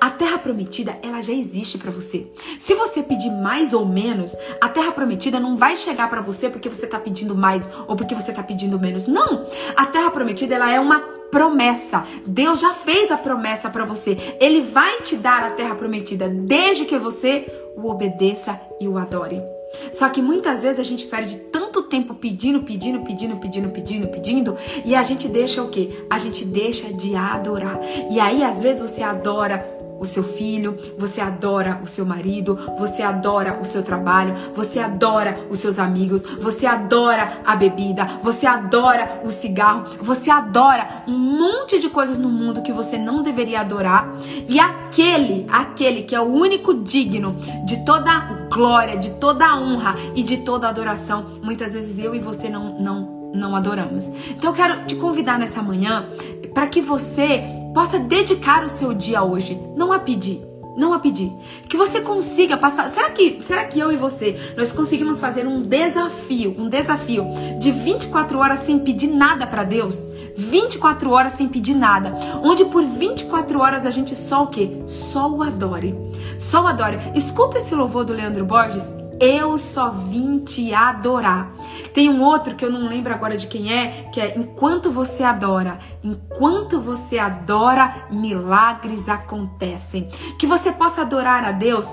A 0.00 0.10
terra 0.10 0.38
prometida, 0.38 0.96
ela 1.02 1.20
já 1.20 1.32
existe 1.32 1.78
para 1.78 1.90
você. 1.90 2.26
Se 2.58 2.74
você 2.74 3.02
pedir 3.02 3.30
mais 3.30 3.72
ou 3.72 3.86
menos, 3.86 4.36
a 4.60 4.68
terra 4.68 4.92
prometida 4.92 5.40
não 5.40 5.56
vai 5.56 5.76
chegar 5.76 6.08
para 6.08 6.20
você 6.20 6.48
porque 6.48 6.68
você 6.68 6.86
tá 6.86 6.98
pedindo 6.98 7.34
mais 7.34 7.68
ou 7.86 7.96
porque 7.96 8.14
você 8.14 8.32
tá 8.32 8.42
pedindo 8.42 8.78
menos. 8.78 9.06
Não. 9.06 9.46
A 9.76 9.86
terra 9.86 10.10
prometida, 10.10 10.54
ela 10.54 10.70
é 10.70 10.78
uma 10.78 11.00
promessa. 11.30 12.04
Deus 12.26 12.60
já 12.60 12.72
fez 12.72 13.10
a 13.10 13.16
promessa 13.16 13.68
para 13.68 13.84
você. 13.84 14.36
Ele 14.40 14.62
vai 14.62 15.00
te 15.00 15.16
dar 15.16 15.42
a 15.42 15.50
terra 15.50 15.74
prometida 15.74 16.28
desde 16.28 16.84
que 16.84 16.96
você 16.98 17.46
o 17.76 17.90
obedeça 17.90 18.60
e 18.80 18.86
o 18.86 18.96
adore. 18.96 19.53
Só 19.92 20.08
que 20.08 20.20
muitas 20.20 20.62
vezes 20.62 20.78
a 20.78 20.82
gente 20.82 21.06
perde 21.06 21.36
tanto 21.36 21.82
tempo 21.82 22.14
pedindo, 22.14 22.62
pedindo, 22.62 23.04
pedindo, 23.04 23.36
pedindo, 23.36 23.68
pedindo, 23.68 24.08
pedindo, 24.08 24.56
e 24.84 24.94
a 24.94 25.02
gente 25.02 25.28
deixa 25.28 25.62
o 25.62 25.68
quê? 25.68 26.04
A 26.10 26.18
gente 26.18 26.44
deixa 26.44 26.92
de 26.92 27.14
adorar. 27.14 27.80
E 28.10 28.18
aí 28.20 28.42
às 28.42 28.62
vezes 28.62 28.82
você 28.82 29.02
adora 29.02 29.83
o 29.98 30.04
seu 30.04 30.22
filho, 30.22 30.76
você 30.98 31.20
adora 31.20 31.80
o 31.82 31.86
seu 31.86 32.04
marido, 32.04 32.58
você 32.78 33.02
adora 33.02 33.58
o 33.60 33.64
seu 33.64 33.82
trabalho, 33.82 34.34
você 34.54 34.78
adora 34.78 35.46
os 35.50 35.58
seus 35.58 35.78
amigos, 35.78 36.22
você 36.40 36.66
adora 36.66 37.40
a 37.44 37.56
bebida, 37.56 38.06
você 38.22 38.46
adora 38.46 39.20
o 39.24 39.30
cigarro, 39.30 39.84
você 40.00 40.30
adora 40.30 41.04
um 41.06 41.18
monte 41.18 41.78
de 41.78 41.88
coisas 41.88 42.18
no 42.18 42.28
mundo 42.28 42.62
que 42.62 42.72
você 42.72 42.98
não 42.98 43.22
deveria 43.22 43.60
adorar. 43.60 44.12
E 44.48 44.58
aquele, 44.58 45.46
aquele 45.50 46.02
que 46.02 46.14
é 46.14 46.20
o 46.20 46.24
único 46.24 46.74
digno 46.74 47.36
de 47.64 47.84
toda 47.84 48.48
glória, 48.52 48.96
de 48.96 49.10
toda 49.12 49.56
honra 49.56 49.94
e 50.14 50.22
de 50.22 50.38
toda 50.38 50.68
adoração, 50.68 51.26
muitas 51.42 51.74
vezes 51.74 51.98
eu 51.98 52.14
e 52.14 52.18
você 52.18 52.48
não 52.48 52.78
não 52.78 53.24
não 53.34 53.56
adoramos. 53.56 54.08
Então 54.30 54.50
eu 54.50 54.54
quero 54.54 54.86
te 54.86 54.94
convidar 54.94 55.38
nessa 55.38 55.60
manhã 55.60 56.06
para 56.54 56.68
que 56.68 56.80
você 56.80 57.63
possa 57.74 57.98
dedicar 57.98 58.64
o 58.64 58.68
seu 58.68 58.94
dia 58.94 59.22
hoje, 59.22 59.60
não 59.76 59.92
a 59.92 59.98
pedir, 59.98 60.40
não 60.76 60.92
a 60.92 60.98
pedir. 60.98 61.32
Que 61.68 61.76
você 61.76 62.00
consiga 62.00 62.56
passar. 62.56 62.88
Será 62.88 63.10
que, 63.10 63.42
será 63.42 63.64
que 63.64 63.78
eu 63.78 63.92
e 63.92 63.96
você 63.96 64.36
nós 64.56 64.72
conseguimos 64.72 65.20
fazer 65.20 65.46
um 65.46 65.60
desafio, 65.60 66.54
um 66.56 66.68
desafio 66.68 67.26
de 67.58 67.70
24 67.72 68.38
horas 68.38 68.60
sem 68.60 68.78
pedir 68.78 69.08
nada 69.08 69.46
para 69.46 69.64
Deus? 69.64 70.06
24 70.36 71.10
horas 71.10 71.32
sem 71.32 71.48
pedir 71.48 71.74
nada, 71.74 72.12
onde 72.42 72.64
por 72.64 72.82
24 72.82 73.60
horas 73.60 73.86
a 73.86 73.90
gente 73.90 74.16
só 74.16 74.44
o 74.44 74.46
quê? 74.48 74.82
Só 74.86 75.30
o 75.30 75.42
adore. 75.42 75.94
Só 76.38 76.62
o 76.62 76.66
adore. 76.66 76.98
Escuta 77.14 77.58
esse 77.58 77.74
louvor 77.74 78.04
do 78.04 78.12
Leandro 78.12 78.44
Borges 78.44 78.84
Eu 79.20 79.56
só 79.56 79.90
vim 79.90 80.40
te 80.40 80.74
adorar. 80.74 81.52
Tem 81.92 82.10
um 82.10 82.22
outro 82.22 82.54
que 82.54 82.64
eu 82.64 82.70
não 82.70 82.88
lembro 82.88 83.12
agora 83.12 83.36
de 83.36 83.46
quem 83.46 83.72
é, 83.72 84.08
que 84.12 84.20
é 84.20 84.36
enquanto 84.36 84.90
você 84.90 85.22
adora, 85.22 85.78
enquanto 86.02 86.80
você 86.80 87.18
adora, 87.18 88.06
milagres 88.10 89.08
acontecem. 89.08 90.08
Que 90.38 90.46
você 90.46 90.72
possa 90.72 91.02
adorar 91.02 91.44
a 91.44 91.52
Deus 91.52 91.92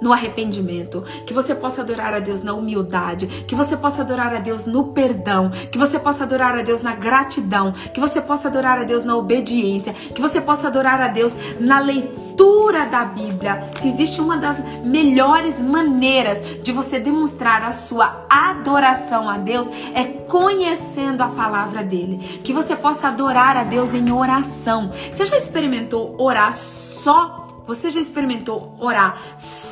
no 0.00 0.12
arrependimento, 0.12 1.02
que 1.26 1.34
você 1.34 1.54
possa 1.54 1.82
adorar 1.82 2.14
a 2.14 2.20
Deus 2.20 2.42
na 2.42 2.54
humildade, 2.54 3.26
que 3.26 3.54
você 3.54 3.76
possa 3.76 4.02
adorar 4.02 4.34
a 4.34 4.38
Deus 4.38 4.66
no 4.66 4.84
perdão, 4.88 5.50
que 5.70 5.78
você 5.78 5.98
possa 5.98 6.24
adorar 6.24 6.58
a 6.58 6.62
Deus 6.62 6.82
na 6.82 6.94
gratidão, 6.94 7.72
que 7.72 8.00
você 8.00 8.20
possa 8.20 8.48
adorar 8.48 8.78
a 8.78 8.84
Deus 8.84 9.04
na 9.04 9.16
obediência, 9.16 9.92
que 9.92 10.20
você 10.20 10.40
possa 10.40 10.68
adorar 10.68 11.00
a 11.00 11.08
Deus 11.08 11.36
na 11.58 11.80
leitura 11.80 12.86
da 12.86 13.04
Bíblia. 13.04 13.70
Se 13.80 13.88
existe 13.88 14.20
uma 14.20 14.36
das 14.36 14.58
melhores 14.84 15.60
maneiras 15.60 16.62
de 16.62 16.72
você 16.72 16.98
demonstrar 16.98 17.62
a 17.62 17.72
sua 17.72 18.24
adoração 18.28 19.28
a 19.28 19.36
Deus 19.36 19.68
é 19.94 20.04
conhecendo 20.04 21.22
a 21.22 21.28
palavra 21.28 21.82
dele. 21.82 22.18
Que 22.42 22.52
você 22.52 22.74
possa 22.74 23.08
adorar 23.08 23.56
a 23.56 23.64
Deus 23.64 23.92
em 23.92 24.10
oração. 24.10 24.90
Você 25.12 25.26
já 25.26 25.36
experimentou 25.36 26.14
orar 26.18 26.52
só 26.52 27.40
você 27.66 27.88
já 27.88 28.00
experimentou 28.00 28.74
orar 28.80 29.16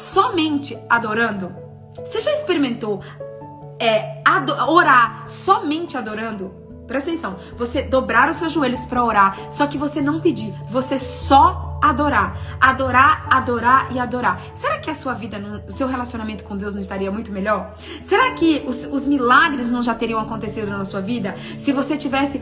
somente 0.09 0.79
adorando? 0.89 1.55
Você 1.97 2.21
já 2.21 2.33
experimentou 2.33 3.01
é, 3.79 4.23
orar 4.67 5.25
somente 5.29 5.97
adorando? 5.97 6.55
Presta 6.87 7.11
atenção. 7.11 7.37
Você 7.57 7.83
dobrar 7.83 8.31
os 8.31 8.37
seus 8.37 8.51
joelhos 8.51 8.87
para 8.87 9.05
orar, 9.05 9.37
só 9.51 9.67
que 9.67 9.77
você 9.77 10.01
não 10.01 10.21
pedir, 10.21 10.55
você 10.67 10.99
só 10.99 11.79
adorar. 11.83 12.39
Adorar, 12.59 13.27
adorar 13.29 13.95
e 13.95 13.99
adorar. 13.99 14.41
Será 14.55 14.79
que 14.79 14.91
a 14.91 14.95
sua 14.95 15.13
vida, 15.13 15.65
o 15.69 15.73
seu 15.73 15.87
relacionamento 15.87 16.45
com 16.45 16.57
Deus 16.57 16.73
não 16.73 16.81
estaria 16.81 17.11
muito 17.13 17.31
melhor? 17.31 17.75
Será 18.01 18.33
que 18.33 18.65
os, 18.67 18.85
os 18.87 19.07
milagres 19.07 19.71
não 19.71 19.83
já 19.83 19.95
teriam 19.95 20.19
acontecido 20.19 20.71
na 20.71 20.85
sua 20.87 21.03
vida 21.03 21.37
se 21.59 21.73
você 21.73 21.97
tivesse 21.97 22.41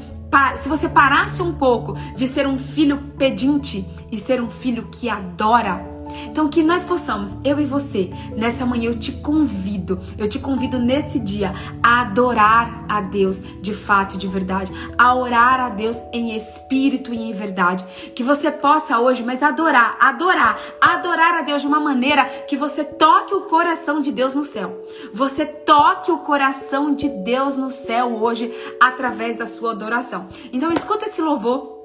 se 0.56 0.68
você 0.68 0.88
parasse 0.88 1.40
um 1.40 1.52
pouco 1.52 1.94
de 2.14 2.28
ser 2.28 2.46
um 2.46 2.58
filho 2.58 2.98
pedinte 3.16 3.86
e 4.12 4.18
ser 4.18 4.40
um 4.40 4.50
filho 4.50 4.88
que 4.92 5.08
adora? 5.08 5.95
Então, 6.26 6.48
que 6.48 6.62
nós 6.62 6.84
possamos, 6.84 7.36
eu 7.44 7.60
e 7.60 7.64
você, 7.64 8.10
nessa 8.36 8.66
manhã 8.66 8.90
eu 8.90 8.94
te 8.94 9.12
convido, 9.12 9.98
eu 10.18 10.28
te 10.28 10.38
convido 10.38 10.78
nesse 10.78 11.18
dia 11.18 11.54
a 11.82 12.02
adorar 12.02 12.84
a 12.88 13.00
Deus 13.00 13.42
de 13.60 13.74
fato 13.74 14.14
e 14.14 14.18
de 14.18 14.28
verdade, 14.28 14.72
a 14.96 15.14
orar 15.14 15.60
a 15.60 15.68
Deus 15.68 16.02
em 16.12 16.36
espírito 16.36 17.12
e 17.12 17.22
em 17.22 17.32
verdade. 17.32 17.84
Que 18.14 18.22
você 18.22 18.50
possa 18.50 18.98
hoje, 18.98 19.22
mas 19.22 19.42
adorar, 19.42 19.96
adorar, 20.00 20.58
adorar 20.80 21.34
a 21.38 21.42
Deus 21.42 21.62
de 21.62 21.68
uma 21.68 21.80
maneira 21.80 22.24
que 22.46 22.56
você 22.56 22.84
toque 22.84 23.34
o 23.34 23.42
coração 23.42 24.00
de 24.00 24.12
Deus 24.12 24.34
no 24.34 24.44
céu. 24.44 24.84
Você 25.12 25.44
toque 25.44 26.10
o 26.10 26.18
coração 26.18 26.94
de 26.94 27.08
Deus 27.08 27.56
no 27.56 27.70
céu 27.70 28.16
hoje 28.22 28.52
através 28.80 29.36
da 29.36 29.46
sua 29.46 29.72
adoração. 29.72 30.28
Então, 30.52 30.72
escuta 30.72 31.06
esse 31.06 31.20
louvor 31.20 31.75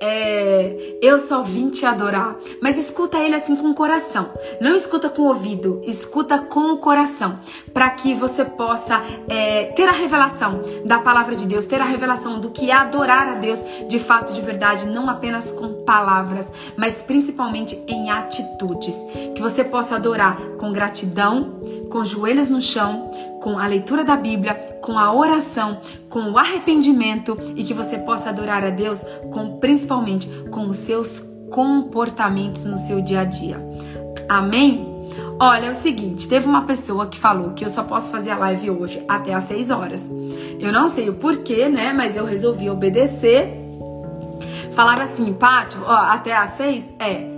é, 0.00 0.96
eu 1.00 1.18
só 1.18 1.42
vim 1.42 1.70
te 1.70 1.86
adorar. 1.86 2.36
Mas 2.60 2.76
escuta 2.76 3.18
ele 3.18 3.34
assim 3.34 3.56
com 3.56 3.70
o 3.70 3.74
coração. 3.74 4.30
Não 4.60 4.74
escuta 4.74 5.08
com 5.08 5.22
o 5.22 5.26
ouvido, 5.26 5.80
escuta 5.84 6.38
com 6.38 6.72
o 6.72 6.78
coração. 6.78 7.38
Para 7.72 7.90
que 7.90 8.14
você 8.14 8.44
possa 8.44 9.02
é, 9.28 9.64
ter 9.76 9.88
a 9.88 9.92
revelação 9.92 10.62
da 10.84 10.98
palavra 10.98 11.34
de 11.34 11.46
Deus, 11.46 11.66
ter 11.66 11.80
a 11.80 11.84
revelação 11.84 12.40
do 12.40 12.50
que 12.50 12.70
é 12.70 12.74
adorar 12.74 13.28
a 13.28 13.34
Deus 13.34 13.64
de 13.88 13.98
fato, 13.98 14.32
de 14.32 14.40
verdade, 14.40 14.86
não 14.86 15.08
apenas 15.08 15.50
com 15.52 15.84
palavras, 15.84 16.52
mas 16.76 17.02
principalmente 17.02 17.80
em 17.86 18.10
atitudes. 18.10 18.96
Que 19.34 19.42
você 19.42 19.64
possa 19.64 19.96
adorar 19.96 20.38
com 20.58 20.72
gratidão, 20.72 21.60
com 21.90 22.04
joelhos 22.04 22.48
no 22.48 22.60
chão, 22.60 23.10
com 23.44 23.58
a 23.58 23.66
leitura 23.66 24.02
da 24.02 24.16
Bíblia, 24.16 24.54
com 24.80 24.98
a 24.98 25.12
oração, 25.12 25.78
com 26.08 26.30
o 26.30 26.38
arrependimento 26.38 27.38
e 27.54 27.62
que 27.62 27.74
você 27.74 27.98
possa 27.98 28.30
adorar 28.30 28.64
a 28.64 28.70
Deus 28.70 29.04
com 29.30 29.58
principalmente 29.58 30.26
com 30.50 30.66
os 30.70 30.78
seus 30.78 31.22
comportamentos 31.50 32.64
no 32.64 32.78
seu 32.78 33.02
dia 33.02 33.20
a 33.20 33.24
dia. 33.24 33.60
Amém? 34.30 34.88
Olha, 35.38 35.66
é 35.66 35.70
o 35.70 35.74
seguinte, 35.74 36.26
teve 36.26 36.46
uma 36.46 36.62
pessoa 36.62 37.06
que 37.06 37.18
falou 37.18 37.50
que 37.50 37.62
eu 37.62 37.68
só 37.68 37.84
posso 37.84 38.10
fazer 38.10 38.30
a 38.30 38.38
live 38.38 38.70
hoje 38.70 39.04
até 39.06 39.34
às 39.34 39.44
6 39.44 39.70
horas. 39.70 40.10
Eu 40.58 40.72
não 40.72 40.88
sei 40.88 41.10
o 41.10 41.16
porquê, 41.16 41.68
né? 41.68 41.92
Mas 41.92 42.16
eu 42.16 42.24
resolvi 42.24 42.70
obedecer. 42.70 43.60
Falar 44.72 44.98
assim, 45.02 45.34
Pátio, 45.34 45.82
ó, 45.84 45.92
até 45.92 46.34
às 46.34 46.50
6? 46.50 46.94
É, 46.98 47.33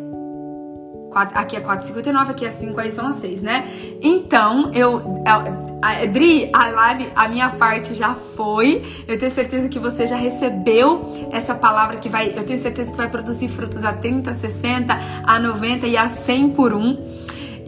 aqui 1.16 1.56
é 1.56 1.60
4,59, 1.60 2.30
aqui 2.30 2.44
é 2.44 2.50
5, 2.50 2.78
aí 2.80 2.90
são 2.90 3.06
as 3.06 3.16
6, 3.16 3.42
né? 3.42 3.70
Então, 4.02 4.70
eu. 4.72 5.22
A, 5.26 5.44
a, 5.82 6.06
Dri, 6.06 6.50
a 6.52 6.66
live, 6.66 7.08
a 7.14 7.28
minha 7.28 7.50
parte 7.50 7.94
já 7.94 8.14
foi. 8.36 8.84
Eu 9.06 9.18
tenho 9.18 9.30
certeza 9.30 9.68
que 9.68 9.78
você 9.78 10.06
já 10.06 10.16
recebeu 10.16 11.28
essa 11.30 11.54
palavra 11.54 11.96
que 11.96 12.08
vai. 12.08 12.32
Eu 12.36 12.44
tenho 12.44 12.58
certeza 12.58 12.90
que 12.90 12.96
vai 12.96 13.08
produzir 13.08 13.48
frutos 13.48 13.84
a 13.84 13.92
30, 13.92 14.34
60, 14.34 14.98
a 15.24 15.38
90 15.38 15.86
e 15.86 15.96
a 15.96 16.08
100 16.08 16.50
por 16.50 16.72
um. 16.72 17.04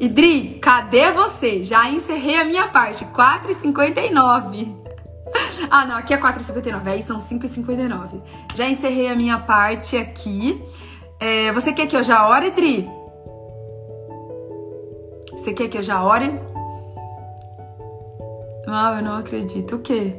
E 0.00 0.08
Dri, 0.08 0.58
cadê 0.62 1.10
você? 1.10 1.62
Já 1.62 1.90
encerrei 1.90 2.36
a 2.36 2.44
minha 2.44 2.68
parte, 2.68 3.04
4,59. 3.04 4.76
Ah, 5.70 5.84
não, 5.84 5.96
aqui 5.96 6.14
é 6.14 6.18
4,59, 6.18 6.86
aí 6.86 7.02
são 7.02 7.18
5,59. 7.18 8.22
Já 8.54 8.66
encerrei 8.66 9.08
a 9.08 9.14
minha 9.14 9.38
parte 9.38 9.94
aqui. 9.96 10.62
É, 11.20 11.52
você 11.52 11.72
quer 11.72 11.86
que 11.86 11.94
eu 11.94 12.02
já 12.02 12.26
ore, 12.26 12.50
Dri? 12.50 12.88
Você 15.38 15.54
quer 15.54 15.68
que 15.68 15.78
eu 15.78 15.82
já 15.82 16.02
ore? 16.02 16.38
Ah, 18.66 18.96
eu 18.98 19.02
não 19.02 19.16
acredito. 19.16 19.76
O 19.76 19.78
quê? 19.78 20.14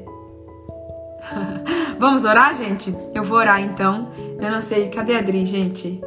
Vamos 1.99 2.23
orar, 2.23 2.55
gente? 2.55 2.95
Eu 3.13 3.23
vou 3.23 3.37
orar 3.37 3.61
então. 3.61 4.07
Eu 4.39 4.49
não 4.49 4.61
sei. 4.61 4.89
Cadê 4.89 5.17
a 5.17 5.21
Dri, 5.21 5.45
gente? 5.45 6.01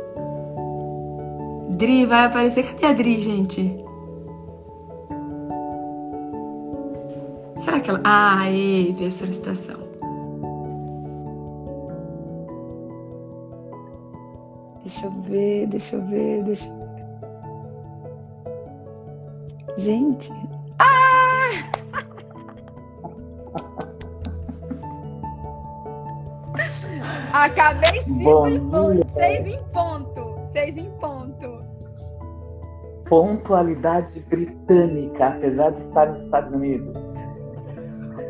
Dri 1.68 2.06
vai 2.06 2.24
aparecer. 2.24 2.64
Cadê 2.64 2.86
a 2.86 2.92
Dri, 2.94 3.20
gente? 3.20 3.76
Será 7.58 7.80
que 7.80 7.90
ela. 7.90 8.00
Ah, 8.02 8.50
ei, 8.50 8.92
vi 8.92 9.06
a 9.06 9.10
solicitação. 9.10 9.76
Deixa 14.82 15.06
eu 15.06 15.10
ver, 15.22 15.66
deixa 15.66 15.96
eu 15.96 16.02
ver, 16.06 16.42
deixa 16.44 16.66
eu. 16.66 16.81
Gente. 19.76 20.30
Ah! 20.78 21.72
Acabei 27.32 28.02
cinco 28.02 28.46
em 28.46 28.60
ponto. 28.68 29.06
Seis 29.14 29.46
em 29.46 29.62
ponto. 29.72 30.38
Seis 30.52 30.76
em 30.76 30.90
ponto. 31.00 31.64
Pontualidade 33.08 34.20
britânica, 34.28 35.28
apesar 35.28 35.70
de 35.70 35.80
estar 35.80 36.06
nos 36.06 36.22
Estados 36.22 36.52
Unidos. 36.52 36.94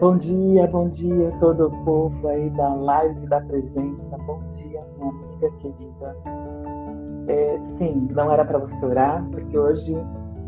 Bom 0.00 0.16
dia, 0.16 0.66
bom 0.68 0.88
dia 0.88 1.32
todo 1.40 1.66
o 1.66 1.84
povo 1.84 2.28
aí 2.28 2.50
da 2.50 2.74
live 2.74 3.26
da 3.26 3.40
presença. 3.40 4.16
Bom 4.26 4.40
dia, 4.50 4.80
minha 4.96 5.10
amiga 5.10 5.50
querida. 5.58 6.16
É, 7.28 7.58
sim, 7.78 8.08
não 8.12 8.32
era 8.32 8.44
para 8.44 8.58
você 8.58 8.84
orar, 8.84 9.24
porque 9.30 9.56
hoje 9.56 9.96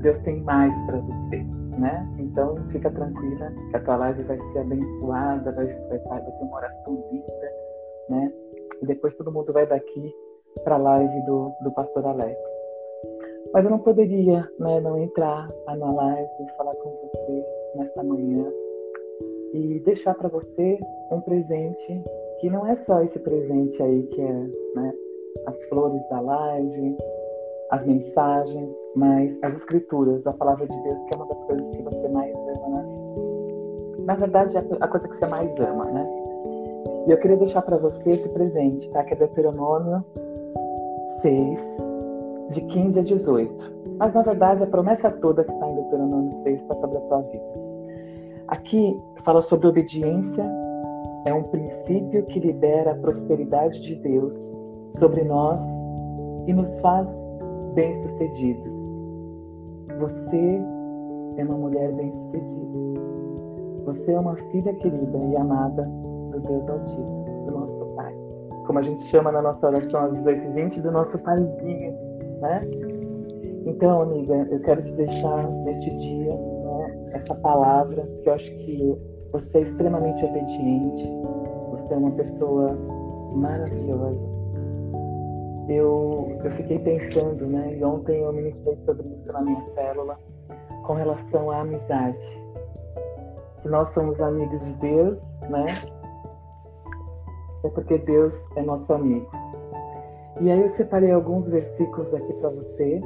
Deus 0.05 0.19
tem 0.19 0.39
mais 0.43 0.71
para 0.85 0.99
você, 0.99 1.39
né? 1.79 2.07
Então 2.19 2.57
fica 2.71 2.91
tranquila 2.91 3.51
que 3.71 3.77
a 3.77 3.81
tua 3.81 3.97
live 3.97 4.23
vai 4.25 4.37
ser 4.37 4.59
abençoada, 4.59 5.51
vai, 5.51 5.65
vai, 5.65 5.99
vai 5.99 6.21
ter 6.21 6.45
uma 6.45 6.57
oração 6.57 7.05
linda, 7.11 7.53
né? 8.11 8.33
E 8.83 8.87
depois 8.87 9.15
todo 9.15 9.33
mundo 9.33 9.51
vai 9.51 9.67
daqui 9.67 10.15
para 10.63 10.75
a 10.75 10.79
live 10.79 11.23
do, 11.23 11.51
do 11.63 11.73
pastor 11.73 12.05
Alex. 12.05 12.39
Mas 13.55 13.65
eu 13.65 13.71
não 13.71 13.79
poderia 13.79 14.47
né, 14.59 14.79
não 14.81 14.99
entrar 14.99 15.49
na 15.67 15.93
live 15.93 16.31
e 16.39 16.57
falar 16.59 16.75
com 16.75 16.91
você 16.91 17.45
nesta 17.77 18.03
manhã 18.03 18.47
e 19.55 19.81
deixar 19.87 20.15
para 20.15 20.29
você 20.29 20.79
um 21.11 21.21
presente 21.23 22.03
que 22.41 22.51
não 22.51 22.67
é 22.67 22.75
só 22.75 23.01
esse 23.01 23.19
presente 23.21 23.83
aí 23.83 24.03
que 24.09 24.21
é 24.21 24.33
né, 24.75 24.93
as 25.47 25.63
flores 25.65 26.07
da 26.11 26.21
live, 26.21 26.97
as 27.71 27.85
mensagens, 27.87 28.71
mas 28.95 29.37
as 29.43 29.55
escrituras, 29.57 30.27
a 30.27 30.33
palavra 30.33 30.67
de 30.67 30.83
Deus, 30.83 30.99
que 31.03 31.15
é 31.15 31.17
uma 31.17 31.27
das 31.27 31.39
coisas 31.45 31.69
que 31.69 31.83
você 31.83 32.09
mais 32.09 32.35
ama 32.35 32.69
na 32.69 32.83
vida. 32.83 34.05
Na 34.05 34.15
verdade, 34.15 34.57
é 34.57 34.61
a 34.81 34.89
coisa 34.89 35.09
que 35.09 35.17
você 35.17 35.27
mais 35.27 35.51
ama, 35.61 35.85
né? 35.87 36.07
E 37.07 37.11
eu 37.11 37.19
queria 37.19 37.37
deixar 37.37 37.63
para 37.63 37.77
você 37.77 38.11
esse 38.11 38.29
presente, 38.31 38.89
tá? 38.91 39.03
Que 39.05 39.15
é 39.15 39.17
Deuteronômio 39.17 40.05
6, 41.21 41.59
de 42.51 42.61
15 42.63 42.99
a 42.99 43.03
18. 43.03 43.75
Mas, 43.99 44.15
na 44.15 44.23
verdade, 44.23 44.63
a 44.63 44.67
promessa 44.67 45.11
toda 45.11 45.45
que 45.45 45.53
está 45.53 45.69
em 45.69 45.75
Deuteronômio 45.75 46.31
6 46.31 46.61
está 46.61 46.75
sobre 46.75 46.99
a 46.99 47.01
tua 47.03 47.21
vida. 47.23 47.45
Aqui 48.49 49.01
fala 49.25 49.41
sobre 49.41 49.67
obediência, 49.67 50.45
é 51.25 51.33
um 51.33 51.45
princípio 51.45 52.25
que 52.27 52.41
libera 52.41 52.93
a 52.93 52.95
prosperidade 52.97 53.81
de 53.81 53.95
Deus 53.97 54.53
sobre 54.89 55.25
nós 55.25 55.59
e 56.47 56.53
nos 56.53 56.79
faz 56.81 57.09
bem-sucedidos. 57.75 58.73
Você 59.99 60.63
é 61.37 61.45
uma 61.45 61.57
mulher 61.57 61.93
bem-sucedida. 61.93 63.01
Você 63.87 64.13
é 64.13 64.19
uma 64.19 64.35
filha 64.37 64.73
querida 64.75 65.19
e 65.19 65.37
amada 65.37 65.83
do 66.31 66.41
Deus 66.41 66.69
Altíssimo, 66.69 67.45
do 67.47 67.53
nosso 67.53 67.85
Pai. 67.97 68.15
Como 68.67 68.79
a 68.79 68.83
gente 68.83 69.03
chama 69.03 69.31
na 69.31 69.43
nossa 69.43 69.67
oração 69.67 70.05
às 70.05 70.19
18h20, 70.19 70.81
do 70.81 70.91
nosso 70.91 71.19
Paizinho, 71.19 71.93
né? 72.41 72.63
Então, 73.67 74.03
amiga, 74.03 74.47
eu 74.51 74.61
quero 74.61 74.83
te 74.83 74.93
deixar 74.93 75.49
neste 75.65 75.91
dia 75.95 76.35
né, 76.35 77.11
essa 77.13 77.35
palavra, 77.37 78.07
que 78.23 78.29
eu 78.29 78.33
acho 78.33 78.51
que 78.51 78.97
você 79.33 79.59
é 79.59 79.61
extremamente 79.63 80.25
obediente, 80.25 81.11
você 81.71 81.95
é 81.95 81.97
uma 81.97 82.13
pessoa 82.13 82.77
maravilhosa. 83.35 84.34
Eu, 85.69 86.39
eu 86.45 86.51
fiquei 86.51 86.79
pensando, 86.79 87.47
né, 87.47 87.77
e 87.77 87.85
ontem 87.85 88.21
eu 88.21 88.33
ministrei 88.33 88.77
sobre 88.85 89.09
isso 89.09 89.27
na 89.33 89.41
minha 89.41 89.61
célula, 89.75 90.19
com 90.87 90.95
relação 90.95 91.51
à 91.51 91.61
amizade. 91.61 92.21
Se 93.57 93.69
nós 93.69 93.89
somos 93.95 94.21
amigos 94.21 94.65
de 94.67 94.73
Deus, 94.75 95.23
né, 95.49 95.75
é 97.65 97.69
porque 97.71 97.97
Deus 97.99 98.33
é 98.57 98.63
nosso 98.63 98.93
amigo. 98.93 99.27
E 100.41 100.51
aí 100.51 100.61
eu 100.61 100.67
separei 100.67 101.13
alguns 101.13 101.47
versículos 101.47 102.13
aqui 102.13 102.33
para 102.35 102.51
você. 102.51 103.01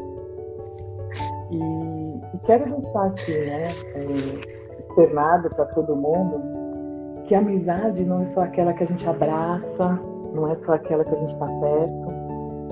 E, 1.51 1.57
e, 1.57 2.39
quero 2.45 2.65
deixar 2.65 3.07
aqui, 3.07 3.39
né, 3.39 3.67
é, 3.95 4.81
externado 4.81 5.49
para 5.51 5.67
todo 5.67 5.95
mundo, 5.95 7.23
que 7.25 7.35
a 7.35 7.39
amizade 7.39 8.05
não 8.05 8.21
é 8.21 8.25
só 8.25 8.41
aquela 8.41 8.73
que 8.73 8.83
a 8.83 8.87
gente 8.87 9.07
abraça, 9.09 10.01
não 10.33 10.51
é 10.51 10.55
só 10.55 10.73
aquela 10.73 11.05
que 11.05 11.15
a 11.15 11.19
gente 11.19 11.33
está 11.33 11.47
perto. 11.47 12.08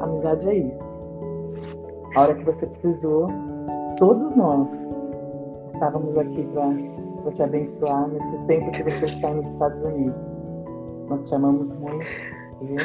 Amizade 0.01 0.49
é 0.49 0.55
isso. 0.55 0.81
A 2.17 2.23
hora 2.23 2.35
que 2.35 2.45
você 2.45 2.67
precisou, 2.67 3.29
todos 3.99 4.35
nós 4.37 4.69
estávamos 5.75 6.17
aqui 6.17 6.49
para 7.23 7.33
te 7.33 7.43
abençoar 7.43 8.09
nesse 8.09 8.39
tempo 8.47 8.71
que 8.73 8.83
você 8.83 9.05
está 9.07 9.31
nos 9.31 9.47
Estados 9.47 9.87
Unidos. 9.87 10.19
Nós 11.09 11.29
te 11.29 11.35
amamos 11.35 11.73
muito, 11.73 12.07
viu? 12.63 12.79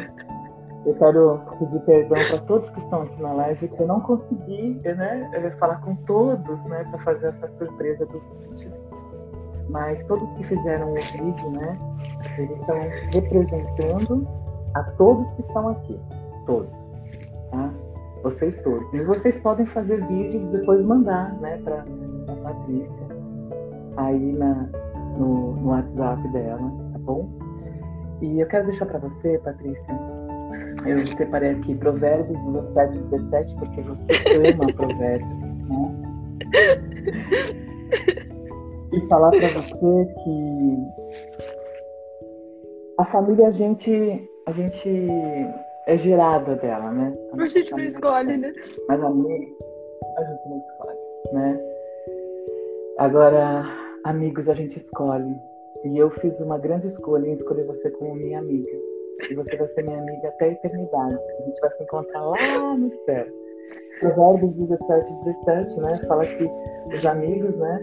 Eu 0.86 0.96
quero 0.96 1.40
pedir 1.60 1.80
perdão 1.82 2.18
para 2.30 2.46
todos 2.48 2.70
que 2.70 2.80
estão 2.80 3.04
aqui 3.04 3.22
na 3.22 3.34
live, 3.34 3.68
que 3.68 3.80
eu 3.80 3.88
não 3.88 4.02
consegui 4.02 4.82
né, 4.84 5.54
falar 5.60 5.80
com 5.82 5.96
todos 6.08 6.64
né, 6.66 6.84
para 6.90 7.00
fazer 7.04 7.28
essa 7.28 7.48
surpresa 7.58 8.06
do 8.08 8.20
vídeo. 8.20 8.72
Mas 9.70 10.02
todos 10.08 10.30
que 10.32 10.44
fizeram 10.44 10.92
o 10.92 10.96
vídeo, 10.96 11.52
né, 11.52 11.78
eles 12.38 12.58
estão 12.58 12.76
representando 13.12 14.28
a 14.74 14.84
todos 14.98 15.32
que 15.36 15.42
estão 15.42 15.70
aqui. 15.70 16.00
Todos. 16.48 16.91
Vocês 18.24 18.56
todos. 18.58 18.94
E 18.94 19.04
vocês 19.04 19.40
podem 19.42 19.66
fazer 19.66 20.06
vídeos 20.08 20.42
e 20.44 20.58
depois 20.58 20.84
mandar 20.86 21.34
né, 21.40 21.60
para 21.64 21.86
a 22.28 22.36
Patrícia 22.36 23.08
aí 23.98 24.32
na, 24.34 24.70
no, 25.18 25.56
no 25.56 25.70
WhatsApp 25.70 26.28
dela, 26.30 26.72
tá 26.94 27.00
bom? 27.00 27.30
E 28.22 28.40
eu 28.40 28.48
quero 28.48 28.68
deixar 28.68 28.86
para 28.86 29.00
você, 29.00 29.40
Patrícia, 29.40 30.00
eu 30.86 31.06
separei 31.08 31.52
aqui 31.52 31.76
Provérbios 31.76 32.38
17 32.74 32.98
e 32.98 33.02
17, 33.02 33.56
porque 33.56 33.82
você 33.82 34.14
ama 34.50 34.72
Provérbios, 34.74 35.40
né? 35.40 36.12
E 38.94 39.08
falar 39.08 39.32
para 39.32 39.48
você 39.48 40.14
que 40.24 40.78
a 42.98 43.06
família 43.06 43.48
a 43.48 43.52
gente, 43.52 44.30
a 44.46 44.52
gente 44.52 44.90
é 45.92 45.96
gerada 45.96 46.56
dela, 46.56 46.92
né? 46.92 47.14
A, 47.34 47.44
a 47.44 47.48
gente 47.48 47.72
não 47.72 47.80
escolhe, 47.80 48.38
né? 48.38 48.54
Mas 48.88 49.02
a 49.02 49.08
a 49.08 49.10
gente 49.10 50.50
não 50.50 50.58
escolhe, 50.58 50.98
né? 51.34 51.60
Agora, 52.98 53.64
amigos 54.06 54.48
a 54.48 54.54
gente 54.54 54.78
escolhe. 54.78 55.36
E 55.84 55.98
eu 55.98 56.10
fiz 56.10 56.40
uma 56.40 56.58
grande 56.58 56.88
escolha 56.88 57.28
em 57.28 57.32
escolher 57.32 57.66
você 57.66 57.90
como 57.92 58.16
minha 58.16 58.40
amiga. 58.40 58.72
E 59.30 59.36
você 59.36 59.56
vai 59.58 59.68
ser 59.68 59.84
minha 59.84 60.00
amiga 60.00 60.30
até 60.30 60.46
a 60.46 60.52
eternidade. 60.52 61.16
A 61.16 61.44
gente 61.46 61.60
vai 61.60 61.72
se 61.72 61.84
encontrar 61.84 62.22
lá 62.22 62.78
no 62.78 62.92
céu. 63.06 63.26
Provérbios 64.00 64.54
17, 64.56 65.14
17, 65.26 65.80
né? 65.80 66.00
Fala 66.08 66.26
que 66.26 66.50
os 66.96 67.06
amigos, 67.06 67.56
né? 67.56 67.82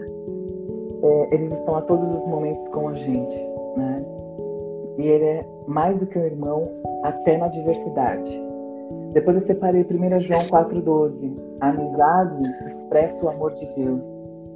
É, 1.03 1.35
eles 1.35 1.51
estão 1.51 1.75
a 1.75 1.81
todos 1.83 2.11
os 2.11 2.25
momentos 2.27 2.67
com 2.69 2.89
a 2.89 2.93
gente, 2.93 3.35
né? 3.77 4.05
E 4.97 5.07
ele 5.07 5.25
é 5.25 5.45
mais 5.69 5.99
do 5.99 6.07
que 6.07 6.17
um 6.17 6.25
irmão, 6.25 6.67
até 7.03 7.37
na 7.37 7.47
diversidade. 7.47 8.27
Depois 9.13 9.37
eu 9.37 9.43
separei 9.43 9.83
1 9.83 10.19
João 10.19 10.41
4,12. 10.41 11.31
A 11.61 11.69
amizade 11.69 12.43
expressa 12.65 13.23
o 13.23 13.29
amor 13.29 13.53
de 13.53 13.65
Deus. 13.75 14.03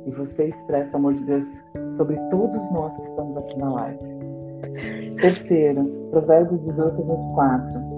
E 0.05 0.11
você 0.11 0.45
expressa 0.45 0.93
o 0.93 0.97
amor 0.97 1.13
de 1.13 1.23
Deus 1.23 1.43
sobre 1.95 2.17
todos 2.29 2.71
nós 2.71 2.93
que 2.95 3.03
estamos 3.03 3.37
aqui 3.37 3.57
na 3.57 3.73
live. 3.73 3.99
Terceiro, 5.21 5.85
Provérbios 6.11 6.59
18, 6.61 6.95
24. 6.95 7.93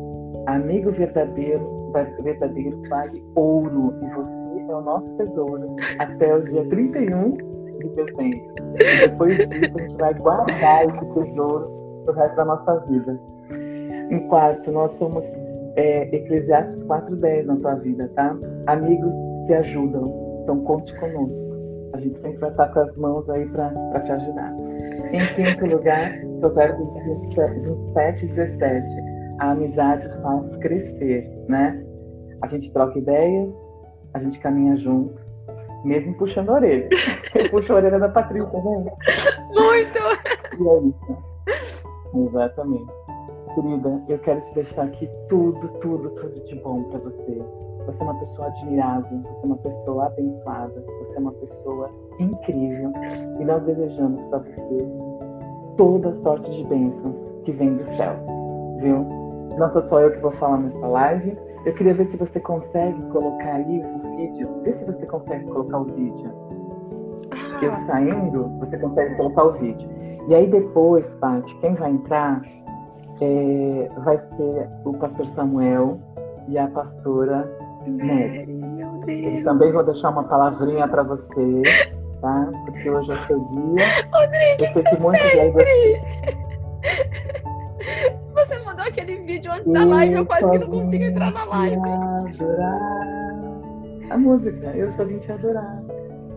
Amigo 0.48 0.92
verdadeiro, 0.92 1.92
verdadeiro 2.22 2.82
vale 2.90 3.24
ouro, 3.36 3.94
e 4.04 4.14
você 4.14 4.66
é 4.70 4.76
o 4.76 4.82
nosso 4.82 5.10
tesouro 5.18 5.76
até 5.98 6.36
o 6.36 6.44
dia 6.44 6.68
31 6.70 7.32
de 7.32 7.90
dezembro. 7.96 8.54
E 8.76 9.08
depois 9.08 9.38
disso, 9.38 9.74
a 9.76 9.80
gente 9.80 9.98
vai 9.98 10.14
guardar 10.16 10.86
esse 10.86 11.06
tesouro 11.14 11.85
pro 12.06 12.14
resto 12.14 12.36
da 12.36 12.46
nossa 12.46 12.80
vida. 12.82 13.20
Em 14.10 14.28
quarto, 14.28 14.72
nós 14.72 14.92
somos 14.92 15.24
é, 15.76 16.16
Eclesiastes 16.16 16.84
4,10 16.84 17.46
na 17.46 17.56
tua 17.58 17.76
vida, 17.76 18.10
tá? 18.16 18.36
Amigos 18.68 19.12
se 19.46 19.54
ajudam, 19.54 20.04
então 20.44 20.60
conte 20.64 20.96
conosco. 21.00 21.56
A 21.94 21.98
gente 21.98 22.16
sempre 22.16 22.38
vai 22.40 22.52
estar 22.52 22.68
com 22.70 22.80
as 22.80 22.96
mãos 22.98 23.30
aí 23.30 23.46
para 23.50 24.00
te 24.02 24.12
ajudar. 24.12 24.54
Em 25.12 25.26
quinto 25.34 25.66
lugar, 25.66 26.12
Provérbios 26.40 26.94
27 27.24 28.26
e 28.26 28.28
17. 28.28 28.88
A 29.40 29.52
amizade 29.52 30.08
faz 30.22 30.56
crescer, 30.58 31.30
né? 31.48 31.84
A 32.42 32.48
gente 32.48 32.72
troca 32.72 32.98
ideias, 32.98 33.52
a 34.14 34.20
gente 34.20 34.40
caminha 34.40 34.76
junto, 34.76 35.20
mesmo 35.84 36.16
puxando 36.18 36.50
a 36.50 36.54
orelha. 36.54 36.90
Eu 37.36 37.50
puxo 37.50 37.74
a 37.74 37.78
orelha 37.78 38.00
da 38.00 38.10
Patrícia, 38.10 38.62
né? 38.62 38.86
Muito! 39.54 40.00
E 40.60 40.68
é 40.68 40.78
isso. 40.80 41.36
Exatamente. 42.14 42.94
Querida, 43.54 44.04
eu 44.10 44.20
quero 44.20 44.42
te 44.42 44.54
deixar 44.54 44.84
aqui 44.84 45.10
tudo, 45.30 45.68
tudo, 45.80 46.10
tudo 46.12 46.40
de 46.44 46.56
bom 46.56 46.84
para 46.84 47.00
você. 47.00 47.42
Você 47.86 48.02
é 48.02 48.04
uma 48.04 48.20
pessoa 48.20 48.48
admirável, 48.48 49.22
você 49.22 49.44
é 49.44 49.46
uma 49.46 49.58
pessoa 49.58 50.06
abençoada, 50.08 50.86
você 51.00 51.16
é 51.16 51.20
uma 51.20 51.32
pessoa 51.34 51.90
incrível. 52.20 52.92
E 53.40 53.46
nós 53.46 53.64
desejamos 53.64 54.20
para 54.24 54.40
você 54.40 54.88
toda 55.78 56.12
sorte 56.14 56.50
de 56.52 56.64
bênçãos 56.66 57.16
que 57.44 57.52
vem 57.52 57.76
dos 57.76 57.86
céus, 57.86 58.20
viu? 58.80 59.06
Não 59.58 59.72
sou 59.72 59.82
só 59.84 60.02
eu 60.02 60.12
que 60.12 60.20
vou 60.20 60.32
falar 60.32 60.58
nessa 60.58 60.88
live. 60.88 61.38
Eu 61.66 61.74
queria 61.74 61.94
ver 61.94 62.06
se 62.06 62.18
você 62.18 62.40
consegue 62.40 63.02
colocar 63.12 63.54
aí 63.54 63.82
o 63.82 64.18
vídeo. 64.18 64.50
Vê 64.64 64.72
se 64.72 64.84
você 64.84 65.06
consegue 65.06 65.46
colocar 65.46 65.80
o 65.80 65.86
vídeo. 65.86 66.32
Eu 67.66 67.72
ah. 67.72 67.74
saindo, 67.74 68.48
você 68.60 68.78
consegue 68.78 69.16
colocar 69.16 69.44
o 69.44 69.52
vídeo. 69.54 69.90
E 70.28 70.36
aí 70.36 70.48
depois, 70.48 71.14
Paty, 71.16 71.56
quem 71.60 71.74
vai 71.74 71.92
entrar 71.92 72.42
é, 73.22 73.90
vai 74.04 74.18
ser 74.18 74.70
o 74.84 74.94
pastor 74.94 75.26
Samuel 75.28 76.00
e 76.48 76.58
a 76.58 76.68
pastora 76.68 77.48
Nery. 77.88 78.60
Eu 79.08 79.44
também 79.44 79.72
vou 79.72 79.84
deixar 79.84 80.10
uma 80.10 80.24
palavrinha 80.24 80.88
para 80.88 81.04
você, 81.04 81.62
tá? 82.22 82.50
Porque 82.66 82.90
hoje 82.90 83.12
é 83.12 83.28
seu 83.28 83.40
dia. 83.40 83.86
Rodrigo, 84.12 84.62
eu 84.62 84.74
sei 84.74 84.84
que 84.84 85.00
muitos 85.00 85.26
aí 85.26 85.52
você 88.34 88.58
mandou 88.60 88.86
aquele 88.86 89.18
vídeo 89.18 89.52
antes 89.52 89.70
da 89.72 89.84
live, 89.86 90.16
eu 90.16 90.26
quase 90.26 90.50
que 90.52 90.58
não 90.60 90.68
consigo 90.68 91.04
entrar 91.04 91.32
na 91.32 91.44
live. 91.46 91.78
Adorar. 91.78 93.06
A 94.10 94.18
música, 94.18 94.68
eu 94.76 94.88
só 94.90 95.06
vim 95.06 95.18
te 95.18 95.32
adorar. 95.32 95.82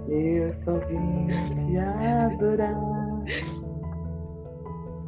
Eu 0.09 0.51
só 0.65 0.73
vim 0.87 1.27
te 1.27 1.77
adorar. 1.77 2.75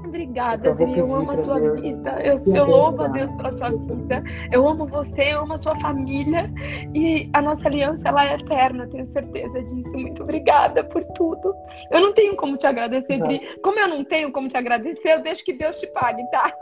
Obrigada, 0.04 0.70
Adri. 0.70 0.98
Eu 0.98 1.14
amo 1.14 1.30
a 1.30 1.36
sua 1.36 1.60
Deus. 1.60 1.80
vida. 1.80 2.20
Eu, 2.20 2.34
eu 2.52 2.66
louvo 2.66 3.02
a 3.02 3.08
Deus 3.08 3.32
pela 3.34 3.52
sua 3.52 3.70
vida. 3.70 4.24
Eu 4.50 4.66
amo 4.66 4.86
você, 4.86 5.34
eu 5.34 5.42
amo 5.42 5.52
a 5.52 5.58
sua 5.58 5.76
família. 5.76 6.50
E 6.94 7.30
a 7.32 7.40
nossa 7.40 7.68
aliança, 7.68 8.08
ela 8.08 8.28
é 8.28 8.34
eterna, 8.34 8.88
tenho 8.88 9.06
certeza 9.06 9.62
disso. 9.62 9.96
Muito 9.96 10.22
obrigada 10.22 10.82
por 10.84 11.04
tudo. 11.14 11.54
Eu 11.92 12.00
não 12.00 12.12
tenho 12.12 12.34
como 12.36 12.56
te 12.56 12.66
agradecer, 12.66 13.18
Dri. 13.20 13.40
Como 13.62 13.78
eu 13.78 13.88
não 13.88 14.04
tenho 14.04 14.32
como 14.32 14.48
te 14.48 14.56
agradecer, 14.56 15.12
eu 15.12 15.22
deixo 15.22 15.44
que 15.44 15.52
Deus 15.52 15.78
te 15.78 15.86
pague, 15.88 16.22
tá? 16.30 16.52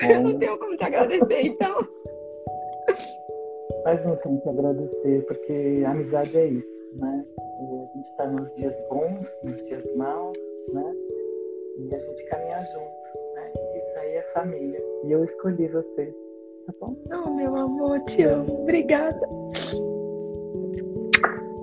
É 0.00 0.12
eu 0.16 0.20
não 0.20 0.38
tenho 0.38 0.58
como 0.58 0.76
te 0.76 0.84
agradecer, 0.84 1.46
então. 1.46 1.80
Mas 3.84 4.04
não 4.04 4.16
tem 4.16 4.38
que 4.38 4.48
agradecer, 4.48 5.24
porque 5.26 5.82
a 5.84 5.90
amizade 5.90 6.38
é 6.38 6.46
isso, 6.46 6.80
né? 6.94 7.24
A 7.38 7.96
gente 7.96 8.10
está 8.10 8.26
nos 8.26 8.54
dias 8.54 8.76
bons, 8.88 9.26
nos 9.42 9.56
dias 9.66 9.84
maus, 9.96 10.38
né? 10.72 10.94
E 11.78 11.94
a 11.94 11.98
gente 11.98 12.24
caminhar 12.26 12.62
junto, 12.62 13.34
né? 13.34 13.52
Isso 13.74 13.98
aí 13.98 14.16
é 14.16 14.22
família. 14.34 14.82
E 15.04 15.12
eu 15.12 15.24
escolhi 15.24 15.66
você, 15.68 16.14
tá 16.66 16.74
bom? 16.80 16.96
Oh, 17.12 17.30
meu 17.30 17.56
amor, 17.56 18.00
te 18.04 18.24
amo. 18.24 18.62
Obrigada. 18.62 19.20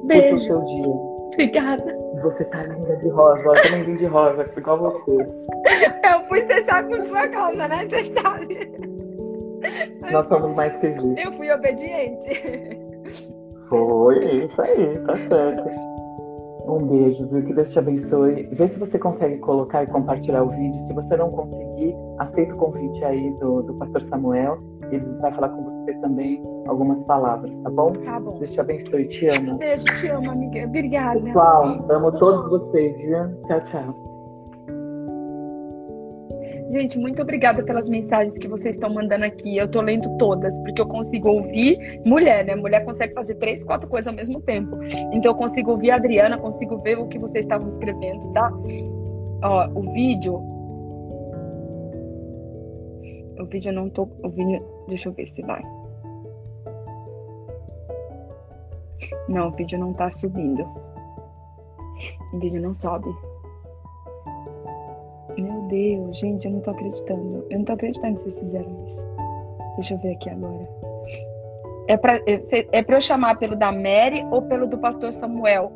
Beijo. 0.05 0.39
seu 0.39 0.61
dia. 0.65 0.87
Obrigada. 0.87 1.97
Você 2.21 2.43
tá 2.45 2.63
linda 2.63 2.97
de 2.97 3.07
rosa. 3.09 3.43
Eu 3.43 3.61
também 3.61 3.83
vim 3.83 3.95
de 3.95 4.05
rosa, 4.05 4.45
igual 4.57 4.77
você. 4.79 5.11
Eu 6.11 6.23
fui 6.27 6.41
cessar 6.47 6.85
por 6.87 6.99
sua 7.07 7.27
causa, 7.29 7.67
né? 7.67 7.87
Você 7.87 8.11
sabe. 8.13 8.88
Nós 10.11 10.27
somos 10.27 10.55
mais 10.55 10.73
felizes. 10.79 11.25
Eu 11.25 11.31
fui 11.33 11.51
obediente. 11.51 12.41
Foi, 13.69 14.45
isso 14.45 14.61
aí, 14.61 14.97
tá 15.05 15.15
certo. 15.15 15.69
Um 16.67 16.85
beijo, 16.85 17.27
viu? 17.27 17.43
Que 17.43 17.53
Deus 17.53 17.71
te 17.71 17.79
abençoe. 17.79 18.47
Vê 18.51 18.67
se 18.67 18.77
você 18.77 18.99
consegue 18.99 19.37
colocar 19.39 19.83
e 19.83 19.87
compartilhar 19.87 20.43
o 20.43 20.49
vídeo. 20.49 20.75
Se 20.75 20.93
você 20.93 21.17
não 21.17 21.31
conseguir, 21.31 21.95
aceita 22.19 22.53
o 22.53 22.57
convite 22.57 23.03
aí 23.03 23.31
do, 23.39 23.63
do 23.63 23.73
pastor 23.75 24.01
Samuel. 24.01 24.59
Ele 24.91 25.03
vai 25.19 25.31
falar 25.31 25.49
com 25.49 25.63
você 25.63 25.93
também 25.95 26.41
algumas 26.67 27.01
palavras, 27.03 27.53
tá 27.63 27.69
bom? 27.69 27.93
Tá 27.93 28.19
bom. 28.19 28.33
Deus 28.35 28.49
te 28.51 28.59
abençoe, 28.59 29.05
te 29.05 29.27
amo. 29.27 29.57
Beijo, 29.57 29.83
te 29.83 30.07
amo, 30.07 30.31
amiga. 30.31 30.65
Obrigada. 30.65 31.19
Pessoal, 31.21 31.63
amo 31.89 32.11
todos 32.11 32.49
vocês, 32.49 32.97
viu? 32.97 33.41
Tchau, 33.47 33.61
tchau. 33.61 34.08
Gente, 36.69 36.99
muito 36.99 37.19
obrigada 37.19 37.63
pelas 37.63 37.89
mensagens 37.89 38.37
que 38.37 38.47
vocês 38.47 38.75
estão 38.75 38.93
mandando 38.93 39.25
aqui. 39.25 39.57
Eu 39.57 39.67
tô 39.67 39.81
lendo 39.81 40.17
todas, 40.17 40.57
porque 40.59 40.79
eu 40.79 40.87
consigo 40.87 41.27
ouvir 41.27 41.99
mulher, 42.05 42.45
né? 42.45 42.55
Mulher 42.55 42.85
consegue 42.85 43.13
fazer 43.15 43.35
três, 43.35 43.63
quatro 43.63 43.89
coisas 43.89 44.07
ao 44.07 44.13
mesmo 44.13 44.39
tempo. 44.41 44.77
Então 45.11 45.31
eu 45.31 45.35
consigo 45.35 45.71
ouvir 45.71 45.89
a 45.89 45.95
Adriana, 45.95 46.37
consigo 46.37 46.77
ver 46.77 46.99
o 46.99 47.07
que 47.07 47.17
vocês 47.17 47.43
estavam 47.43 47.67
escrevendo, 47.67 48.31
tá? 48.33 48.51
Ó, 49.43 49.67
o 49.73 49.91
vídeo. 49.93 50.35
O 53.39 53.45
vídeo 53.45 53.69
eu 53.69 53.73
não 53.73 53.89
tô. 53.89 54.03
O 54.23 54.29
vídeo. 54.29 54.63
Deixa 54.87 55.09
eu 55.09 55.13
ver 55.13 55.27
se 55.27 55.41
vai. 55.41 55.63
Não, 59.27 59.47
o 59.47 59.51
vídeo 59.51 59.79
não 59.79 59.91
tá 59.93 60.11
subindo. 60.11 60.63
O 62.31 62.39
vídeo 62.39 62.61
não 62.61 62.75
sobe. 62.75 63.09
Deus, 65.69 66.19
gente, 66.19 66.45
eu 66.45 66.53
não 66.53 66.59
tô 66.61 66.71
acreditando. 66.71 67.45
Eu 67.49 67.59
não 67.59 67.65
tô 67.65 67.73
acreditando 67.73 68.15
que 68.15 68.21
vocês 68.23 68.39
fizeram 68.39 68.85
isso. 68.87 69.01
Deixa 69.75 69.93
eu 69.93 69.97
ver 69.99 70.13
aqui 70.13 70.29
agora. 70.29 70.67
É 71.87 71.97
pra, 71.97 72.17
é, 72.27 72.67
é 72.71 72.83
pra 72.83 72.97
eu 72.97 73.01
chamar 73.01 73.37
pelo 73.37 73.55
da 73.55 73.71
Mary 73.71 74.23
ou 74.29 74.43
pelo 74.43 74.67
do 74.67 74.77
pastor 74.77 75.11
Samuel? 75.11 75.71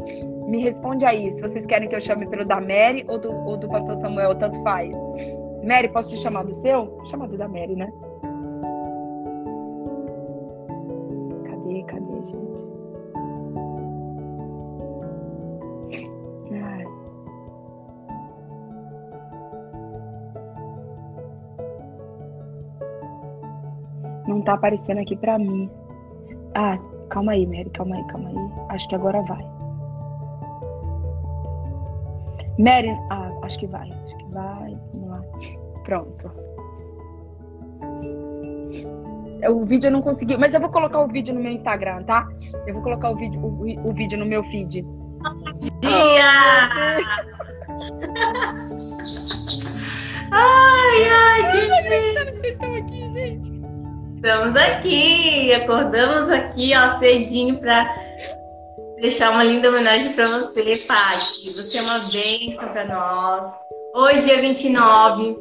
Me 0.48 0.60
responde 0.60 1.06
aí, 1.06 1.32
se 1.32 1.42
vocês 1.42 1.66
querem 1.66 1.90
que 1.90 1.96
eu 1.96 2.02
chame 2.02 2.28
pelo 2.28 2.46
da 2.46 2.62
Mary 2.62 3.04
ou 3.08 3.18
do, 3.18 3.34
ou 3.34 3.58
do 3.58 3.68
pastor 3.68 3.96
Samuel, 3.96 4.36
tanto 4.36 4.62
faz. 4.62 4.96
Mary, 5.64 5.88
posso 5.88 6.10
te 6.10 6.18
chamar 6.18 6.44
do 6.44 6.54
seu? 6.54 7.00
Chamar 7.06 7.28
do 7.28 7.38
da 7.38 7.48
Mary, 7.48 7.76
né? 7.76 7.92
Tá 24.44 24.54
aparecendo 24.54 25.00
aqui 25.00 25.16
pra 25.16 25.38
mim. 25.38 25.70
Ah, 26.56 26.78
calma 27.10 27.34
aí, 27.34 27.46
Mary, 27.46 27.70
calma 27.72 27.96
aí, 27.96 28.04
calma 28.08 28.30
aí. 28.30 28.36
Acho 28.70 28.88
que 28.88 28.96
agora 28.96 29.22
vai. 29.24 29.46
Mary, 32.60 32.96
ah, 33.10 33.30
acho 33.44 33.60
que 33.60 33.68
vai, 33.68 33.90
acho 34.06 34.16
que 34.18 34.26
vai. 34.26 34.78
Vamos 34.94 35.10
lá. 35.10 35.22
Pronto. 35.84 36.32
O 39.50 39.66
vídeo 39.66 39.88
eu 39.88 39.92
não 39.92 40.02
consegui, 40.02 40.38
mas 40.38 40.54
eu 40.54 40.62
vou 40.62 40.70
colocar 40.70 41.02
o 41.02 41.08
vídeo 41.08 41.34
no 41.34 41.42
meu 41.42 41.52
Instagram, 41.52 42.04
tá? 42.04 42.28
Eu 42.66 42.76
vou 42.76 42.84
colocar 42.84 43.10
o 43.10 43.16
vídeo, 43.16 43.42
o, 43.42 43.90
o 43.90 43.94
vídeo 43.94 44.18
no 44.18 44.26
meu 44.26 44.42
feed. 44.46 44.86
Dia! 45.82 46.24
ai, 50.32 51.10
ai, 51.10 51.52
que. 51.52 51.58
Eu 51.58 51.68
não 51.68 51.78
acreditando 51.78 52.32
que 52.32 52.40
vocês 52.40 52.54
estão 52.54 52.76
aqui, 52.76 53.12
gente. 53.12 53.53
Estamos 54.24 54.56
aqui, 54.56 55.52
acordamos 55.52 56.30
aqui, 56.30 56.72
ó, 56.74 56.98
cedinho 56.98 57.58
para 57.58 57.94
deixar 59.02 59.32
uma 59.32 59.44
linda 59.44 59.68
homenagem 59.68 60.14
para 60.14 60.26
você, 60.26 60.78
Paty. 60.88 61.42
Você 61.44 61.78
é 61.78 61.82
uma 61.82 62.00
bênção 62.00 62.70
para 62.70 62.86
nós. 62.86 63.54
Hoje 63.94 64.32
é 64.32 64.40
29, 64.40 65.38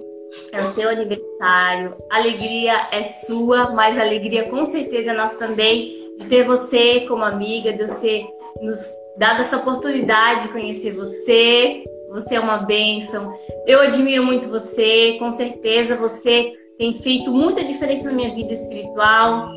é 0.53 0.61
o 0.61 0.65
seu 0.65 0.89
aniversário. 0.89 1.97
Alegria 2.11 2.89
é 2.91 3.05
sua, 3.05 3.71
mas 3.71 3.97
alegria 3.97 4.51
com 4.51 4.67
certeza 4.67 5.13
é 5.13 5.15
nossa 5.15 5.39
também 5.39 6.17
de 6.19 6.27
ter 6.27 6.45
você 6.45 7.03
como 7.07 7.23
amiga, 7.23 7.73
Deus 7.73 7.95
ter 8.01 8.27
nos 8.61 8.91
dado 9.17 9.43
essa 9.43 9.59
oportunidade 9.59 10.49
de 10.49 10.49
conhecer 10.49 10.91
você. 10.91 11.85
Você 12.11 12.35
é 12.35 12.41
uma 12.41 12.59
bênção. 12.59 13.33
Eu 13.65 13.81
admiro 13.81 14.25
muito 14.25 14.49
você, 14.49 15.19
com 15.21 15.31
certeza 15.31 15.97
você 15.97 16.53
tem 16.83 16.99
feito 16.99 17.31
muita 17.31 17.63
diferença 17.63 18.11
na 18.11 18.13
minha 18.13 18.35
vida 18.35 18.53
espiritual, 18.53 19.49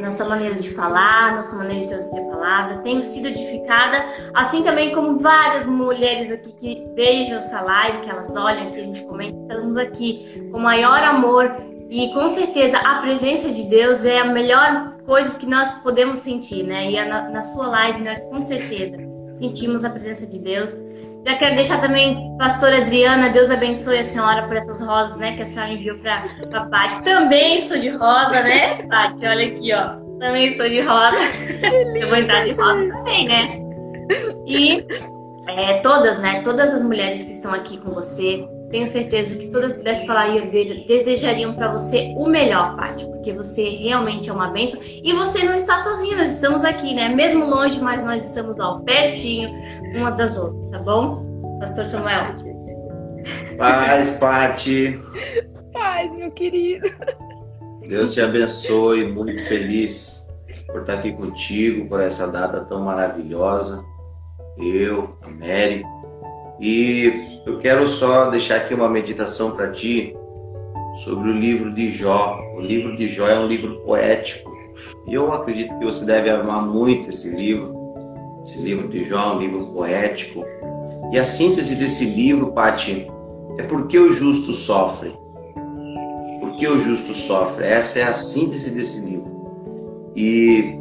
na 0.00 0.10
sua 0.10 0.28
maneira 0.28 0.56
de 0.56 0.68
falar, 0.70 1.32
na 1.36 1.44
sua 1.44 1.58
maneira 1.58 1.80
de 1.80 1.88
transmitir 1.88 2.26
a 2.26 2.28
palavra. 2.28 2.78
Tenho 2.78 3.00
sido 3.04 3.28
edificada, 3.28 4.04
assim 4.34 4.64
também 4.64 4.92
como 4.92 5.16
várias 5.20 5.64
mulheres 5.64 6.32
aqui 6.32 6.52
que 6.54 6.84
vejam 6.96 7.38
essa 7.38 7.60
live, 7.60 8.00
que 8.00 8.10
elas 8.10 8.34
olham, 8.34 8.72
que 8.72 8.80
a 8.80 8.84
gente 8.84 9.04
comenta. 9.04 9.38
Estamos 9.42 9.76
aqui 9.76 10.48
com 10.50 10.58
maior 10.58 11.04
amor 11.04 11.54
e 11.88 12.12
com 12.14 12.28
certeza 12.28 12.78
a 12.78 13.00
presença 13.00 13.52
de 13.52 13.62
Deus 13.70 14.04
é 14.04 14.18
a 14.18 14.24
melhor 14.24 14.96
coisa 15.06 15.38
que 15.38 15.46
nós 15.46 15.82
podemos 15.84 16.18
sentir, 16.18 16.64
né? 16.64 16.90
E 16.90 17.04
na, 17.04 17.28
na 17.28 17.42
sua 17.42 17.68
live 17.68 18.02
nós 18.02 18.24
com 18.24 18.42
certeza 18.42 18.96
sentimos 19.34 19.84
a 19.84 19.90
presença 19.90 20.26
de 20.26 20.40
Deus. 20.40 20.72
Já 21.24 21.36
quero 21.36 21.54
deixar 21.54 21.80
também, 21.80 22.36
pastora 22.36 22.78
Adriana, 22.78 23.30
Deus 23.30 23.50
abençoe 23.50 23.98
a 23.98 24.04
senhora 24.04 24.46
por 24.48 24.56
essas 24.56 24.80
rosas, 24.80 25.18
né, 25.18 25.36
que 25.36 25.42
a 25.42 25.46
senhora 25.46 25.72
enviou 25.72 25.96
para 25.98 26.26
a 26.52 26.64
Paty. 26.66 27.02
Também 27.02 27.56
estou 27.56 27.78
de 27.78 27.90
rosa, 27.90 28.42
né, 28.42 28.82
Paty? 28.88 29.24
Olha 29.26 29.46
aqui, 29.46 29.72
ó. 29.72 30.02
Também 30.18 30.48
estou 30.48 30.68
de 30.68 30.80
rosa. 30.80 31.16
Eu 31.96 32.08
vou 32.08 32.18
entrar 32.18 32.44
de 32.44 32.52
rosa 32.52 32.88
também, 32.92 33.28
né? 33.28 33.60
E 34.46 34.84
é, 35.48 35.78
todas, 35.78 36.20
né, 36.20 36.42
todas 36.42 36.74
as 36.74 36.82
mulheres 36.82 37.22
que 37.22 37.30
estão 37.30 37.54
aqui 37.54 37.78
com 37.78 37.90
você, 37.92 38.44
tenho 38.72 38.86
certeza 38.86 39.36
que 39.36 39.44
se 39.44 39.52
todas 39.52 39.74
pudessem 39.74 40.06
falar, 40.06 40.28
desejariam 40.88 41.54
para 41.54 41.70
você 41.70 42.14
o 42.16 42.26
melhor, 42.26 42.74
Paty, 42.74 43.04
porque 43.04 43.32
você 43.32 43.68
realmente 43.68 44.30
é 44.30 44.32
uma 44.32 44.48
bênção. 44.48 44.80
E 44.82 45.12
você 45.12 45.44
não 45.44 45.54
está 45.54 45.78
sozinha, 45.78 46.16
nós 46.16 46.32
estamos 46.32 46.64
aqui, 46.64 46.94
né? 46.94 47.10
Mesmo 47.10 47.44
longe, 47.44 47.78
mas 47.80 48.04
nós 48.04 48.26
estamos 48.26 48.58
ó, 48.58 48.80
pertinho 48.80 49.50
uma 49.94 50.10
das 50.10 50.38
outras, 50.38 50.70
tá 50.70 50.78
bom? 50.78 51.58
Pastor 51.60 51.84
Samuel. 51.86 52.34
Paz, 53.58 54.12
Paty. 54.12 54.98
Paz, 55.72 56.10
meu 56.12 56.30
querido. 56.32 56.90
Deus 57.86 58.14
te 58.14 58.22
abençoe, 58.22 59.04
muito 59.12 59.46
feliz 59.46 60.28
por 60.66 60.80
estar 60.80 60.94
aqui 60.94 61.12
contigo, 61.12 61.88
por 61.88 62.00
essa 62.00 62.26
data 62.32 62.64
tão 62.64 62.80
maravilhosa. 62.80 63.84
Eu, 64.56 65.10
a 65.22 65.28
Mary. 65.28 65.84
E 66.62 67.40
eu 67.44 67.58
quero 67.58 67.88
só 67.88 68.30
deixar 68.30 68.58
aqui 68.58 68.72
uma 68.72 68.88
meditação 68.88 69.50
para 69.50 69.72
ti 69.72 70.16
sobre 71.04 71.30
o 71.30 71.32
livro 71.32 71.74
de 71.74 71.90
Jó. 71.90 72.38
O 72.56 72.60
livro 72.60 72.96
de 72.96 73.08
Jó 73.08 73.26
é 73.26 73.36
um 73.36 73.48
livro 73.48 73.80
poético 73.80 74.52
e 75.08 75.14
eu 75.14 75.32
acredito 75.32 75.76
que 75.76 75.84
você 75.84 76.04
deve 76.04 76.30
amar 76.30 76.64
muito 76.64 77.08
esse 77.08 77.34
livro. 77.34 77.74
Esse 78.42 78.62
livro 78.62 78.86
de 78.88 79.02
Jó 79.02 79.32
é 79.32 79.34
um 79.34 79.38
livro 79.40 79.72
poético. 79.72 80.44
E 81.12 81.18
a 81.18 81.24
síntese 81.24 81.74
desse 81.74 82.10
livro, 82.10 82.52
Pati, 82.52 83.10
é 83.58 83.64
porque 83.64 83.98
o 83.98 84.12
justo 84.12 84.52
sofre. 84.52 85.12
Por 86.38 86.54
que 86.54 86.68
o 86.68 86.78
justo 86.78 87.12
sofre? 87.12 87.64
Essa 87.64 87.98
é 87.98 88.02
a 88.04 88.12
síntese 88.12 88.72
desse 88.72 89.10
livro. 89.10 90.12
E 90.14 90.76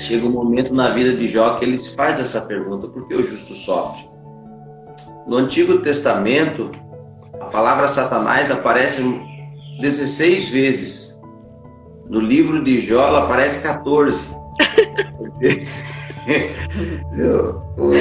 chega 0.00 0.26
um 0.26 0.32
momento 0.32 0.72
na 0.72 0.88
vida 0.88 1.14
de 1.14 1.28
Jó 1.28 1.56
que 1.56 1.66
ele 1.66 1.78
se 1.78 1.94
faz 1.94 2.18
essa 2.18 2.40
pergunta: 2.40 2.88
por 2.88 3.06
que 3.06 3.14
o 3.14 3.22
justo 3.22 3.52
sofre? 3.52 4.13
No 5.26 5.38
Antigo 5.38 5.78
Testamento, 5.78 6.70
a 7.40 7.46
palavra 7.46 7.88
Satanás 7.88 8.50
aparece 8.50 9.02
16 9.80 10.48
vezes. 10.50 11.20
No 12.08 12.20
livro 12.20 12.62
de 12.62 12.80
Jó, 12.80 13.06
ela 13.08 13.24
aparece 13.24 13.62
14. 13.62 14.34
o 17.78 17.92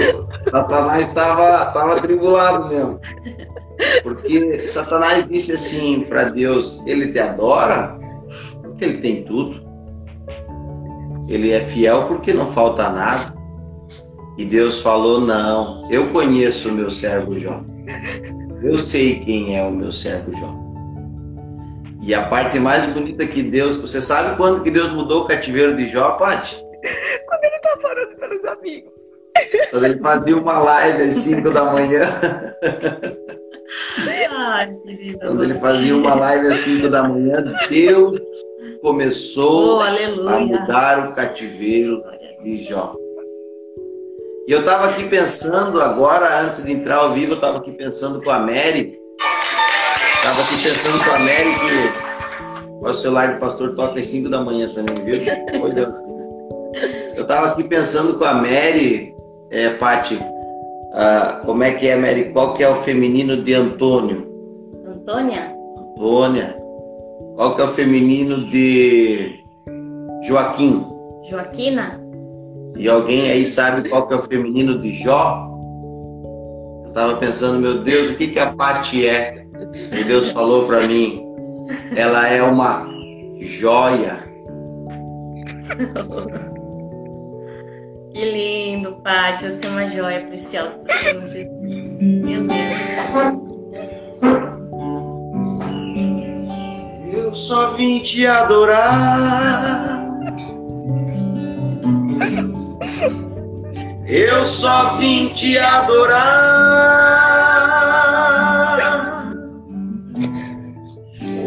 Satanás 0.41 1.07
estava 1.07 1.65
tava 1.67 2.01
tribulado 2.01 2.67
mesmo. 2.67 2.99
Porque 4.03 4.65
Satanás 4.65 5.27
disse 5.27 5.53
assim 5.53 6.01
para 6.01 6.25
Deus: 6.25 6.83
Ele 6.85 7.11
te 7.11 7.19
adora 7.19 7.97
porque 8.61 8.85
ele 8.85 8.97
tem 8.97 9.23
tudo. 9.23 9.63
Ele 11.27 11.51
é 11.51 11.61
fiel 11.61 12.05
porque 12.07 12.33
não 12.33 12.45
falta 12.45 12.89
nada. 12.89 13.32
E 14.37 14.45
Deus 14.45 14.81
falou: 14.81 15.21
Não, 15.21 15.87
eu 15.91 16.09
conheço 16.11 16.69
o 16.69 16.71
meu 16.71 16.89
servo 16.89 17.37
Jó. 17.37 17.63
Eu 18.63 18.79
sei 18.79 19.19
quem 19.19 19.57
é 19.57 19.63
o 19.63 19.71
meu 19.71 19.91
servo 19.91 20.31
Jó. 20.35 20.55
E 22.01 22.13
a 22.13 22.23
parte 22.27 22.59
mais 22.59 22.85
bonita 22.87 23.25
que 23.25 23.43
Deus. 23.43 23.77
Você 23.77 24.01
sabe 24.01 24.35
quando 24.35 24.63
que 24.63 24.71
Deus 24.71 24.91
mudou 24.91 25.23
o 25.23 25.27
cativeiro 25.27 25.75
de 25.75 25.87
Jó, 25.87 26.11
Paty? 26.11 26.55
Quando 26.55 27.43
ele 27.43 27.59
tá 27.59 27.77
falando 27.81 28.15
pelos 28.17 28.45
amigos. 28.45 28.93
Quando 29.71 29.85
ele 29.85 29.99
fazia 29.99 30.37
uma 30.37 30.59
live 30.59 31.01
às 31.03 31.13
5 31.13 31.49
da 31.51 31.65
manhã. 31.71 32.01
Ai, 34.35 34.73
querido. 34.83 35.19
Quando 35.19 35.43
ele 35.43 35.53
fazia 35.55 35.95
uma 35.95 36.13
live 36.15 36.47
às 36.47 36.57
5 36.57 36.89
da 36.89 37.07
manhã, 37.07 37.43
Deus 37.69 38.19
começou 38.81 39.77
Oh, 39.77 40.27
a 40.27 40.39
mudar 40.39 41.09
o 41.09 41.15
cativeiro 41.15 42.03
de 42.43 42.61
Jó. 42.61 42.95
E 44.45 44.51
eu 44.51 44.59
estava 44.59 44.89
aqui 44.89 45.07
pensando 45.07 45.81
agora, 45.81 46.41
antes 46.41 46.65
de 46.65 46.73
entrar 46.73 46.97
ao 46.97 47.13
vivo, 47.13 47.31
eu 47.31 47.35
estava 47.35 47.59
aqui 47.59 47.71
pensando 47.71 48.21
com 48.21 48.29
a 48.29 48.39
Mary. 48.39 48.99
Estava 50.15 50.41
aqui 50.41 50.61
pensando 50.61 51.03
com 51.03 51.15
a 51.15 51.19
Mary 51.19 51.51
que 51.59 52.85
o 52.85 52.93
celular 52.93 53.35
do 53.35 53.39
pastor 53.39 53.73
toca 53.75 54.01
às 54.01 54.05
5 54.07 54.29
da 54.29 54.41
manhã 54.41 54.69
também, 54.73 54.95
viu? 55.05 55.15
Eu 57.15 57.21
estava 57.21 57.51
aqui 57.51 57.63
pensando 57.63 58.17
com 58.19 58.25
a 58.25 58.33
Mary, 58.33 59.15
é, 59.49 59.69
Paty, 59.69 60.19
ah, 60.93 61.41
como 61.45 61.63
é 61.63 61.71
que 61.71 61.87
é, 61.87 61.95
Mary? 61.95 62.33
Qual 62.33 62.53
que 62.53 62.63
é 62.63 62.69
o 62.69 62.75
feminino 62.75 63.41
de 63.41 63.53
Antônio? 63.53 64.27
Antônia? 64.85 65.55
Antônia. 65.95 66.57
Qual 67.37 67.55
que 67.55 67.61
é 67.61 67.63
o 67.63 67.69
feminino 67.69 68.49
de 68.49 69.39
Joaquim? 70.23 70.85
Joaquina? 71.29 72.02
E 72.75 72.89
alguém 72.89 73.29
aí 73.29 73.45
sabe 73.45 73.89
qual 73.89 74.07
que 74.07 74.13
é 74.13 74.17
o 74.17 74.23
feminino 74.23 74.79
de 74.79 74.91
Jó? 74.93 75.49
Eu 76.83 76.89
estava 76.89 77.15
pensando, 77.17 77.59
meu 77.59 77.83
Deus, 77.83 78.11
o 78.11 78.15
que, 78.15 78.27
que 78.27 78.39
a 78.39 78.51
Paty 78.53 79.07
é? 79.07 79.45
E 79.91 80.03
Deus 80.03 80.31
falou 80.31 80.65
para 80.65 80.81
mim, 80.81 81.23
ela 81.95 82.27
é 82.27 82.41
uma 82.41 82.87
joia. 83.39 84.23
Que 88.13 88.25
lindo, 88.25 88.93
Paty. 89.03 89.45
Você 89.45 89.65
é 89.65 89.69
uma 89.69 89.89
joia 89.89 90.21
preciosa 90.21 90.77
para 90.79 90.95
Jesus. 90.97 91.47
Meu 92.01 92.45
Deus. 92.45 93.43
Eu 97.13 97.33
só 97.33 97.71
vim 97.71 97.99
te 98.01 98.27
adorar. 98.27 100.03
Eu 104.15 104.45
só 104.45 104.95
vim 104.97 105.29
te 105.29 105.57
adorar. 105.57 106.13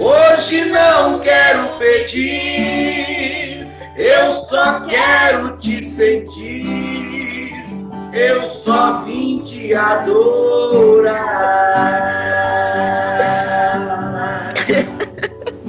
Hoje 0.01 0.65
não 0.65 1.21
quero 1.21 1.69
pedir, 1.79 3.69
eu 3.97 4.33
só 4.33 4.81
quero 4.81 5.55
te 5.55 5.85
sentir. 5.85 7.53
Eu 8.13 8.45
só 8.45 9.05
vim 9.05 9.39
te 9.45 9.73
adorar. 9.73 11.23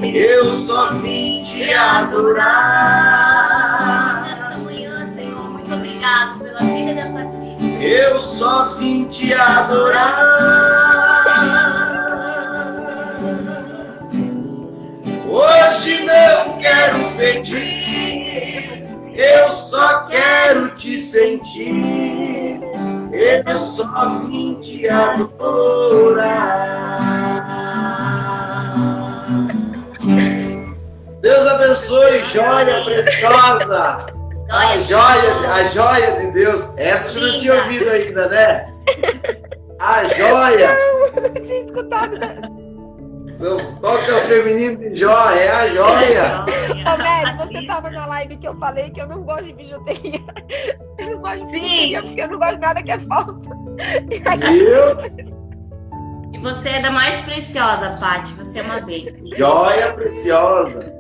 Eu 0.02 0.52
só 0.52 0.94
vim 0.96 1.44
te 1.44 1.72
adorar. 1.76 2.98
Eu 7.88 8.20
só 8.20 8.66
vim 8.78 9.06
te 9.06 9.34
adorar. 9.34 10.14
Hoje 15.26 16.04
não 16.04 16.58
quero 16.58 17.00
pedir, 17.16 18.84
eu 19.16 19.50
só 19.50 20.02
quero 20.08 20.70
te 20.76 21.00
sentir. 21.00 22.60
Eu 23.14 23.58
só 23.58 24.06
vim 24.26 24.56
te 24.60 24.90
adorar. 24.90 26.28
Deus 31.22 31.48
abençoe, 31.48 32.22
joia 32.24 32.84
preciosa. 32.84 34.17
A 34.50 34.78
joia, 34.78 35.52
a 35.54 35.64
joia 35.66 36.20
de 36.22 36.32
Deus. 36.32 36.78
Essa 36.78 37.20
você 37.20 37.32
não 37.32 37.38
tinha 37.38 37.54
ouvido 37.56 37.90
ainda, 37.90 38.28
né? 38.30 38.74
A 39.80 40.04
joia. 40.16 40.78
não 41.22 41.34
tinha 41.42 41.66
escutado. 41.66 42.16
Seu- 43.32 43.60
Qual 43.82 43.98
que 44.00 44.10
é 44.10 44.14
o 44.16 44.20
feminino 44.22 44.78
de 44.78 44.96
Jó? 44.96 45.30
É 45.32 45.50
a 45.50 45.68
joia. 45.68 46.46
Mary, 46.98 47.38
você 47.38 47.66
tava 47.68 47.92
na 47.92 48.06
live 48.08 48.38
que 48.38 48.48
eu 48.48 48.58
falei 48.58 48.90
que 48.90 49.00
eu 49.02 49.08
não 49.08 49.22
gosto 49.24 49.44
de 49.46 49.54
bijuteria. 49.54 50.20
Eu 50.98 51.12
não 51.12 51.20
gosto 51.22 51.44
de 51.44 51.50
Sim. 51.52 51.60
bijuteria 51.62 52.02
porque 52.04 52.22
eu 52.22 52.28
não 52.30 52.40
gosto 52.40 52.56
de 52.56 52.60
nada 52.62 52.82
que 52.84 52.92
é 52.92 53.00
falso. 53.00 53.50
E? 54.10 54.16
E 56.36 56.40
você 56.40 56.70
é 56.70 56.82
da 56.82 56.90
mais 56.90 57.16
preciosa, 57.20 57.92
Paty. 58.00 58.34
Você 58.34 58.58
é 58.60 58.64
uma 58.64 58.80
bênção. 58.82 59.20
Joia 59.38 59.94
preciosa. 59.94 60.92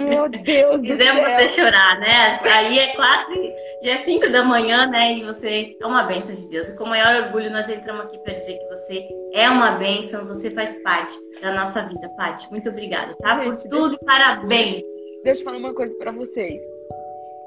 Meu 0.00 0.28
Deus 0.28 0.82
do 0.82 0.88
Fizemos 0.88 1.22
você 1.22 1.52
céu. 1.52 1.52
chorar, 1.52 2.00
né? 2.00 2.38
Aí 2.42 2.78
é 2.78 2.94
quatro, 2.94 3.34
já 3.82 3.92
é 3.92 3.96
cinco 3.98 4.30
da 4.30 4.42
manhã, 4.44 4.86
né? 4.86 5.14
E 5.14 5.24
você 5.24 5.76
é 5.80 5.86
uma 5.86 6.04
bênção 6.04 6.34
de 6.34 6.48
Deus. 6.48 6.68
E 6.70 6.78
com 6.78 6.84
o 6.84 6.88
maior 6.88 7.24
orgulho 7.24 7.50
nós 7.50 7.68
entramos 7.68 8.04
aqui 8.06 8.18
para 8.18 8.34
dizer 8.34 8.58
que 8.58 8.68
você 8.68 9.08
é 9.34 9.48
uma 9.48 9.72
bênção, 9.72 10.26
você 10.26 10.50
faz 10.50 10.74
parte 10.82 11.16
da 11.40 11.54
nossa 11.54 11.88
vida, 11.88 12.08
Paty. 12.16 12.50
Muito 12.50 12.68
obrigada, 12.68 13.14
tá? 13.20 13.36
Por 13.36 13.44
Gente, 13.44 13.68
tudo 13.68 13.94
e 14.00 14.04
parabéns. 14.04 14.82
Deixa 15.24 15.40
eu 15.40 15.44
falar 15.44 15.58
uma 15.58 15.74
coisa 15.74 15.96
pra 15.98 16.12
vocês. 16.12 16.60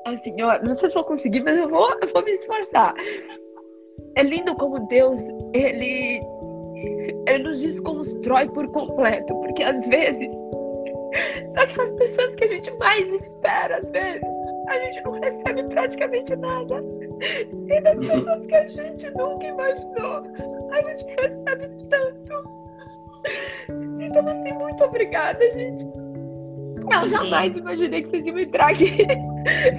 Assim, 0.05 0.41
ó, 0.41 0.59
não 0.63 0.73
sei 0.73 0.89
se 0.89 0.97
eu 0.97 1.03
vou 1.03 1.11
conseguir, 1.11 1.41
mas 1.41 1.57
eu 1.57 1.69
vou, 1.69 1.89
eu 2.01 2.07
vou 2.07 2.23
me 2.23 2.31
esforçar. 2.31 2.93
É 4.15 4.23
lindo 4.23 4.55
como 4.55 4.87
Deus, 4.87 5.19
ele, 5.53 6.21
ele 7.27 7.43
nos 7.43 7.61
desconstrói 7.61 8.49
por 8.49 8.67
completo, 8.71 9.33
porque 9.41 9.63
às 9.63 9.87
vezes, 9.87 10.35
daquelas 11.53 11.91
pessoas 11.93 12.35
que 12.35 12.43
a 12.45 12.47
gente 12.47 12.71
mais 12.77 13.11
espera, 13.11 13.77
às 13.77 13.91
vezes, 13.91 14.21
a 14.67 14.75
gente 14.75 15.01
não 15.01 15.19
recebe 15.19 15.63
praticamente 15.65 16.35
nada. 16.35 16.83
E 17.67 17.81
das 17.81 17.99
pessoas 17.99 18.47
que 18.47 18.55
a 18.55 18.67
gente 18.67 19.09
nunca 19.11 19.45
imaginou, 19.45 20.23
a 20.71 20.81
gente 20.81 21.05
recebe 21.19 21.69
tanto. 21.89 22.61
Então, 23.99 24.27
assim, 24.27 24.53
muito 24.53 24.83
obrigada, 24.83 25.39
gente. 25.51 25.85
Eu 26.91 27.09
jamais 27.09 27.55
imaginei 27.55 28.01
que 28.03 28.09
vocês 28.09 28.25
iam 28.25 28.39
entrar 28.39 28.71
aqui. 28.71 28.97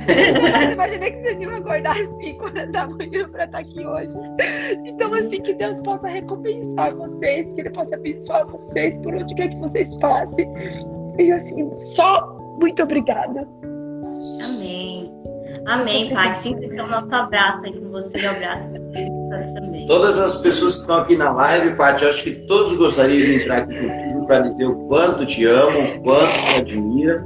Eu 0.09 0.41
jamais 0.41 0.73
imaginei 0.73 1.11
que 1.11 1.21
vocês 1.23 1.43
iam 1.43 1.57
acordar 1.57 1.97
às 1.97 2.09
5 2.09 2.45
horas 2.45 2.71
da 2.71 2.87
manhã 2.87 3.29
pra 3.29 3.45
estar 3.45 3.59
aqui 3.59 3.85
hoje. 3.85 4.15
Então, 4.85 5.13
assim, 5.13 5.41
que 5.41 5.53
Deus 5.55 5.81
possa 5.81 6.07
recompensar 6.07 6.95
vocês, 6.95 7.53
que 7.53 7.61
Ele 7.61 7.71
possa 7.71 7.97
abençoar 7.97 8.47
vocês 8.47 8.99
por 8.99 9.15
onde 9.15 9.35
quer 9.35 9.49
que 9.49 9.57
vocês 9.57 9.93
passem. 9.97 10.49
E, 11.19 11.33
assim, 11.33 11.71
só 11.95 12.37
muito 12.61 12.83
obrigada. 12.83 13.47
Amém. 14.03 15.13
Amém, 15.67 16.13
Paty. 16.13 16.39
Sempre 16.39 16.69
tem 16.69 16.81
o 16.81 16.87
nosso 16.87 17.15
abraço 17.15 17.65
aí 17.65 17.73
com 17.73 17.91
você 17.91 18.19
e 18.19 18.27
o 18.27 18.31
abraço 18.31 18.75
também. 18.75 19.87
Todas 19.87 20.19
as 20.19 20.37
pessoas 20.37 20.75
que 20.75 20.81
estão 20.81 20.97
aqui 20.97 21.17
na 21.17 21.31
live, 21.33 21.77
Paty, 21.77 22.03
eu 22.05 22.11
acho 22.11 22.25
que 22.25 22.31
todos 22.47 22.77
gostariam 22.77 23.27
de 23.27 23.43
entrar 23.43 23.59
aqui 23.59 23.75
contigo 23.75 24.27
para 24.27 24.41
dizer 24.49 24.67
o 24.67 24.75
quanto 24.89 25.27
te 25.27 25.47
amo, 25.47 25.79
o 25.79 26.03
quanto 26.03 26.33
te 26.33 26.57
admira. 26.57 27.25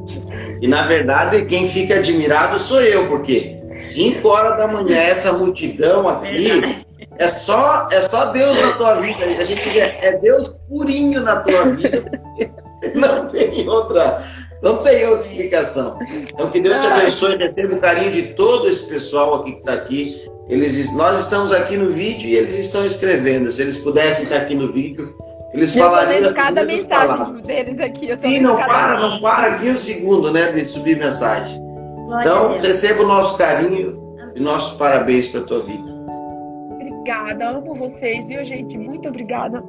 E 0.61 0.69
na 0.69 0.87
verdade, 0.87 1.45
quem 1.47 1.67
fica 1.67 1.97
admirado 1.97 2.59
sou 2.59 2.81
eu, 2.81 3.07
porque 3.09 3.61
5 3.77 4.27
horas 4.29 4.59
da 4.59 4.67
manhã, 4.67 4.97
essa 4.97 5.33
multidão 5.33 6.09
aqui, 6.09 6.85
é 7.19 7.29
só, 7.29 7.89
é 7.91 8.01
só 8.01 8.33
Deus 8.33 8.61
na 8.61 8.73
tua 8.73 8.95
vida. 8.97 9.25
A 9.25 9.45
gente 9.45 9.69
vê, 9.69 9.81
é 9.81 10.19
Deus 10.19 10.61
purinho 10.69 11.23
na 11.23 11.37
tua 11.37 11.73
vida. 11.73 12.11
Não 12.95 13.27
tem 13.27 13.69
outra, 13.69 14.23
não 14.63 14.79
tem 14.83 15.05
outra 15.07 15.21
explicação. 15.27 15.99
Então 16.33 16.51
que 16.51 16.61
Deus 16.61 16.75
te 16.81 16.87
abençoe, 16.87 17.37
receba 17.37 17.75
o 17.75 17.81
carinho 17.81 18.11
de 18.11 18.23
todo 18.35 18.67
esse 18.69 18.89
pessoal 18.89 19.35
aqui 19.37 19.53
que 19.53 19.59
está 19.59 19.73
aqui. 19.75 20.23
Eles, 20.49 20.95
nós 20.95 21.21
estamos 21.21 21.53
aqui 21.53 21.77
no 21.77 21.91
vídeo 21.91 22.29
e 22.29 22.37
eles 22.37 22.57
estão 22.57 22.85
escrevendo. 22.87 23.51
Se 23.53 23.61
eles 23.63 23.79
pudessem 23.79 24.25
estar 24.25 24.37
aqui 24.39 24.55
no 24.55 24.73
vídeo, 24.73 25.15
eles 25.53 25.77
Eu 25.77 25.85
falariam. 25.85 26.15
vendo 26.15 26.27
as 26.27 26.33
cada 26.33 26.65
mensagem 26.65 27.09
palavras. 27.09 27.47
deles 27.47 27.81
aqui. 27.81 28.09
Eu 28.09 28.17
tô 28.17 28.23
Sim, 28.23 28.31
vendo 28.35 28.49
não 28.49 28.57
cada 28.57 28.73
para, 28.73 29.01
não 29.01 29.21
para 29.21 29.47
aqui 29.49 29.69
um 29.71 29.77
segundo, 29.77 30.33
né, 30.33 30.53
de 30.53 30.65
subir 30.65 30.97
mensagem. 30.99 31.61
Glória 31.61 32.21
Então, 32.21 32.59
receba 32.61 33.03
o 33.03 33.07
nosso 33.07 33.37
carinho 33.37 33.99
e 34.35 34.41
nossos 34.41 34.79
parabéns 34.79 35.29
para 35.29 35.41
a 35.41 35.45
tua 35.45 35.61
vida. 35.61 35.97
Obrigada, 36.75 37.51
amo 37.51 37.75
vocês, 37.75 38.27
viu, 38.27 38.43
gente? 38.45 38.77
Muito 38.79 39.09
obrigada. 39.09 39.63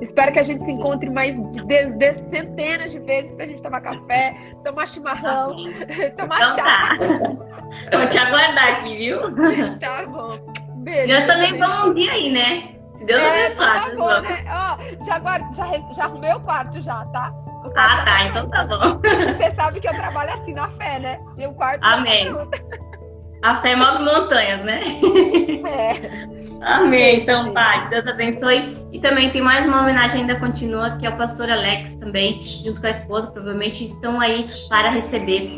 Espero 0.00 0.32
que 0.32 0.38
a 0.38 0.42
gente 0.42 0.64
se 0.64 0.72
encontre 0.72 1.08
mais 1.10 1.34
de, 1.34 1.62
de 1.64 2.14
centenas 2.30 2.92
de 2.92 2.98
vezes 3.00 3.30
pra 3.32 3.46
gente 3.46 3.62
tomar 3.62 3.80
café, 3.80 4.36
tomar 4.64 4.86
chimarrão, 4.86 5.56
tomar 6.16 6.40
Então 6.40 6.54
chá. 6.54 6.88
tá. 6.98 7.98
Vou 7.98 8.08
te 8.08 8.18
aguardar 8.18 8.68
aqui, 8.78 8.96
viu? 8.96 9.20
Tá 9.78 10.06
bom. 10.06 10.38
Beijo. 10.78 11.14
Nós 11.14 11.26
também 11.26 11.56
vamos 11.58 11.90
um 11.90 11.94
dia 11.94 12.12
aí, 12.12 12.32
né? 12.32 12.72
Se 12.94 13.06
Deus 13.06 13.20
É, 13.20 13.44
abençoar. 13.46 13.84
por 13.90 13.96
nós 13.96 14.08
favor, 14.14 14.22
né? 14.22 14.44
Ó, 14.48 15.04
já, 15.04 15.18
guarda- 15.18 15.48
já, 15.54 15.94
já 15.94 16.04
arrumei 16.04 16.32
o 16.32 16.40
quarto 16.40 16.80
já, 16.80 17.04
tá? 17.06 17.32
O 17.64 17.70
quarto 17.70 17.76
Ah, 17.76 17.96
já 17.96 18.04
tá. 18.04 18.22
Então 18.24 18.48
tá 18.48 18.64
bom. 18.64 19.00
Você 19.36 19.50
sabe 19.54 19.80
que 19.80 19.88
eu 19.88 19.94
trabalho 19.94 20.32
assim 20.34 20.52
na 20.54 20.68
fé, 20.70 20.98
né? 21.00 21.20
O 21.46 21.52
quarto. 21.54 21.84
Amém. 21.84 22.26
tá 22.26 22.34
pronto. 22.34 22.86
A 23.44 23.56
fé 23.56 23.76
move 23.76 24.02
montanhas, 24.02 24.64
né? 24.64 24.80
É. 25.68 26.45
Amém. 26.66 27.20
Então, 27.22 27.52
Pai, 27.54 27.88
Deus 27.90 28.06
abençoe. 28.08 28.76
E 28.92 28.98
também 28.98 29.30
tem 29.30 29.40
mais 29.40 29.64
uma 29.66 29.82
homenagem 29.82 30.22
ainda 30.22 30.34
continua, 30.34 30.96
que 30.96 31.06
é 31.06 31.08
o 31.08 31.16
pastor 31.16 31.48
Alex 31.48 31.94
também, 31.94 32.40
junto 32.64 32.80
com 32.80 32.88
a 32.88 32.90
esposa, 32.90 33.30
provavelmente 33.30 33.84
estão 33.84 34.20
aí 34.20 34.44
para 34.68 34.90
receber, 34.90 35.48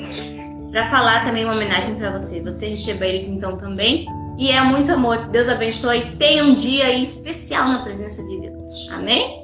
para 0.71 0.85
falar 0.91 1.25
também 1.25 1.45
uma 1.45 1.55
homenagem 1.55 1.95
para 1.97 2.11
você. 2.11 2.43
Você 2.43 2.69
receba 2.69 3.07
eles 3.07 3.27
então 3.27 3.57
também. 3.57 4.07
E 4.39 4.51
é 4.51 4.61
muito 4.63 4.93
amor. 4.93 5.29
Deus 5.29 5.49
abençoe. 5.49 6.03
Tenha 6.19 6.45
um 6.45 6.55
dia 6.55 6.87
aí 6.87 7.03
especial 7.03 7.69
na 7.69 7.83
presença 7.83 8.23
de 8.27 8.41
Deus. 8.41 8.89
Amém? 8.93 9.41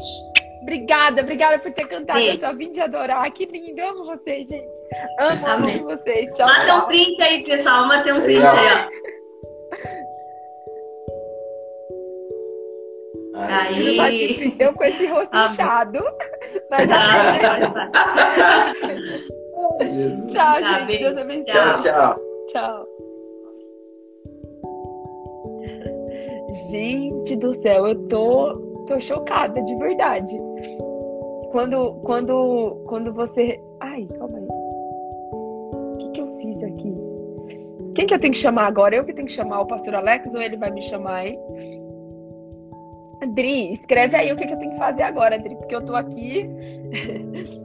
Obrigada, 0.62 1.22
obrigada 1.22 1.58
por 1.58 1.72
ter 1.72 1.86
cantado. 1.88 2.20
Eu 2.20 2.38
só 2.38 2.54
vim 2.54 2.72
de 2.72 2.80
adorar. 2.80 3.30
Que 3.32 3.46
lindo. 3.46 3.80
Eu 3.80 3.90
amo 3.90 4.04
vocês, 4.04 4.48
gente. 4.48 4.66
Amo, 5.18 5.46
Amém. 5.46 5.76
amo 5.76 5.84
vocês. 5.84 6.34
Tchau, 6.36 6.46
Mata 6.46 6.62
um 6.62 6.66
tchau. 6.66 6.86
print 6.86 7.22
aí, 7.22 7.42
pessoal. 7.42 7.88
Mata 7.88 8.14
um 8.14 8.20
print 8.20 8.44
aí, 8.44 8.66
ó. 8.72 9.13
Aí. 13.34 14.50
te- 14.50 14.62
Eu 14.62 14.72
com 14.74 14.84
esse 14.84 15.06
rosto 15.06 15.34
Amém. 15.34 15.50
inchado. 15.52 15.98
Mas 16.70 16.88
Jesus. 19.92 20.26
tchau, 20.32 20.60
Tá 20.60 20.78
gente. 20.80 20.86
bem. 20.86 20.98
Deus 21.00 21.16
abençoe. 21.18 21.44
Tchau. 21.52 21.80
Tchau. 21.80 22.18
Tchau. 22.48 22.86
Gente 26.70 27.36
do 27.36 27.52
céu, 27.52 27.86
eu 27.88 28.06
tô, 28.08 28.54
tô 28.86 29.00
chocada, 29.00 29.60
de 29.62 29.74
verdade. 29.76 30.38
Quando, 31.50 31.94
quando, 32.04 32.82
quando 32.86 33.12
você. 33.12 33.58
Ai, 33.80 34.06
calma 34.18 34.38
aí. 34.38 34.46
O 34.50 35.96
que, 35.98 36.10
que 36.10 36.20
eu 36.20 36.36
fiz 36.38 36.62
aqui? 36.62 36.94
Quem 37.94 38.06
que 38.06 38.14
eu 38.14 38.18
tenho 38.20 38.32
que 38.34 38.38
chamar 38.40 38.66
agora? 38.66 38.94
Eu 38.96 39.04
que 39.04 39.12
tenho 39.12 39.26
que 39.26 39.32
chamar 39.34 39.60
o 39.60 39.66
pastor 39.66 39.94
Alex 39.94 40.32
ou 40.34 40.40
ele 40.42 40.56
vai 40.56 40.70
me 40.70 40.82
chamar, 40.82 41.26
hein? 41.26 41.38
Adri, 43.24 43.72
escreve 43.72 44.16
aí 44.16 44.30
o 44.32 44.36
que, 44.36 44.46
que 44.46 44.52
eu 44.52 44.58
tenho 44.58 44.72
que 44.72 44.78
fazer 44.78 45.02
agora, 45.02 45.36
Adri, 45.36 45.56
porque 45.56 45.74
eu 45.74 45.84
tô 45.84 45.96
aqui. 45.96 46.48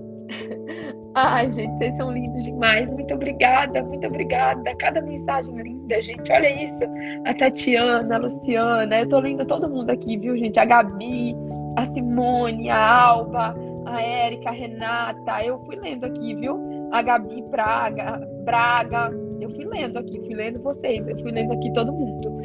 Ai, 1.15 1.51
gente, 1.51 1.77
vocês 1.77 1.93
são 1.97 2.11
lindos 2.11 2.43
demais. 2.43 2.89
Muito 2.89 3.13
obrigada, 3.13 3.83
muito 3.83 4.07
obrigada. 4.07 4.73
Cada 4.77 5.01
mensagem 5.01 5.53
linda, 5.55 6.01
gente. 6.01 6.31
Olha 6.31 6.63
isso. 6.63 6.79
A 7.25 7.33
Tatiana, 7.33 8.15
a 8.15 8.19
Luciana. 8.19 8.99
Eu 8.99 9.09
tô 9.09 9.19
lendo 9.19 9.45
todo 9.45 9.69
mundo 9.69 9.89
aqui, 9.89 10.17
viu, 10.17 10.37
gente? 10.37 10.57
A 10.59 10.65
Gabi, 10.65 11.35
a 11.77 11.85
Simone, 11.93 12.69
a 12.69 13.01
Alba, 13.03 13.55
a 13.85 14.01
Érica, 14.01 14.49
a 14.49 14.53
Renata. 14.53 15.43
Eu 15.43 15.59
fui 15.65 15.75
lendo 15.75 16.05
aqui, 16.05 16.35
viu? 16.35 16.89
A 16.91 17.01
Gabi 17.01 17.43
Braga, 17.49 18.21
Braga. 18.45 19.11
Eu 19.41 19.49
fui 19.49 19.65
lendo 19.65 19.97
aqui, 19.97 20.21
fui 20.21 20.35
lendo 20.35 20.61
vocês. 20.61 21.05
Eu 21.05 21.17
fui 21.19 21.31
lendo 21.31 21.51
aqui 21.51 21.73
todo 21.73 21.91
mundo. 21.91 22.37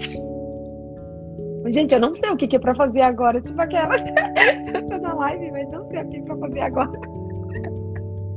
Gente, 1.66 1.94
eu 1.94 2.00
não 2.00 2.14
sei 2.14 2.30
o 2.30 2.36
que, 2.36 2.46
que 2.46 2.56
é 2.56 2.58
pra 2.58 2.74
fazer 2.74 3.00
agora. 3.00 3.40
Tipo 3.40 3.60
aquela. 3.60 3.94
eu 4.74 4.86
tô 4.86 4.98
na 4.98 5.14
live, 5.14 5.50
mas 5.50 5.70
não 5.70 5.88
sei 5.88 6.02
o 6.02 6.08
que 6.08 6.16
é 6.16 6.22
pra 6.22 6.36
fazer 6.36 6.60
agora. 6.60 7.00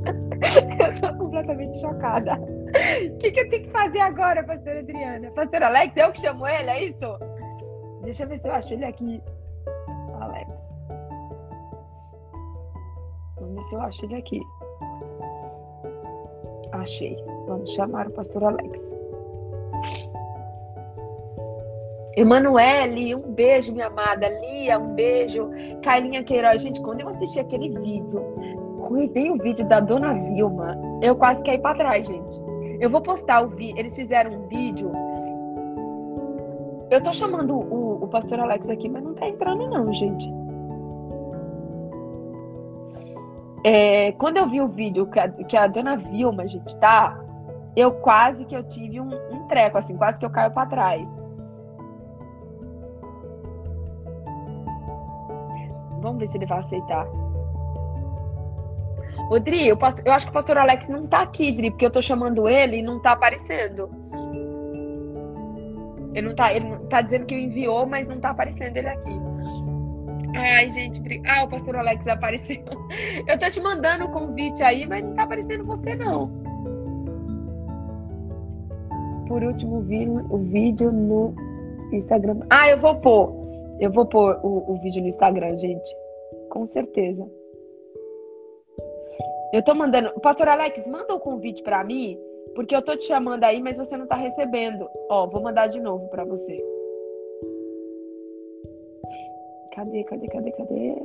eu 0.80 1.00
tô 1.00 1.18
completamente 1.18 1.78
chocada. 1.80 2.34
O 2.34 3.18
que, 3.18 3.30
que 3.30 3.40
eu 3.40 3.50
tenho 3.50 3.64
que 3.64 3.70
fazer 3.70 4.00
agora, 4.00 4.42
pastora 4.44 4.80
Adriana? 4.80 5.30
Pastor 5.32 5.62
Alex, 5.62 5.96
eu 5.96 6.12
que 6.12 6.20
chamo 6.20 6.46
ele, 6.46 6.70
é 6.70 6.84
isso? 6.84 7.18
Deixa 8.02 8.24
eu 8.24 8.28
ver 8.28 8.38
se 8.38 8.48
eu 8.48 8.52
acho 8.52 8.72
ele 8.72 8.84
aqui. 8.84 9.22
Alex. 10.20 10.70
Vamos 13.36 13.54
ver 13.54 13.62
se 13.62 13.74
eu 13.74 13.80
acho 13.82 14.04
ele 14.06 14.16
aqui. 14.16 14.40
Achei. 16.72 17.16
Vamos 17.46 17.72
chamar 17.74 18.06
o 18.06 18.12
pastor 18.12 18.44
Alex. 18.44 18.97
Emanuele, 22.18 23.14
um 23.14 23.32
beijo, 23.32 23.72
minha 23.72 23.86
amada. 23.86 24.28
Lia, 24.28 24.76
um 24.76 24.94
beijo. 24.94 25.48
Carlinha 25.82 26.24
Queiroz. 26.24 26.60
Gente, 26.60 26.82
quando 26.82 27.00
eu 27.00 27.08
assisti 27.08 27.38
aquele 27.38 27.78
vídeo, 27.78 28.20
tem 29.12 29.30
o 29.30 29.38
vídeo 29.38 29.64
da 29.68 29.78
Dona 29.78 30.12
Vilma, 30.12 30.76
eu 31.00 31.14
quase 31.14 31.42
caí 31.44 31.58
pra 31.58 31.74
trás, 31.74 32.06
gente. 32.06 32.42
Eu 32.80 32.90
vou 32.90 33.00
postar 33.00 33.44
o 33.44 33.48
vídeo. 33.48 33.78
Eles 33.78 33.94
fizeram 33.94 34.32
um 34.32 34.48
vídeo. 34.48 34.90
Eu 36.90 37.00
tô 37.02 37.12
chamando 37.12 37.54
o, 37.56 38.02
o 38.02 38.08
pastor 38.08 38.40
Alex 38.40 38.68
aqui, 38.68 38.88
mas 38.88 39.04
não 39.04 39.14
tá 39.14 39.28
entrando, 39.28 39.68
não, 39.68 39.92
gente. 39.92 40.28
É, 43.62 44.12
quando 44.12 44.38
eu 44.38 44.48
vi 44.48 44.60
o 44.60 44.68
vídeo 44.68 45.06
que 45.06 45.20
a, 45.20 45.28
que 45.28 45.56
a 45.56 45.66
dona 45.68 45.96
Vilma, 45.96 46.48
gente, 46.48 46.76
tá? 46.78 47.16
Eu 47.76 47.92
quase 47.92 48.44
que 48.44 48.56
eu 48.56 48.64
tive 48.64 49.00
um, 49.00 49.10
um 49.30 49.46
treco, 49.46 49.78
assim, 49.78 49.96
quase 49.96 50.18
que 50.18 50.26
eu 50.26 50.30
caio 50.30 50.50
pra 50.50 50.66
trás. 50.66 51.17
Vamos 56.08 56.20
ver 56.20 56.26
se 56.26 56.38
ele 56.38 56.46
vai 56.46 56.58
aceitar. 56.60 57.06
Ô, 59.30 59.38
Dri, 59.38 59.68
eu, 59.68 59.76
posso- 59.76 59.98
eu 60.06 60.12
acho 60.12 60.24
que 60.26 60.30
o 60.30 60.32
pastor 60.32 60.56
Alex 60.56 60.88
não 60.88 61.06
tá 61.06 61.20
aqui, 61.20 61.52
Dri, 61.52 61.70
porque 61.70 61.84
eu 61.84 61.90
tô 61.90 62.00
chamando 62.00 62.48
ele 62.48 62.78
e 62.78 62.82
não 62.82 62.98
tá 63.00 63.12
aparecendo. 63.12 63.90
Ele 66.14 66.28
não 66.28 66.34
tá, 66.34 66.52
ele 66.52 66.78
tá 66.88 67.02
dizendo 67.02 67.26
que 67.26 67.34
enviou, 67.34 67.86
mas 67.86 68.06
não 68.06 68.18
tá 68.18 68.30
aparecendo 68.30 68.74
ele 68.76 68.88
aqui. 68.88 69.20
Ai, 70.34 70.70
gente, 70.70 71.00
bri- 71.00 71.22
ah, 71.26 71.44
o 71.44 71.48
pastor 71.48 71.76
Alex 71.76 72.06
apareceu. 72.08 72.62
Eu 73.28 73.38
tô 73.38 73.50
te 73.50 73.60
mandando 73.60 74.04
o 74.06 74.08
convite 74.10 74.62
aí, 74.62 74.86
mas 74.86 75.04
não 75.04 75.14
tá 75.14 75.24
aparecendo 75.24 75.64
você, 75.64 75.94
não. 75.94 76.30
Por 79.28 79.42
último, 79.42 79.80
vi 79.82 80.08
o 80.08 80.38
vídeo 80.38 80.90
no 80.90 81.34
Instagram. 81.92 82.40
Ah, 82.48 82.70
eu 82.70 82.78
vou 82.80 82.94
pôr. 82.96 83.37
Eu 83.80 83.90
vou 83.90 84.06
pôr 84.06 84.38
o, 84.42 84.72
o 84.72 84.74
vídeo 84.80 85.00
no 85.00 85.08
Instagram, 85.08 85.56
gente. 85.56 85.96
Com 86.50 86.66
certeza. 86.66 87.28
Eu 89.52 89.62
tô 89.62 89.74
mandando. 89.74 90.12
Pastor 90.20 90.48
Alex, 90.48 90.86
manda 90.86 91.14
o 91.14 91.20
convite 91.20 91.62
pra 91.62 91.84
mim, 91.84 92.18
porque 92.54 92.74
eu 92.74 92.82
tô 92.82 92.96
te 92.96 93.04
chamando 93.04 93.44
aí, 93.44 93.62
mas 93.62 93.78
você 93.78 93.96
não 93.96 94.06
tá 94.06 94.16
recebendo. 94.16 94.88
Ó, 95.08 95.26
vou 95.26 95.42
mandar 95.42 95.68
de 95.68 95.80
novo 95.80 96.08
pra 96.08 96.24
você. 96.24 96.62
Cadê, 99.74 100.04
cadê, 100.04 100.26
cadê, 100.26 100.50
cadê? 100.52 100.96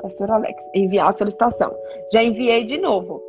Pastor 0.00 0.30
Alex, 0.30 0.64
enviar 0.74 1.08
a 1.08 1.12
solicitação. 1.12 1.74
Já 2.12 2.22
enviei 2.22 2.64
de 2.64 2.78
novo. 2.78 3.22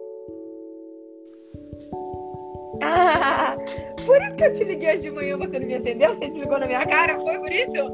Ah, 2.81 3.57
por 4.05 4.21
isso 4.21 4.35
que 4.35 4.43
eu 4.43 4.53
te 4.53 4.63
liguei 4.63 4.89
hoje 4.91 5.01
de 5.01 5.11
manhã, 5.11 5.37
você 5.37 5.59
não 5.59 5.67
me 5.67 5.75
atendeu? 5.75 6.13
Você 6.13 6.29
desligou 6.29 6.59
na 6.59 6.67
minha 6.67 6.85
cara? 6.85 7.19
Foi 7.19 7.37
por 7.39 7.51
isso? 7.51 7.89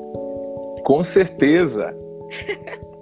Com 0.83 1.03
certeza. 1.03 1.95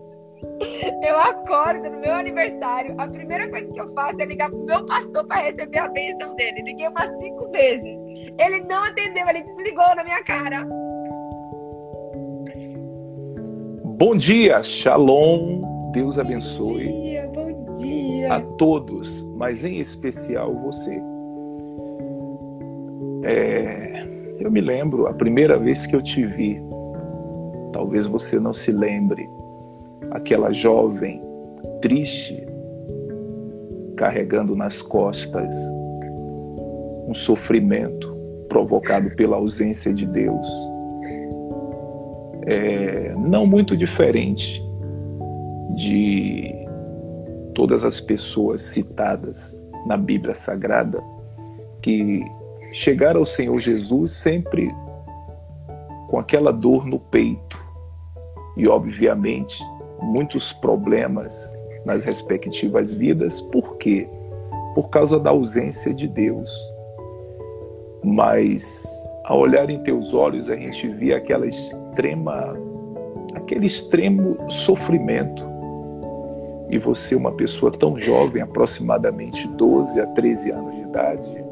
Eu 1.01 1.17
acordo 1.17 1.89
no 1.89 1.99
meu 1.99 2.13
aniversário, 2.13 2.95
a 2.97 3.07
primeira 3.07 3.49
coisa 3.49 3.71
que 3.71 3.79
eu 3.79 3.88
faço 3.93 4.21
é 4.21 4.25
ligar 4.25 4.49
pro 4.49 4.63
meu 4.63 4.86
pastor 4.86 5.25
para 5.25 5.41
receber 5.41 5.77
a 5.77 5.88
bênção 5.89 6.36
dele. 6.36 6.61
Liguei 6.61 6.88
umas 6.88 7.09
cinco 7.17 7.49
vezes. 7.51 7.97
Ele 8.39 8.61
não 8.61 8.84
atendeu, 8.84 9.27
ele 9.27 9.43
desligou 9.43 9.95
na 9.95 10.03
minha 10.03 10.23
cara. 10.23 10.65
Bom 13.97 14.15
dia, 14.15 14.63
Shalom. 14.63 15.61
Deus 15.91 16.17
abençoe 16.17 16.88
Bom 16.88 17.01
dia, 17.03 17.31
bom 17.34 17.71
dia. 17.73 18.34
a 18.34 18.41
todos, 18.57 19.21
mas 19.36 19.63
em 19.63 19.79
especial 19.79 20.53
você. 20.55 21.01
É, 23.24 24.05
eu 24.39 24.51
me 24.51 24.61
lembro 24.61 25.07
a 25.07 25.13
primeira 25.13 25.57
vez 25.57 25.86
que 25.86 25.95
eu 25.95 26.01
te 26.01 26.26
vi. 26.26 26.61
Talvez 27.71 28.05
você 28.05 28.39
não 28.39 28.53
se 28.53 28.71
lembre. 28.71 29.28
Aquela 30.11 30.51
jovem 30.51 31.21
triste, 31.82 32.45
carregando 33.95 34.55
nas 34.55 34.82
costas 34.82 35.55
um 37.07 37.13
sofrimento 37.13 38.13
provocado 38.49 39.15
pela 39.15 39.38
ausência 39.38 39.93
de 39.93 40.05
Deus. 40.05 40.47
É, 42.45 43.13
não 43.17 43.45
muito 43.45 43.76
diferente 43.76 44.61
de 45.76 46.49
todas 47.55 47.84
as 47.84 48.01
pessoas 48.01 48.61
citadas 48.61 49.59
na 49.88 49.95
Bíblia 49.95 50.36
Sagrada 50.36 51.01
que 51.82 52.21
chegaram 52.74 53.19
ao 53.19 53.26
Senhor 53.26 53.59
Jesus 53.59 54.11
sempre 54.13 54.74
com 56.09 56.17
aquela 56.17 56.51
dor 56.51 56.86
no 56.86 56.99
peito 56.99 57.63
e, 58.57 58.67
obviamente, 58.67 59.63
muitos 60.01 60.51
problemas 60.51 61.55
nas 61.86 62.03
respectivas 62.03 62.93
vidas. 62.93 63.39
Por 63.39 63.78
quê? 63.78 64.09
Por 64.74 64.89
causa 64.89 65.19
da 65.19 65.30
ausência 65.30 65.93
de 65.93 66.07
Deus. 66.07 66.51
Mas 68.03 68.84
ao 69.24 69.39
olhar 69.39 69.69
em 69.69 69.82
teus 69.84 70.13
olhos, 70.13 70.49
a 70.49 70.55
gente 70.55 70.88
via 70.88 71.17
aquela 71.17 71.45
extrema, 71.45 72.57
aquele 73.36 73.67
extremo 73.67 74.38
sofrimento. 74.49 75.47
E 76.69 76.80
você, 76.80 77.13
uma 77.13 77.32
pessoa 77.32 77.71
tão 77.71 77.99
jovem, 77.99 78.41
aproximadamente 78.41 79.47
12 79.47 79.99
a 80.01 80.07
13 80.07 80.51
anos 80.51 80.76
de 80.76 80.82
idade, 80.82 81.42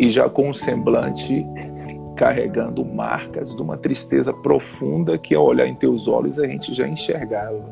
e 0.00 0.08
já 0.08 0.30
com 0.30 0.48
um 0.48 0.54
semblante 0.54 1.46
carregando 2.16 2.82
marcas 2.82 3.54
de 3.54 3.60
uma 3.60 3.76
tristeza 3.76 4.32
profunda 4.32 5.18
que 5.18 5.34
ao 5.34 5.44
olhar 5.44 5.66
em 5.66 5.74
teus 5.74 6.08
olhos 6.08 6.38
a 6.38 6.46
gente 6.46 6.74
já 6.74 6.88
enxergava. 6.88 7.62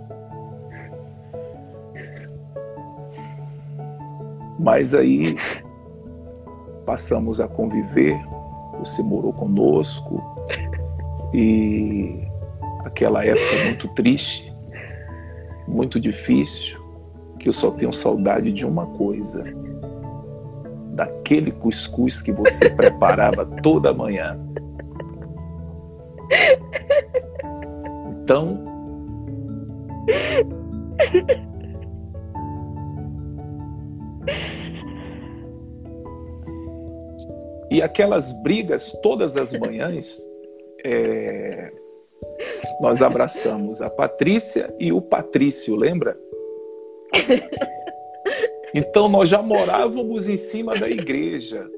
Mas 4.60 4.94
aí 4.94 5.38
passamos 6.84 7.40
a 7.40 7.48
conviver, 7.48 8.20
você 8.78 9.02
morou 9.02 9.32
conosco 9.32 10.22
e 11.32 12.28
aquela 12.84 13.24
época 13.24 13.64
muito 13.64 13.88
triste, 13.94 14.54
muito 15.66 15.98
difícil, 15.98 16.78
que 17.38 17.48
eu 17.48 17.54
só 17.54 17.70
tenho 17.70 17.92
saudade 17.92 18.52
de 18.52 18.66
uma 18.66 18.84
coisa, 18.84 19.44
daquele 20.98 21.52
cuscuz 21.52 22.20
que 22.20 22.32
você 22.32 22.68
preparava 22.74 23.46
toda 23.62 23.94
manhã. 23.94 24.36
Então, 28.22 28.66
E 37.70 37.82
aquelas 37.82 38.32
brigas 38.32 38.90
todas 39.02 39.36
as 39.36 39.52
manhãs, 39.52 40.18
é, 40.82 41.70
nós 42.80 43.02
abraçamos 43.02 43.82
a 43.82 43.90
Patrícia 43.90 44.74
e 44.80 44.90
o 44.90 45.02
Patrício, 45.02 45.76
lembra? 45.76 46.18
Então 48.74 49.08
nós 49.08 49.28
já 49.28 49.42
morávamos 49.42 50.28
em 50.28 50.36
cima 50.36 50.76
da 50.76 50.88
igreja, 50.88 51.68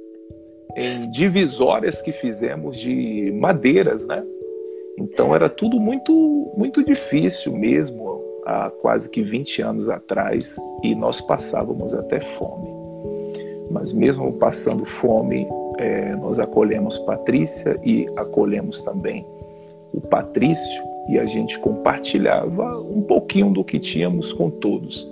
em 0.77 1.11
divisórias 1.11 2.03
que 2.03 2.13
fizemos 2.13 2.79
de 2.79 3.33
madeiras, 3.33 4.07
né? 4.07 4.25
Então 4.99 5.35
era 5.35 5.49
tudo 5.49 5.81
muito 5.81 6.53
muito 6.57 6.85
difícil 6.85 7.57
mesmo, 7.57 8.23
há 8.45 8.71
quase 8.71 9.09
que 9.09 9.23
20 9.23 9.63
anos 9.63 9.89
atrás, 9.89 10.57
e 10.83 10.95
nós 10.95 11.21
passávamos 11.21 11.95
até 11.95 12.21
fome. 12.21 12.69
Mas 13.71 13.93
mesmo 13.93 14.33
passando 14.33 14.85
fome, 14.85 15.47
é, 15.79 16.15
nós 16.17 16.39
acolhemos 16.39 16.99
Patrícia 16.99 17.79
e 17.85 18.07
acolhemos 18.17 18.83
também 18.83 19.25
o 19.93 20.01
Patrício, 20.01 20.83
e 21.09 21.19
a 21.19 21.25
gente 21.25 21.59
compartilhava 21.59 22.81
um 22.81 23.03
pouquinho 23.03 23.51
do 23.51 23.65
que 23.65 23.79
tínhamos 23.79 24.33
com 24.33 24.51
todos. 24.51 25.09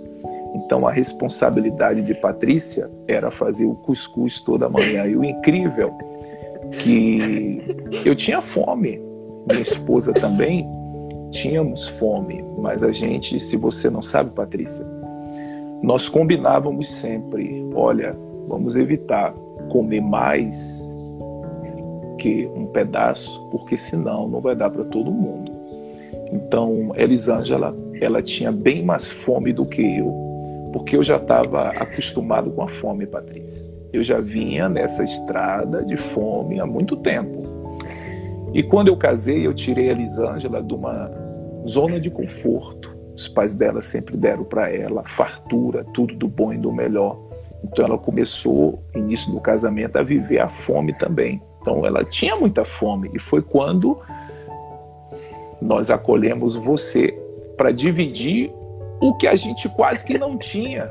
Então 0.55 0.87
a 0.87 0.93
responsabilidade 0.93 2.03
de 2.03 2.15
Patrícia 2.15 2.91
era 3.07 3.31
fazer 3.31 3.67
o 3.67 3.75
cuscuz 3.75 4.41
toda 4.41 4.69
manhã. 4.69 5.07
E 5.07 5.17
o 5.17 5.25
incrível 5.25 5.93
que 6.81 7.63
eu 8.05 8.15
tinha 8.15 8.41
fome, 8.41 9.01
minha 9.47 9.63
esposa 9.63 10.13
também 10.13 10.67
tínhamos 11.31 11.89
fome, 11.89 12.45
mas 12.59 12.83
a 12.83 12.93
gente, 12.93 13.39
se 13.41 13.57
você 13.57 13.91
não 13.91 14.03
sabe, 14.03 14.31
Patrícia, 14.31 14.87
nós 15.83 16.09
combinávamos 16.09 16.91
sempre, 16.91 17.65
olha, 17.75 18.17
vamos 18.49 18.77
evitar 18.77 19.33
comer 19.71 20.01
mais 20.01 20.87
que 22.19 22.51
um 22.55 22.67
pedaço, 22.67 23.47
porque 23.51 23.77
senão 23.77 24.29
não 24.29 24.41
vai 24.41 24.57
dar 24.57 24.71
para 24.71 24.85
todo 24.85 25.11
mundo. 25.11 25.53
Então, 26.33 26.93
Elisângela, 26.97 27.75
ela 28.01 28.21
tinha 28.21 28.51
bem 28.51 28.85
mais 28.85 29.11
fome 29.11 29.53
do 29.53 29.65
que 29.65 29.99
eu, 29.99 30.28
porque 30.79 30.97
eu 30.97 31.03
já 31.03 31.17
estava 31.17 31.71
acostumado 31.71 32.53
com 32.53 32.63
a 32.63 32.69
fome, 32.69 33.05
Patrícia. 33.05 33.67
Eu 33.93 34.05
já 34.05 34.21
vinha 34.21 34.69
nessa 34.69 35.03
estrada 35.03 35.85
de 35.85 35.97
fome 35.97 36.61
há 36.61 36.67
muito 36.67 36.97
tempo. 36.97 37.43
E 38.55 38.63
quando 38.63 38.87
eu 38.87 38.97
casei, 38.97 39.45
eu 39.45 39.53
tirei 39.53 39.89
a 39.89 39.93
Elisângela 39.93 40.63
de 40.63 40.73
uma 40.73 41.11
zona 41.67 41.99
de 41.99 42.09
conforto. 42.09 42.97
Os 43.13 43.27
pais 43.27 43.55
dela 43.55 43.83
sempre 43.83 44.17
deram 44.17 44.45
para 44.45 44.71
ela 44.73 45.03
fartura, 45.09 45.85
tudo 45.93 46.15
do 46.15 46.29
bom 46.29 46.53
e 46.53 46.57
do 46.57 46.73
melhor. 46.73 47.19
Então 47.65 47.85
ela 47.85 47.99
começou, 47.99 48.81
início 48.95 49.33
do 49.33 49.41
casamento, 49.41 49.97
a 49.97 50.03
viver 50.05 50.39
a 50.39 50.49
fome 50.49 50.93
também. 50.93 51.43
Então 51.61 51.85
ela 51.85 52.05
tinha 52.05 52.37
muita 52.37 52.65
fome 52.65 53.11
e 53.13 53.19
foi 53.19 53.43
quando 53.43 53.99
nós 55.61 55.91
acolhemos 55.91 56.55
você 56.55 57.19
para 57.57 57.73
dividir 57.73 58.53
o 59.01 59.15
que 59.15 59.27
a 59.27 59.37
gente 59.37 59.69
quase 59.71 60.05
que 60.05 60.19
não 60.19 60.37
tinha. 60.37 60.89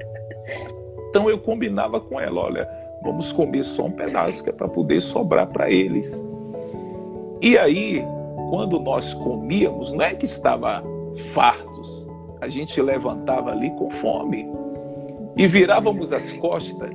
Então 1.10 1.30
eu 1.30 1.39
combinava 1.39 1.99
com 1.99 2.20
ela, 2.20 2.41
olha, 2.41 2.70
vamos 3.01 3.32
comer 3.34 3.64
só 3.64 3.86
um 3.86 3.91
pedaço 3.91 4.43
que 4.43 4.49
é 4.49 4.53
para 4.53 4.68
poder 4.68 5.01
sobrar 5.01 5.47
para 5.47 5.70
eles. 5.70 6.26
E 7.41 7.58
aí, 7.58 8.03
quando 8.49 8.80
nós 8.80 9.14
comíamos, 9.14 9.91
não 9.91 10.01
é 10.01 10.14
que 10.14 10.26
estava 10.26 10.84
fartos, 11.34 12.08
a 12.41 12.47
gente 12.47 12.82
levantava 12.82 13.51
ali 13.51 13.72
com 13.72 13.89
fome 13.89 14.47
e 15.36 15.47
virávamos 15.47 16.12
as 16.12 16.34
costas. 16.34 16.91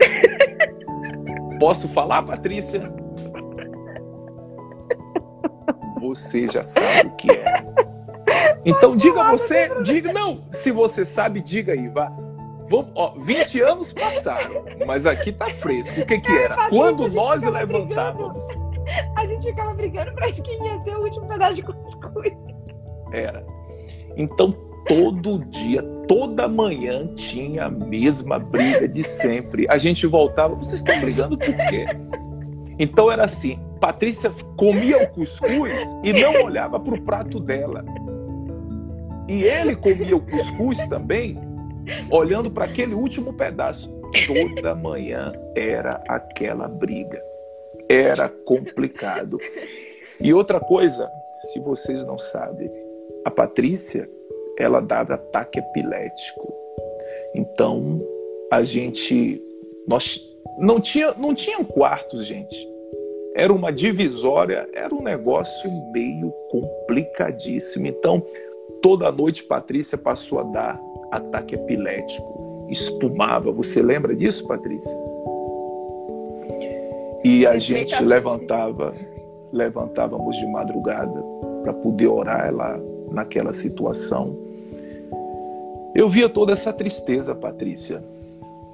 Posso 1.59 1.89
falar, 1.89 2.23
Patrícia? 2.23 2.93
Você 6.01 6.49
já 6.49 6.63
sabe 6.63 7.09
o 7.09 7.17
que 7.17 7.31
é. 7.31 7.65
Então 8.65 8.97
diga 8.97 9.25
você, 9.25 9.71
diga, 9.83 10.13
não, 10.13 10.45
se 10.49 10.71
você 10.71 11.05
sabe, 11.05 11.41
diga 11.41 11.73
aí, 11.73 11.89
vá. 11.89 12.13
Vamos, 12.71 12.91
ó, 12.95 13.15
20 13.19 13.61
anos 13.61 13.93
passaram, 13.93 14.65
mas 14.87 15.05
aqui 15.05 15.33
tá 15.33 15.47
fresco. 15.51 16.01
O 16.01 16.07
que 16.07 16.21
que 16.21 16.33
era? 16.33 16.69
Quando 16.69 17.09
nós 17.09 17.43
levantávamos. 17.43 18.47
A 19.17 19.27
gente 19.27 19.47
ficava 19.47 19.75
brigando 19.75 20.13
pra 20.13 20.33
quem 20.33 20.67
ia 20.67 20.83
ser 20.83 20.97
o 20.97 21.03
último 21.03 21.27
pedaço 21.29 21.55
de 21.55 21.63
cuscuz. 21.63 22.33
Era. 23.13 23.45
Então, 24.17 24.53
todo 24.87 25.45
dia, 25.47 25.83
toda 26.09 26.49
manhã 26.49 27.07
tinha 27.15 27.67
a 27.67 27.71
mesma 27.71 28.39
briga 28.39 28.89
de 28.89 29.05
sempre. 29.05 29.67
A 29.69 29.79
gente 29.79 30.07
voltava, 30.07 30.55
vocês 30.55 30.81
estão 30.81 30.99
brigando 31.01 31.37
por 31.37 31.55
quê? 31.69 31.87
Então 32.79 33.11
era 33.11 33.25
assim, 33.25 33.61
Patrícia 33.81 34.33
comia 34.57 35.03
o 35.03 35.09
cuscuz 35.09 35.75
e 36.03 36.13
não 36.13 36.45
olhava 36.45 36.81
para 36.81 36.95
o 36.95 37.01
prato 37.03 37.39
dela. 37.39 37.85
E 39.33 39.45
ele 39.45 39.75
comia 39.75 40.15
o 40.15 40.21
cuscuz 40.21 40.87
também, 40.89 41.39
olhando 42.11 42.51
para 42.51 42.67
aquele 42.67 42.93
último 42.93 43.33
pedaço. 43.33 43.91
Toda 44.27 44.75
manhã 44.75 45.33
era 45.57 46.03
aquela 46.07 46.69
briga. 46.69 47.19
Era 47.89 48.29
complicado. 48.29 49.39
E 50.21 50.35
outra 50.35 50.61
coisa, 50.61 51.11
se 51.51 51.59
vocês 51.61 52.05
não 52.05 52.19
sabem, 52.19 52.71
a 53.25 53.31
Patrícia, 53.31 54.07
ela 54.59 54.81
dava 54.81 55.15
ataque 55.15 55.61
epilético. 55.61 56.53
Então, 57.35 58.03
a 58.51 58.63
gente 58.63 59.43
nós 59.89 60.21
não 60.59 60.79
tinha 60.79 61.15
não 61.15 61.35
tinham 61.35 61.65
quartos, 61.65 62.27
gente. 62.27 62.69
Era 63.35 63.51
uma 63.51 63.73
divisória, 63.73 64.69
era 64.75 64.95
um 64.95 65.03
negócio 65.03 65.71
meio 65.91 66.31
complicadíssimo. 66.51 67.87
Então, 67.87 68.23
Toda 68.83 69.13
noite 69.13 69.45
Patrícia 69.45 69.97
passou 69.97 70.41
a 70.41 70.43
dar 70.43 70.81
ataque 71.13 71.55
epilético, 71.55 72.67
espumava. 72.69 73.53
Você 73.53 73.81
lembra 73.81 74.13
disso, 74.13 74.45
Patrícia? 74.45 74.99
E 77.23 77.47
a 77.47 77.57
gente 77.59 78.03
levantava, 78.03 78.93
levantávamos 79.53 80.37
de 80.37 80.47
madrugada 80.47 81.23
para 81.63 81.73
poder 81.73 82.09
orar 82.09 82.53
lá 82.53 82.77
naquela 83.13 83.53
situação. 83.53 84.37
Eu 85.95 86.11
via 86.11 86.29
toda 86.29 86.53
essa 86.53 86.73
tristeza, 86.73 87.37
Patrícia, 87.37 88.03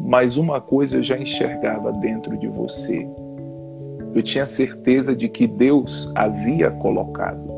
mas 0.00 0.38
uma 0.38 0.58
coisa 0.58 0.96
eu 0.96 1.02
já 1.02 1.18
enxergava 1.18 1.92
dentro 1.92 2.34
de 2.38 2.48
você. 2.48 3.06
Eu 4.14 4.22
tinha 4.22 4.46
certeza 4.46 5.14
de 5.14 5.28
que 5.28 5.46
Deus 5.46 6.10
havia 6.14 6.70
colocado 6.70 7.57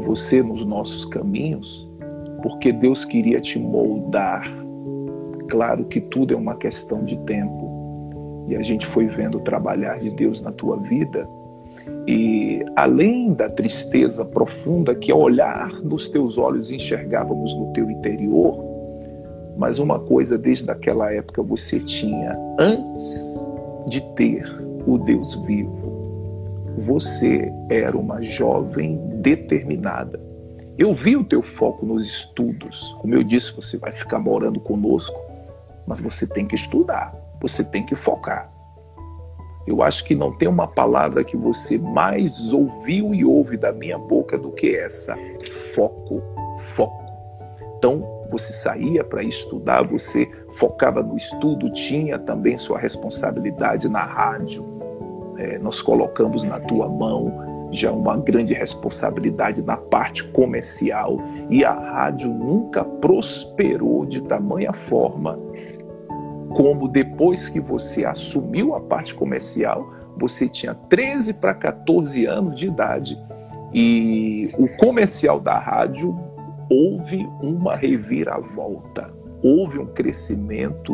você 0.00 0.42
nos 0.42 0.64
nossos 0.64 1.04
caminhos, 1.06 1.88
porque 2.42 2.72
Deus 2.72 3.04
queria 3.04 3.40
te 3.40 3.58
moldar. 3.58 4.50
Claro 5.48 5.84
que 5.84 6.00
tudo 6.00 6.34
é 6.34 6.36
uma 6.36 6.56
questão 6.56 7.04
de 7.04 7.16
tempo. 7.20 8.44
E 8.48 8.56
a 8.56 8.62
gente 8.62 8.86
foi 8.86 9.06
vendo 9.06 9.38
o 9.38 9.42
trabalhar 9.42 9.98
de 10.00 10.10
Deus 10.10 10.42
na 10.42 10.50
tua 10.50 10.76
vida. 10.76 11.28
E 12.06 12.64
além 12.76 13.32
da 13.32 13.48
tristeza 13.48 14.24
profunda 14.24 14.94
que 14.94 15.12
ao 15.12 15.20
olhar 15.20 15.70
nos 15.82 16.08
teus 16.08 16.36
olhos 16.36 16.72
enxergávamos 16.72 17.54
no 17.54 17.72
teu 17.72 17.90
interior, 17.90 18.58
mas 19.56 19.78
uma 19.78 19.98
coisa 19.98 20.36
desde 20.36 20.70
aquela 20.70 21.12
época 21.12 21.42
você 21.42 21.78
tinha 21.80 22.36
antes 22.58 23.38
de 23.86 24.00
ter 24.14 24.44
o 24.86 24.98
Deus 24.98 25.34
vivo 25.46 25.79
você 26.80 27.52
era 27.68 27.96
uma 27.96 28.22
jovem 28.22 28.98
determinada. 29.20 30.18
Eu 30.78 30.94
vi 30.94 31.14
o 31.14 31.22
teu 31.22 31.42
foco 31.42 31.84
nos 31.84 32.06
estudos. 32.06 32.96
Como 33.00 33.14
eu 33.14 33.22
disse, 33.22 33.54
você 33.54 33.76
vai 33.76 33.92
ficar 33.92 34.18
morando 34.18 34.58
conosco, 34.58 35.20
mas 35.86 36.00
você 36.00 36.26
tem 36.26 36.46
que 36.46 36.54
estudar, 36.54 37.14
você 37.40 37.62
tem 37.62 37.84
que 37.84 37.94
focar. 37.94 38.50
Eu 39.66 39.82
acho 39.82 40.04
que 40.04 40.14
não 40.14 40.32
tem 40.32 40.48
uma 40.48 40.66
palavra 40.66 41.22
que 41.22 41.36
você 41.36 41.76
mais 41.76 42.50
ouviu 42.50 43.14
e 43.14 43.24
ouve 43.24 43.58
da 43.58 43.72
minha 43.72 43.98
boca 43.98 44.38
do 44.38 44.50
que 44.50 44.74
essa: 44.74 45.16
foco, 45.74 46.22
foco. 46.56 47.04
Então, 47.76 48.00
você 48.30 48.52
saía 48.52 49.04
para 49.04 49.22
estudar, 49.22 49.82
você 49.82 50.30
focava 50.54 51.02
no 51.02 51.16
estudo, 51.16 51.70
tinha 51.72 52.18
também 52.18 52.56
sua 52.56 52.78
responsabilidade 52.78 53.88
na 53.88 54.02
rádio. 54.02 54.79
É, 55.40 55.58
nós 55.58 55.80
colocamos 55.80 56.44
na 56.44 56.60
tua 56.60 56.88
mão 56.88 57.68
já 57.72 57.90
uma 57.92 58.16
grande 58.16 58.52
responsabilidade 58.52 59.62
na 59.62 59.76
parte 59.76 60.24
comercial 60.32 61.18
e 61.48 61.64
a 61.64 61.72
rádio 61.72 62.28
nunca 62.28 62.84
prosperou 62.84 64.04
de 64.04 64.22
tamanha 64.22 64.72
forma 64.72 65.38
como 66.50 66.88
depois 66.88 67.48
que 67.48 67.60
você 67.60 68.04
assumiu 68.04 68.74
a 68.74 68.80
parte 68.80 69.14
comercial, 69.14 69.88
você 70.16 70.48
tinha 70.48 70.74
13 70.74 71.34
para 71.34 71.54
14 71.54 72.26
anos 72.26 72.58
de 72.58 72.66
idade 72.66 73.18
e 73.72 74.50
o 74.58 74.68
comercial 74.76 75.38
da 75.38 75.58
rádio 75.58 76.18
houve 76.68 77.28
uma 77.40 77.76
reviravolta, 77.76 79.12
houve 79.42 79.78
um 79.78 79.86
crescimento 79.86 80.92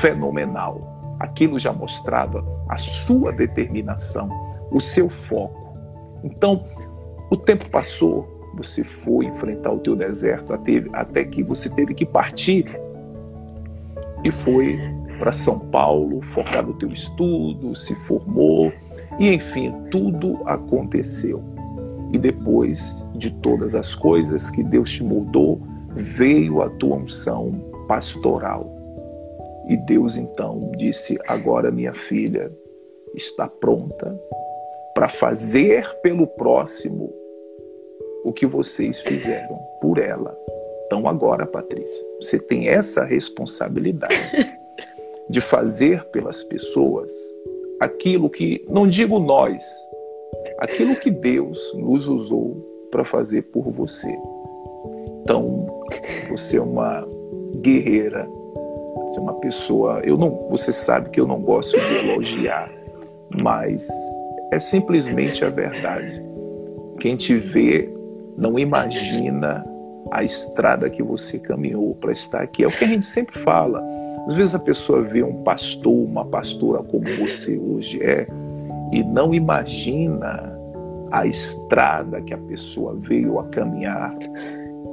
fenomenal. 0.00 0.97
Aquilo 1.18 1.58
já 1.58 1.72
mostrava 1.72 2.44
a 2.68 2.76
sua 2.76 3.32
determinação, 3.32 4.28
o 4.70 4.80
seu 4.80 5.08
foco. 5.08 5.76
Então, 6.22 6.64
o 7.30 7.36
tempo 7.36 7.68
passou, 7.70 8.50
você 8.54 8.82
foi 8.84 9.26
enfrentar 9.26 9.72
o 9.72 9.78
teu 9.78 9.94
deserto 9.94 10.52
até, 10.52 10.84
até 10.92 11.24
que 11.24 11.42
você 11.42 11.68
teve 11.68 11.94
que 11.94 12.06
partir 12.06 12.66
e 14.24 14.30
foi 14.32 14.78
para 15.18 15.32
São 15.32 15.58
Paulo, 15.58 16.22
focar 16.22 16.64
no 16.64 16.74
teu 16.74 16.88
estudo, 16.90 17.74
se 17.74 17.94
formou 17.94 18.72
e 19.18 19.34
enfim, 19.34 19.72
tudo 19.90 20.38
aconteceu. 20.46 21.42
E 22.12 22.18
depois 22.18 23.04
de 23.14 23.30
todas 23.30 23.74
as 23.74 23.94
coisas 23.94 24.50
que 24.50 24.62
Deus 24.62 24.90
te 24.92 25.02
moldou, 25.02 25.60
veio 25.94 26.62
a 26.62 26.70
tua 26.70 26.96
unção 26.96 27.52
pastoral. 27.86 28.77
E 29.68 29.76
Deus 29.76 30.16
então 30.16 30.72
disse: 30.76 31.18
Agora 31.26 31.70
minha 31.70 31.92
filha 31.92 32.50
está 33.14 33.48
pronta 33.48 34.18
para 34.94 35.08
fazer 35.08 35.86
pelo 36.00 36.26
próximo 36.26 37.12
o 38.24 38.32
que 38.32 38.46
vocês 38.46 39.00
fizeram 39.00 39.58
por 39.80 39.98
ela. 39.98 40.36
Então, 40.86 41.06
agora, 41.06 41.46
Patrícia, 41.46 42.04
você 42.20 42.38
tem 42.38 42.68
essa 42.68 43.04
responsabilidade 43.04 44.58
de 45.28 45.40
fazer 45.40 46.02
pelas 46.06 46.42
pessoas 46.42 47.12
aquilo 47.78 48.28
que, 48.28 48.64
não 48.68 48.88
digo 48.88 49.18
nós, 49.18 49.64
aquilo 50.58 50.96
que 50.96 51.10
Deus 51.10 51.60
nos 51.76 52.08
usou 52.08 52.56
para 52.90 53.04
fazer 53.04 53.42
por 53.42 53.70
você. 53.70 54.18
Então, 55.22 55.66
você 56.28 56.56
é 56.56 56.62
uma 56.62 57.06
guerreira, 57.60 58.28
é 59.18 59.20
uma 59.20 59.34
pessoa. 59.34 60.00
Eu 60.04 60.16
não, 60.16 60.46
você 60.48 60.72
sabe 60.72 61.10
que 61.10 61.20
eu 61.20 61.26
não 61.26 61.40
gosto 61.40 61.78
de 61.78 62.08
elogiar, 62.08 62.70
mas 63.42 63.88
é 64.50 64.58
simplesmente 64.58 65.44
a 65.44 65.50
verdade. 65.50 66.22
Quem 67.00 67.16
te 67.16 67.36
vê 67.36 67.92
não 68.36 68.58
imagina 68.58 69.64
a 70.10 70.22
estrada 70.22 70.88
que 70.88 71.02
você 71.02 71.38
caminhou 71.38 71.94
para 71.96 72.12
estar 72.12 72.40
aqui. 72.40 72.64
É 72.64 72.68
o 72.68 72.70
que 72.70 72.84
a 72.84 72.88
gente 72.88 73.04
sempre 73.04 73.38
fala. 73.38 73.84
Às 74.26 74.34
vezes 74.34 74.54
a 74.54 74.58
pessoa 74.58 75.02
vê 75.02 75.22
um 75.22 75.42
pastor, 75.42 75.92
uma 75.92 76.24
pastora 76.24 76.82
como 76.82 77.04
você 77.16 77.58
hoje 77.58 78.02
é, 78.02 78.26
e 78.92 79.02
não 79.02 79.34
imagina 79.34 80.56
a 81.10 81.26
estrada 81.26 82.20
que 82.20 82.34
a 82.34 82.38
pessoa 82.38 82.94
veio 83.00 83.38
a 83.38 83.44
caminhar 83.48 84.14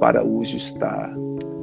para 0.00 0.22
hoje 0.22 0.56
estar 0.56 1.12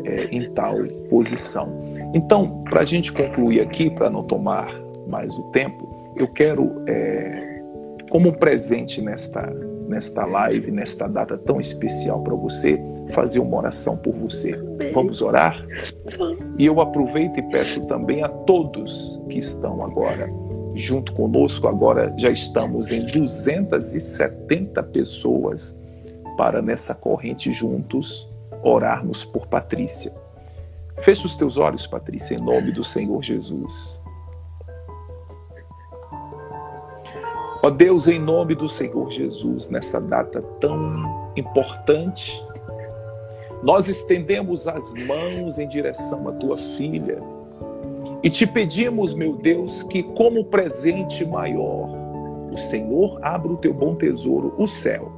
é, 0.05 0.25
em 0.25 0.49
tal 0.51 0.77
posição. 1.09 1.69
Então, 2.13 2.63
para 2.69 2.81
a 2.81 2.85
gente 2.85 3.11
concluir 3.11 3.61
aqui, 3.61 3.89
para 3.89 4.09
não 4.09 4.23
tomar 4.23 4.71
mais 5.07 5.35
o 5.37 5.43
tempo, 5.51 6.13
eu 6.15 6.27
quero, 6.27 6.83
é, 6.87 7.61
como 8.09 8.29
um 8.29 8.33
presente 8.33 9.01
nesta, 9.01 9.41
nesta 9.87 10.25
live, 10.25 10.71
nesta 10.71 11.07
data 11.07 11.37
tão 11.37 11.59
especial 11.59 12.21
para 12.21 12.35
você, 12.35 12.79
fazer 13.09 13.39
uma 13.39 13.57
oração 13.57 13.97
por 13.97 14.13
você. 14.13 14.53
Vamos 14.93 15.21
orar? 15.21 15.65
E 16.57 16.65
eu 16.65 16.79
aproveito 16.79 17.39
e 17.39 17.43
peço 17.43 17.85
também 17.87 18.23
a 18.23 18.29
todos 18.29 19.19
que 19.29 19.39
estão 19.39 19.83
agora 19.83 20.29
junto 20.75 21.13
conosco, 21.13 21.67
agora 21.67 22.13
já 22.17 22.29
estamos 22.29 22.91
em 22.91 23.05
270 23.05 24.81
pessoas 24.83 25.79
para 26.35 26.61
nessa 26.61 26.95
corrente 26.95 27.51
juntos 27.51 28.27
orarmos 28.63 29.23
por 29.23 29.47
Patrícia. 29.47 30.22
Feche 31.01 31.25
os 31.25 31.35
teus 31.35 31.57
olhos, 31.57 31.87
Patrícia, 31.87 32.35
em 32.35 32.39
nome 32.39 32.71
do 32.71 32.83
Senhor 32.83 33.21
Jesus. 33.23 34.01
Ó 37.61 37.69
Deus, 37.69 38.07
em 38.07 38.19
nome 38.19 38.55
do 38.55 38.67
Senhor 38.67 39.09
Jesus, 39.09 39.69
nessa 39.69 39.99
data 39.99 40.41
tão 40.59 41.31
importante, 41.35 42.45
nós 43.63 43.87
estendemos 43.87 44.67
as 44.67 44.93
mãos 44.93 45.57
em 45.57 45.67
direção 45.67 46.27
à 46.27 46.33
tua 46.33 46.57
filha 46.57 47.21
e 48.21 48.29
te 48.29 48.45
pedimos, 48.45 49.13
meu 49.13 49.35
Deus, 49.35 49.83
que 49.83 50.03
como 50.03 50.45
presente 50.45 51.25
maior, 51.25 51.89
o 52.51 52.57
Senhor 52.57 53.19
abra 53.21 53.51
o 53.51 53.57
teu 53.57 53.73
bom 53.73 53.95
tesouro, 53.95 54.53
o 54.57 54.67
céu, 54.67 55.11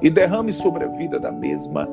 e 0.00 0.08
derrame 0.08 0.52
sobre 0.52 0.84
a 0.84 0.88
vida 0.88 1.18
da 1.18 1.30
mesma 1.30 1.88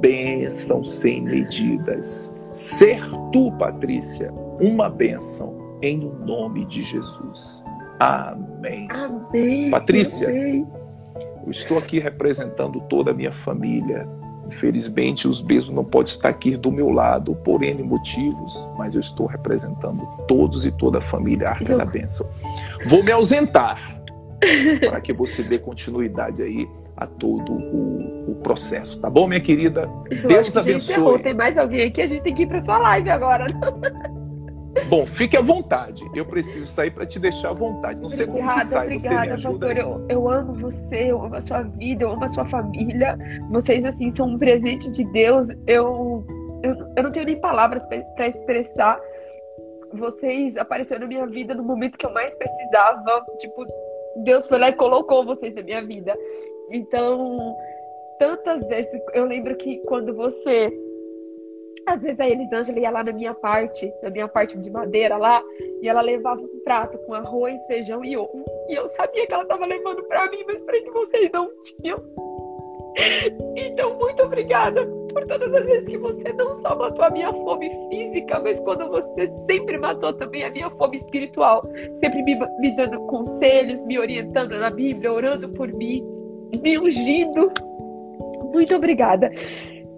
bênção 0.00 0.82
sem 0.82 1.20
medidas. 1.20 2.34
Ser 2.58 3.00
tu, 3.32 3.52
Patrícia, 3.52 4.32
uma 4.60 4.90
bênção 4.90 5.78
em 5.80 5.96
nome 6.26 6.64
de 6.64 6.82
Jesus. 6.82 7.64
Amém. 8.00 8.88
Amém. 8.90 9.70
Patrícia, 9.70 10.28
Amém. 10.28 10.66
eu 11.44 11.50
estou 11.52 11.78
aqui 11.78 12.00
representando 12.00 12.80
toda 12.88 13.12
a 13.12 13.14
minha 13.14 13.30
família. 13.32 14.08
Infelizmente, 14.48 15.28
os 15.28 15.40
mesmos 15.40 15.72
não 15.72 15.84
podem 15.84 16.12
estar 16.12 16.30
aqui 16.30 16.56
do 16.56 16.72
meu 16.72 16.90
lado 16.90 17.32
por 17.44 17.62
N 17.62 17.80
motivos, 17.84 18.68
mas 18.76 18.96
eu 18.96 19.00
estou 19.02 19.26
representando 19.26 20.04
todos 20.26 20.66
e 20.66 20.72
toda 20.72 20.98
a 20.98 21.02
família 21.02 21.46
Arca 21.50 21.70
Eu- 21.70 21.78
da 21.78 21.84
Bênção. 21.84 22.28
Vou 22.86 23.04
me 23.04 23.12
ausentar 23.12 23.78
para 24.80 25.00
que 25.00 25.12
você 25.12 25.44
dê 25.44 25.60
continuidade 25.60 26.42
aí 26.42 26.68
a 26.98 27.06
todo 27.06 27.52
o, 27.52 28.32
o 28.32 28.34
processo, 28.42 29.00
tá 29.00 29.08
bom, 29.08 29.28
minha 29.28 29.40
querida? 29.40 29.88
Eu 30.10 30.28
Deus 30.28 30.56
abençoe. 30.56 31.22
Tem 31.22 31.32
mais 31.32 31.56
alguém 31.56 31.86
aqui? 31.86 32.02
A 32.02 32.06
gente 32.06 32.22
tem 32.22 32.34
que 32.34 32.42
ir 32.42 32.48
para 32.48 32.60
sua 32.60 32.76
live 32.78 33.08
agora. 33.08 33.46
Bom, 34.88 35.06
fique 35.06 35.36
à 35.36 35.40
vontade. 35.40 36.04
Eu 36.14 36.26
preciso 36.26 36.66
sair 36.66 36.90
para 36.90 37.06
te 37.06 37.18
deixar 37.18 37.50
à 37.50 37.52
vontade. 37.52 38.00
Não 38.00 38.08
sei 38.08 38.26
como 38.26 38.38
que 38.38 38.44
Obrigada, 38.44 38.66
sai. 38.66 38.86
Você 38.86 39.08
me 39.08 39.14
obrigada, 39.14 39.34
ajuda? 39.34 39.66
pastor. 39.66 39.76
Eu, 39.76 40.06
eu 40.08 40.30
amo 40.30 40.54
você, 40.54 41.10
eu 41.10 41.22
amo 41.22 41.34
a 41.34 41.40
sua 41.40 41.62
vida, 41.62 42.04
eu 42.04 42.10
amo 42.10 42.24
a 42.24 42.28
sua 42.28 42.44
família. 42.44 43.16
Vocês, 43.50 43.84
assim, 43.84 44.14
são 44.14 44.26
um 44.26 44.38
presente 44.38 44.90
de 44.90 45.04
Deus. 45.12 45.48
Eu, 45.66 46.24
eu, 46.62 46.74
eu 46.96 47.02
não 47.02 47.12
tenho 47.12 47.26
nem 47.26 47.40
palavras 47.40 47.86
para 47.86 48.26
expressar. 48.26 49.00
Vocês 49.94 50.56
apareceram 50.56 51.02
na 51.02 51.06
minha 51.06 51.26
vida 51.26 51.54
no 51.54 51.62
momento 51.62 51.96
que 51.96 52.06
eu 52.06 52.12
mais 52.12 52.36
precisava. 52.36 53.24
Tipo, 53.38 53.64
Deus 54.24 54.46
foi 54.46 54.58
lá 54.58 54.68
e 54.68 54.74
colocou 54.74 55.24
vocês 55.24 55.54
na 55.54 55.62
minha 55.62 55.84
vida. 55.84 56.14
Então, 56.70 57.36
tantas 58.18 58.66
vezes, 58.66 58.90
eu 59.14 59.24
lembro 59.24 59.56
que 59.56 59.78
quando 59.86 60.14
você. 60.14 60.72
Às 61.86 62.02
vezes 62.02 62.20
a 62.20 62.28
Elisângela 62.28 62.80
ia 62.80 62.90
lá 62.90 63.02
na 63.02 63.12
minha 63.12 63.32
parte, 63.32 63.90
na 64.02 64.10
minha 64.10 64.28
parte 64.28 64.58
de 64.58 64.70
madeira 64.70 65.16
lá, 65.16 65.42
e 65.80 65.88
ela 65.88 66.02
levava 66.02 66.42
um 66.42 66.60
prato 66.62 66.98
com 66.98 67.14
arroz, 67.14 67.58
feijão 67.66 68.04
e 68.04 68.14
ovo. 68.14 68.44
E 68.68 68.74
eu 68.78 68.86
sabia 68.88 69.26
que 69.26 69.32
ela 69.32 69.44
estava 69.44 69.64
levando 69.64 70.02
para 70.04 70.30
mim, 70.30 70.44
mas 70.46 70.62
para 70.62 70.82
que 70.82 70.90
vocês 70.90 71.30
não 71.32 71.50
tinham. 71.62 72.02
Então, 73.56 73.96
muito 73.98 74.22
obrigada 74.22 74.86
por 75.12 75.24
todas 75.26 75.52
as 75.54 75.64
vezes 75.64 75.88
que 75.88 75.98
você 75.98 76.32
não 76.32 76.54
só 76.56 76.76
matou 76.76 77.04
a 77.04 77.10
minha 77.10 77.32
fome 77.32 77.70
física, 77.88 78.40
mas 78.40 78.60
quando 78.60 78.88
você 78.88 79.32
sempre 79.48 79.78
matou 79.78 80.12
também 80.12 80.44
a 80.44 80.50
minha 80.50 80.70
fome 80.70 80.96
espiritual. 80.96 81.62
Sempre 82.00 82.22
me, 82.22 82.34
me 82.58 82.76
dando 82.76 83.00
conselhos, 83.06 83.84
me 83.84 83.98
orientando 83.98 84.58
na 84.58 84.70
Bíblia, 84.70 85.12
orando 85.12 85.48
por 85.50 85.72
mim, 85.72 86.04
me 86.56 86.78
ungindo. 86.78 87.52
Muito 88.52 88.74
obrigada. 88.74 89.30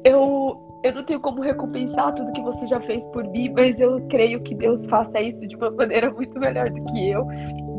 Eu, 0.05 0.57
eu 0.83 0.95
não 0.95 1.05
tenho 1.05 1.21
como 1.21 1.41
recompensar 1.43 2.15
tudo 2.15 2.33
que 2.33 2.41
você 2.41 2.67
já 2.67 2.81
fez 2.81 3.07
por 3.09 3.27
mim, 3.29 3.53
mas 3.55 3.79
eu 3.81 4.01
creio 4.09 4.43
que 4.43 4.55
Deus 4.55 4.87
faça 4.87 5.21
isso 5.21 5.47
de 5.47 5.57
uma 5.57 5.71
maneira 5.71 6.11
muito 6.11 6.39
melhor 6.39 6.71
do 6.71 6.83
que 6.85 7.11
eu. 7.11 7.27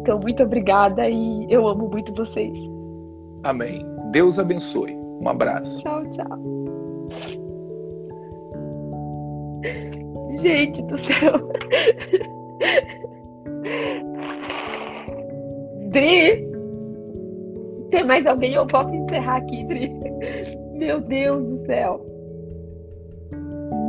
Então, 0.02 0.20
muito 0.20 0.44
obrigada 0.44 1.10
e 1.10 1.46
eu 1.50 1.68
amo 1.68 1.90
muito 1.90 2.14
vocês. 2.14 2.60
Amém. 3.44 3.86
Deus 4.12 4.38
abençoe. 4.40 4.94
Um 5.22 5.30
abraço. 5.30 5.82
Tchau, 5.82 6.04
tchau. 6.10 6.40
Gente 10.40 10.82
do 10.84 10.98
céu. 10.98 11.34
Dri! 15.92 16.51
Tem 17.92 18.06
mais 18.06 18.26
alguém? 18.26 18.54
Eu 18.54 18.66
posso 18.66 18.96
encerrar 18.96 19.38
aqui, 19.38 19.66
Dri? 19.66 19.92
Meu 20.74 21.02
Deus 21.02 21.46
do 21.46 21.56
céu. 21.66 22.06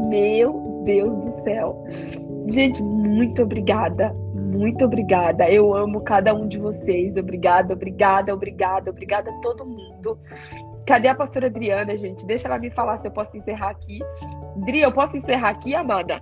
Meu 0.08 0.82
Deus 0.84 1.16
do 1.16 1.30
céu. 1.42 1.84
Gente, 2.48 2.82
muito 2.82 3.42
obrigada. 3.42 4.12
Muito 4.34 4.84
obrigada. 4.84 5.48
Eu 5.48 5.74
amo 5.74 6.02
cada 6.02 6.34
um 6.34 6.46
de 6.46 6.58
vocês. 6.58 7.16
Obrigada, 7.16 7.72
obrigada, 7.72 8.34
obrigada, 8.34 8.90
obrigada 8.90 9.30
a 9.30 9.40
todo 9.40 9.64
mundo. 9.64 10.18
Cadê 10.86 11.08
a 11.08 11.14
pastora 11.14 11.46
Adriana, 11.46 11.96
gente? 11.96 12.26
Deixa 12.26 12.48
ela 12.48 12.58
me 12.58 12.70
falar 12.70 12.98
se 12.98 13.06
eu 13.06 13.12
posso 13.12 13.36
encerrar 13.36 13.70
aqui. 13.70 14.00
Dri, 14.56 14.82
eu 14.82 14.92
posso 14.92 15.16
encerrar 15.16 15.50
aqui, 15.50 15.74
amada? 15.74 16.20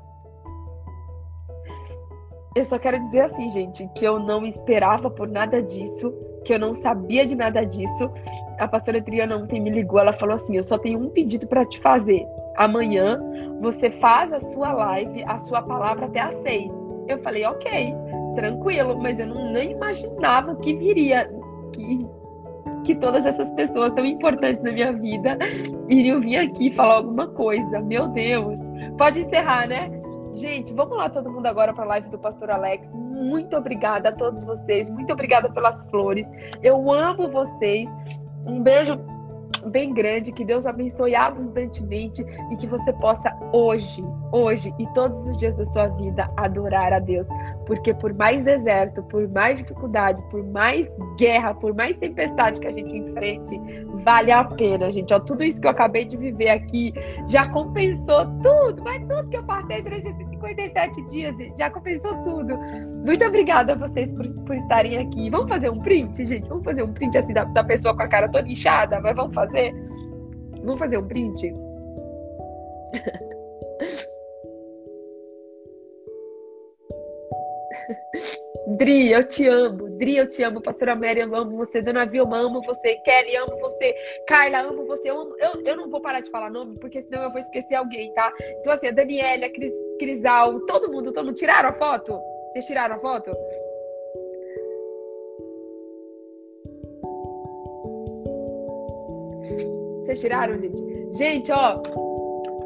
Eu 2.54 2.64
só 2.64 2.78
quero 2.78 3.00
dizer 3.00 3.22
assim, 3.22 3.50
gente, 3.50 3.88
que 3.94 4.04
eu 4.04 4.18
não 4.18 4.44
esperava 4.44 5.08
por 5.10 5.28
nada 5.28 5.62
disso, 5.62 6.12
que 6.44 6.54
eu 6.54 6.58
não 6.58 6.74
sabia 6.74 7.26
de 7.26 7.34
nada 7.34 7.64
disso. 7.64 8.10
A 8.58 8.68
pastora 8.68 8.98
Adriana 8.98 9.36
ontem 9.36 9.60
me 9.60 9.70
ligou, 9.70 9.98
ela 9.98 10.12
falou 10.12 10.34
assim: 10.34 10.56
Eu 10.56 10.62
só 10.62 10.78
tenho 10.78 10.98
um 10.98 11.10
pedido 11.10 11.46
para 11.46 11.64
te 11.64 11.80
fazer. 11.80 12.26
Amanhã 12.56 13.20
você 13.60 13.90
faz 13.90 14.32
a 14.32 14.40
sua 14.40 14.72
live, 14.72 15.22
a 15.24 15.38
sua 15.38 15.62
palavra 15.62 16.06
até 16.06 16.20
às 16.20 16.34
seis. 16.36 16.72
Eu 17.08 17.18
falei, 17.18 17.44
ok, 17.44 17.94
tranquilo, 18.34 18.98
mas 18.98 19.18
eu 19.18 19.26
não, 19.26 19.52
nem 19.52 19.72
imaginava 19.72 20.54
que 20.56 20.74
viria, 20.74 21.30
que 21.72 22.06
que 22.84 22.94
todas 22.94 23.26
essas 23.26 23.50
pessoas 23.52 23.92
tão 23.92 24.06
importantes 24.06 24.62
na 24.62 24.72
minha 24.72 24.90
vida 24.92 25.36
iriam 25.86 26.18
vir 26.20 26.36
aqui 26.38 26.72
falar 26.72 26.94
alguma 26.94 27.28
coisa. 27.28 27.78
Meu 27.80 28.08
Deus. 28.08 28.58
Pode 28.96 29.20
encerrar, 29.20 29.68
né? 29.68 29.99
Gente, 30.32 30.72
vamos 30.72 30.96
lá 30.96 31.08
todo 31.08 31.30
mundo 31.30 31.46
agora 31.46 31.72
para 31.72 31.84
a 31.84 31.88
live 31.88 32.08
do 32.08 32.18
Pastor 32.18 32.50
Alex. 32.50 32.88
Muito 32.92 33.56
obrigada 33.56 34.10
a 34.10 34.12
todos 34.12 34.42
vocês. 34.44 34.88
Muito 34.88 35.12
obrigada 35.12 35.50
pelas 35.50 35.86
flores. 35.86 36.30
Eu 36.62 36.90
amo 36.92 37.30
vocês. 37.30 37.90
Um 38.46 38.62
beijo 38.62 38.98
bem 39.66 39.92
grande, 39.92 40.32
que 40.32 40.44
Deus 40.44 40.66
abençoe 40.66 41.14
abundantemente 41.14 42.24
e 42.50 42.56
que 42.56 42.66
você 42.66 42.92
possa 42.94 43.30
hoje, 43.52 44.02
hoje 44.32 44.72
e 44.78 44.86
todos 44.94 45.26
os 45.26 45.36
dias 45.36 45.54
da 45.54 45.64
sua 45.64 45.88
vida 45.88 46.30
adorar 46.36 46.92
a 46.92 46.98
Deus. 46.98 47.28
Porque 47.66 47.92
por 47.92 48.14
mais 48.14 48.42
deserto, 48.42 49.02
por 49.04 49.28
mais 49.28 49.58
dificuldade, 49.58 50.22
por 50.30 50.42
mais 50.44 50.90
guerra, 51.18 51.54
por 51.54 51.74
mais 51.74 51.96
tempestade 51.98 52.60
que 52.60 52.66
a 52.66 52.72
gente 52.72 52.96
enfrente, 52.96 53.60
vale 54.04 54.32
a 54.32 54.44
pena, 54.44 54.90
gente. 54.90 55.12
Ó, 55.12 55.20
tudo 55.20 55.44
isso 55.44 55.60
que 55.60 55.66
eu 55.66 55.70
acabei 55.70 56.04
de 56.04 56.16
viver 56.16 56.48
aqui 56.48 56.92
já 57.28 57.48
compensou 57.50 58.26
tudo, 58.42 58.82
mas 58.82 59.00
tudo 59.06 59.28
que 59.28 59.36
eu 59.36 59.44
passei 59.44 59.82
durante 59.82 60.08
esses 60.08 60.28
57 60.28 61.04
dias 61.06 61.34
já 61.58 61.70
compensou 61.70 62.14
tudo. 62.24 62.56
Muito 63.04 63.24
obrigada 63.24 63.72
a 63.72 63.76
vocês 63.76 64.10
por, 64.12 64.26
por 64.44 64.56
estarem 64.56 64.98
aqui. 64.98 65.30
Vamos 65.30 65.48
fazer 65.48 65.70
um 65.70 65.78
print, 65.78 66.24
gente? 66.24 66.48
Vamos 66.48 66.64
fazer 66.64 66.82
um 66.82 66.92
print 66.92 67.16
assim 67.16 67.32
da, 67.32 67.44
da 67.44 67.64
pessoa 67.64 67.96
com 67.96 68.02
a 68.02 68.08
cara 68.08 68.28
toda 68.28 68.48
inchada, 68.48 69.00
mas 69.00 69.14
vamos 69.14 69.34
fazer? 69.34 69.72
Vamos 70.62 70.78
fazer 70.78 70.98
um 70.98 71.06
print? 71.06 71.54
Dri, 78.76 79.10
eu 79.10 79.26
te 79.26 79.48
amo. 79.48 79.90
Dri, 79.98 80.16
eu 80.16 80.28
te 80.28 80.42
amo. 80.42 80.60
Pastora 80.60 80.94
Mary, 80.94 81.20
eu 81.20 81.34
amo 81.34 81.56
você. 81.56 81.82
Dona 81.82 82.04
Vilma, 82.04 82.38
amo 82.38 82.60
você. 82.62 82.96
Kelly, 82.96 83.36
amo 83.36 83.58
você. 83.58 83.94
Carla, 84.26 84.60
amo 84.60 84.86
você. 84.86 85.10
Eu, 85.10 85.20
amo, 85.20 85.34
eu, 85.38 85.62
eu 85.64 85.76
não 85.76 85.90
vou 85.90 86.00
parar 86.00 86.20
de 86.20 86.30
falar 86.30 86.50
nome, 86.50 86.78
porque 86.78 87.00
senão 87.00 87.22
eu 87.24 87.30
vou 87.30 87.40
esquecer 87.40 87.74
alguém, 87.74 88.12
tá? 88.12 88.32
Então, 88.60 88.72
assim, 88.72 88.88
a 88.88 88.92
Daniela, 88.92 89.46
a 89.46 89.52
Cris, 89.52 89.72
Crisal, 89.98 90.60
todo 90.66 90.90
mundo, 90.90 91.12
todo 91.12 91.26
mundo. 91.26 91.36
Tiraram 91.36 91.70
a 91.70 91.74
foto? 91.74 92.20
Vocês 92.52 92.66
tiraram 92.66 92.96
a 92.96 92.98
foto? 92.98 93.30
Vocês 100.04 100.20
tiraram, 100.20 100.60
gente? 100.60 101.16
Gente, 101.16 101.52
ó, 101.52 101.82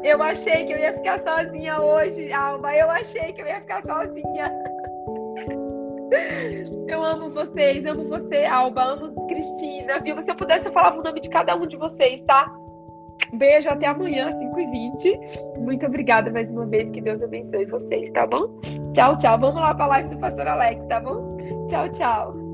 eu 0.03 0.21
achei 0.21 0.65
que 0.65 0.73
eu 0.73 0.77
ia 0.77 0.93
ficar 0.93 1.19
sozinha 1.19 1.81
hoje, 1.81 2.31
Alba. 2.31 2.75
Eu 2.75 2.89
achei 2.91 3.33
que 3.33 3.41
eu 3.41 3.47
ia 3.47 3.61
ficar 3.61 3.83
sozinha. 3.83 4.74
Eu 6.87 7.03
amo 7.03 7.29
vocês, 7.31 7.85
amo 7.85 8.07
você, 8.07 8.45
Alba, 8.45 8.83
amo 8.83 9.27
Cristina, 9.27 9.99
viu? 9.99 10.21
Se 10.21 10.31
eu 10.31 10.35
pudesse, 10.35 10.67
eu 10.67 10.71
falava 10.71 10.99
o 10.99 11.03
nome 11.03 11.19
de 11.19 11.29
cada 11.29 11.55
um 11.55 11.65
de 11.65 11.77
vocês, 11.77 12.21
tá? 12.21 12.51
Beijo, 13.33 13.69
até 13.69 13.87
amanhã, 13.87 14.29
5h20. 14.29 15.59
Muito 15.59 15.85
obrigada 15.85 16.31
mais 16.31 16.51
uma 16.51 16.65
vez, 16.65 16.91
que 16.91 17.01
Deus 17.01 17.23
abençoe 17.23 17.65
vocês, 17.65 18.11
tá 18.11 18.25
bom? 18.27 18.59
Tchau, 18.93 19.17
tchau. 19.17 19.39
Vamos 19.39 19.61
lá 19.61 19.73
pra 19.73 19.87
live 19.87 20.09
do 20.09 20.19
Pastor 20.19 20.47
Alex, 20.47 20.85
tá 20.85 20.99
bom? 20.99 21.37
Tchau, 21.67 21.89
tchau. 21.89 22.44